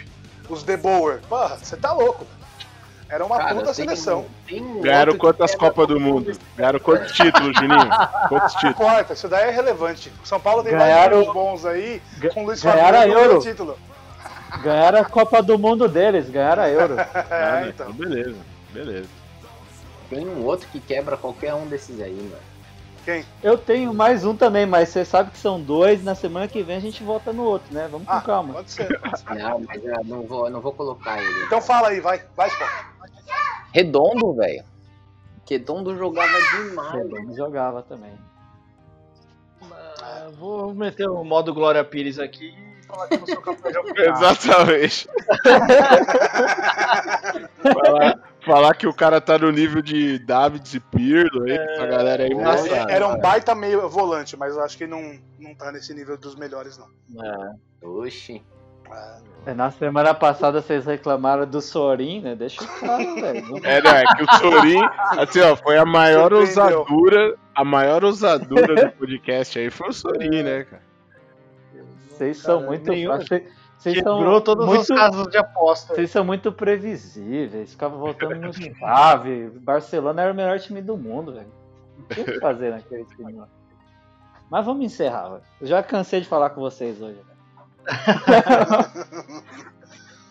os 0.48 0.62
De 0.64 0.78
Boer. 0.78 1.20
Porra, 1.28 1.58
você 1.58 1.76
tá 1.76 1.92
louco. 1.92 2.26
Era 3.12 3.26
uma 3.26 3.38
Cara, 3.38 3.50
puta 3.56 3.66
tem- 3.66 3.74
seleção. 3.74 4.26
tem 4.48 4.62
um 4.62 4.80
Ganharam 4.80 5.18
quantas 5.18 5.54
Copas 5.54 5.86
do 5.86 6.00
Mundo? 6.00 6.32
Ganharam 6.56 6.80
quantos 6.80 7.12
títulos, 7.18 7.54
Juninho? 7.58 7.90
Quantos 8.30 8.54
Não 8.54 8.60
títulos? 8.62 8.76
importa, 8.90 9.14
isso 9.14 9.28
daí 9.28 9.50
é 9.50 9.52
relevante. 9.52 10.12
São 10.24 10.40
Paulo 10.40 10.64
tem 10.64 10.72
Ganharam- 10.72 11.18
vários 11.18 11.34
bons 11.34 11.66
aí, 11.66 12.02
com 12.34 12.46
Luiz 12.46 12.64
ganharam 12.64 13.00
Fabiano 13.00 13.04
a 13.04 13.06
no 13.08 13.26
Euro. 13.32 13.42
título. 13.42 13.78
Ganharam 14.64 15.00
a 15.02 15.06
Copa 15.06 15.42
do 15.44 15.60
Mundo 15.60 15.90
deles, 15.90 16.30
ganharam 16.30 16.64
a 16.64 16.70
Euro. 16.72 16.96
É, 16.98 17.66
então. 17.68 17.92
Beleza, 17.92 18.38
beleza. 18.72 19.10
Tem 20.10 20.26
um 20.28 20.46
outro 20.46 20.68
que 20.70 20.80
quebra 20.80 21.18
qualquer 21.18 21.54
um 21.54 21.66
desses 21.66 22.00
aí, 22.02 22.14
mano. 22.14 22.51
Quem? 23.06 23.26
Eu 23.42 23.58
tenho 23.58 23.94
mais 23.94 24.24
um 24.24 24.36
também, 24.36 24.66
mas 24.66 24.90
você 24.90 25.04
sabe 25.04 25.32
que 25.32 25.38
são 25.40 25.60
dois. 25.60 26.04
Na 26.04 26.14
semana 26.14 26.48
que 26.48 26.62
vem 26.62 26.78
a 26.78 26.80
gente 26.80 27.04
volta 27.04 27.34
no 27.34 27.44
outro, 27.44 27.74
né? 27.74 27.88
Vamos 27.92 28.08
com 28.08 28.14
Ah, 28.14 28.22
calma. 28.22 28.54
pode 28.54 28.72
ser. 28.72 28.88
Não, 29.36 29.60
mas 29.62 29.84
eu 29.84 30.04
não 30.06 30.22
vou, 30.24 30.46
eu 30.46 30.52
não 30.52 30.62
vou 30.62 30.74
colocar 30.74 31.18
ele. 31.22 31.46
Então 31.46 31.62
fala 31.62 31.90
aí, 31.90 32.00
vai. 32.00 32.22
Vai, 32.36 32.48
Sport. 32.50 32.72
Redondo, 33.74 34.34
velho. 34.34 34.64
Redondo 35.50 35.98
jogava 35.98 36.40
demais. 36.42 36.92
Redondo 36.94 37.36
jogava 37.36 37.82
também. 37.82 38.14
Ah, 40.02 40.28
Vou 40.40 40.74
meter 40.74 41.10
o 41.10 41.24
modo 41.24 41.54
Glória 41.54 41.84
Pires 41.84 42.20
aqui 42.20 42.54
e 42.56 42.84
falar 42.86 43.08
que 43.08 43.16
eu 43.16 43.20
não 43.20 43.28
sou 43.28 43.42
capaz 43.42 43.76
de. 43.76 43.82
Exatamente. 44.02 45.10
falar, 47.74 48.20
falar 48.46 48.74
que 48.76 48.88
o 48.88 48.94
cara 48.94 49.20
tá 49.22 49.38
no 49.38 49.52
nível 49.52 49.82
de 49.82 50.20
Davids 50.20 50.74
e 50.74 50.80
Pirlo 50.80 51.44
aí, 51.44 51.58
que 51.58 51.72
essa 51.74 51.86
galera 51.88 52.24
aí 52.24 52.58
sabe. 52.68 52.92
Era 52.92 53.08
um 53.08 53.20
baita 53.20 53.54
meio 53.56 53.88
volante, 53.90 54.36
mas 54.38 54.56
eu 54.56 54.64
acho 54.64 54.78
que 54.78 54.88
não, 54.88 55.20
não 55.40 55.54
tá 55.56 55.72
nesse 55.72 55.94
nível 55.94 56.18
dos 56.18 56.36
melhores, 56.36 56.78
não. 56.78 56.88
Oxi. 58.00 58.44
É, 59.46 59.54
Na 59.54 59.72
semana 59.72 60.14
passada 60.14 60.62
vocês 60.62 60.86
reclamaram 60.86 61.46
do 61.46 61.62
Sorin, 61.62 62.22
né? 62.22 62.36
Deixa 62.36 62.66
claro, 62.66 63.16
velho. 63.16 63.58
É, 63.66 63.82
não, 63.82 63.92
é 63.92 64.04
que 64.16 64.24
o 64.24 64.34
Sorin, 64.38 64.82
assim, 65.18 65.40
ó, 65.40 65.56
foi 65.56 65.78
a 65.78 65.86
maior 65.86 66.34
ousadura, 66.34 67.36
a 67.56 67.64
maior 67.64 68.04
ousadura 68.04 68.76
do 68.88 68.92
podcast 68.92 69.58
aí 69.58 69.70
foi 69.70 69.90
o 69.90 69.94
Sorin, 69.94 70.44
né, 70.44 70.64
cara? 70.66 70.84
Vocês 72.10 72.38
são 72.38 72.58
Cara, 72.60 72.68
muito. 72.70 72.92
nenhum- 72.92 73.12
vocês 73.82 73.98
são 73.98 74.20
Quebrou 74.20 74.42
todos 74.42 74.68
muito, 74.68 74.82
os 74.82 74.88
casos 74.88 75.28
de 75.28 75.38
aposta. 75.38 75.96
Vocês 75.96 76.12
são 76.12 76.24
muito 76.24 76.52
previsíveis. 76.52 77.72
Ficavam 77.72 77.98
voltando 77.98 78.36
no 78.36 78.54
chave. 78.54 79.50
Barcelona 79.60 80.22
era 80.22 80.32
o 80.32 80.36
melhor 80.36 80.60
time 80.60 80.84
do 80.84 80.96
mundo, 80.96 81.34
velho. 81.34 81.52
O 81.98 82.04
que 82.04 82.38
fazer 82.40 82.70
naquele 82.70 83.06
time 83.06 83.34
lá. 83.34 83.48
Mas 84.52 84.64
vamos 84.64 84.86
encerrar, 84.86 85.30
velho. 85.30 85.42
Eu 85.60 85.66
já 85.66 85.82
cansei 85.82 86.22
de 86.22 86.28
falar 86.28 86.52
com 86.52 86.62
vocês 86.62 87.02
hoje, 87.02 87.16
velho. 87.16 87.32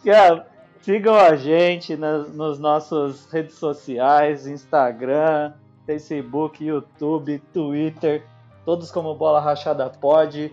Cara, 0.05 0.47
sigam 0.81 1.17
a 1.17 1.35
gente 1.35 1.97
nas, 1.97 2.33
nos 2.33 2.61
nossos 2.61 3.27
redes 3.33 3.57
sociais, 3.57 4.47
Instagram, 4.47 5.55
Facebook, 5.87 6.65
YouTube, 6.65 7.43
Twitter, 7.53 8.25
todos 8.65 8.93
como 8.93 9.13
Bola 9.17 9.41
Rachada 9.41 9.91
Pod. 9.91 10.53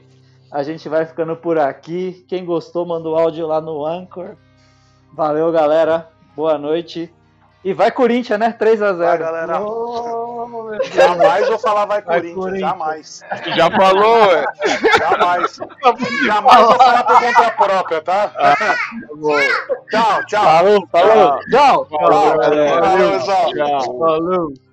A 0.51 0.63
gente 0.63 0.87
vai 0.87 1.05
ficando 1.05 1.35
por 1.35 1.57
aqui. 1.59 2.25
Quem 2.27 2.45
gostou, 2.45 2.85
manda 2.85 3.07
o 3.09 3.15
áudio 3.15 3.45
lá 3.47 3.59
no 3.59 3.85
Anchor. 3.85 4.35
Valeu, 5.13 5.51
galera. 5.51 6.09
Boa 6.35 6.57
noite. 6.57 7.13
E 7.63 7.73
vai 7.73 7.91
Corinthians, 7.91 8.39
né? 8.39 8.55
3x0. 8.57 8.97
Vai, 8.97 9.17
galera. 9.17 9.61
Oh. 9.61 10.71
Jamais 10.93 11.47
vou 11.49 11.59
falar 11.59 11.85
vai 11.85 12.01
Vai, 12.01 12.21
Corinthians, 12.21 12.35
Corinthians. 12.35 12.69
jamais. 12.71 13.23
Já 13.55 13.71
falou, 13.71 14.23
é? 14.31 14.45
Jamais. 14.99 15.59
Jamais 16.25 16.65
vou 16.65 16.75
falar 16.75 17.03
por 17.03 17.19
conta 17.19 17.51
própria, 17.51 18.01
tá? 18.01 18.31
tchau, 19.89 20.25
tchau. 20.27 20.43
Falou, 20.43 20.87
falou. 20.87 21.39
Tchau. 21.49 21.85
Falou, 21.89 22.37
galera. 22.37 22.81
Valeu, 22.81 23.11
pessoal. 23.11 23.53
Tchau. 23.53 23.99
Falou. 23.99 24.66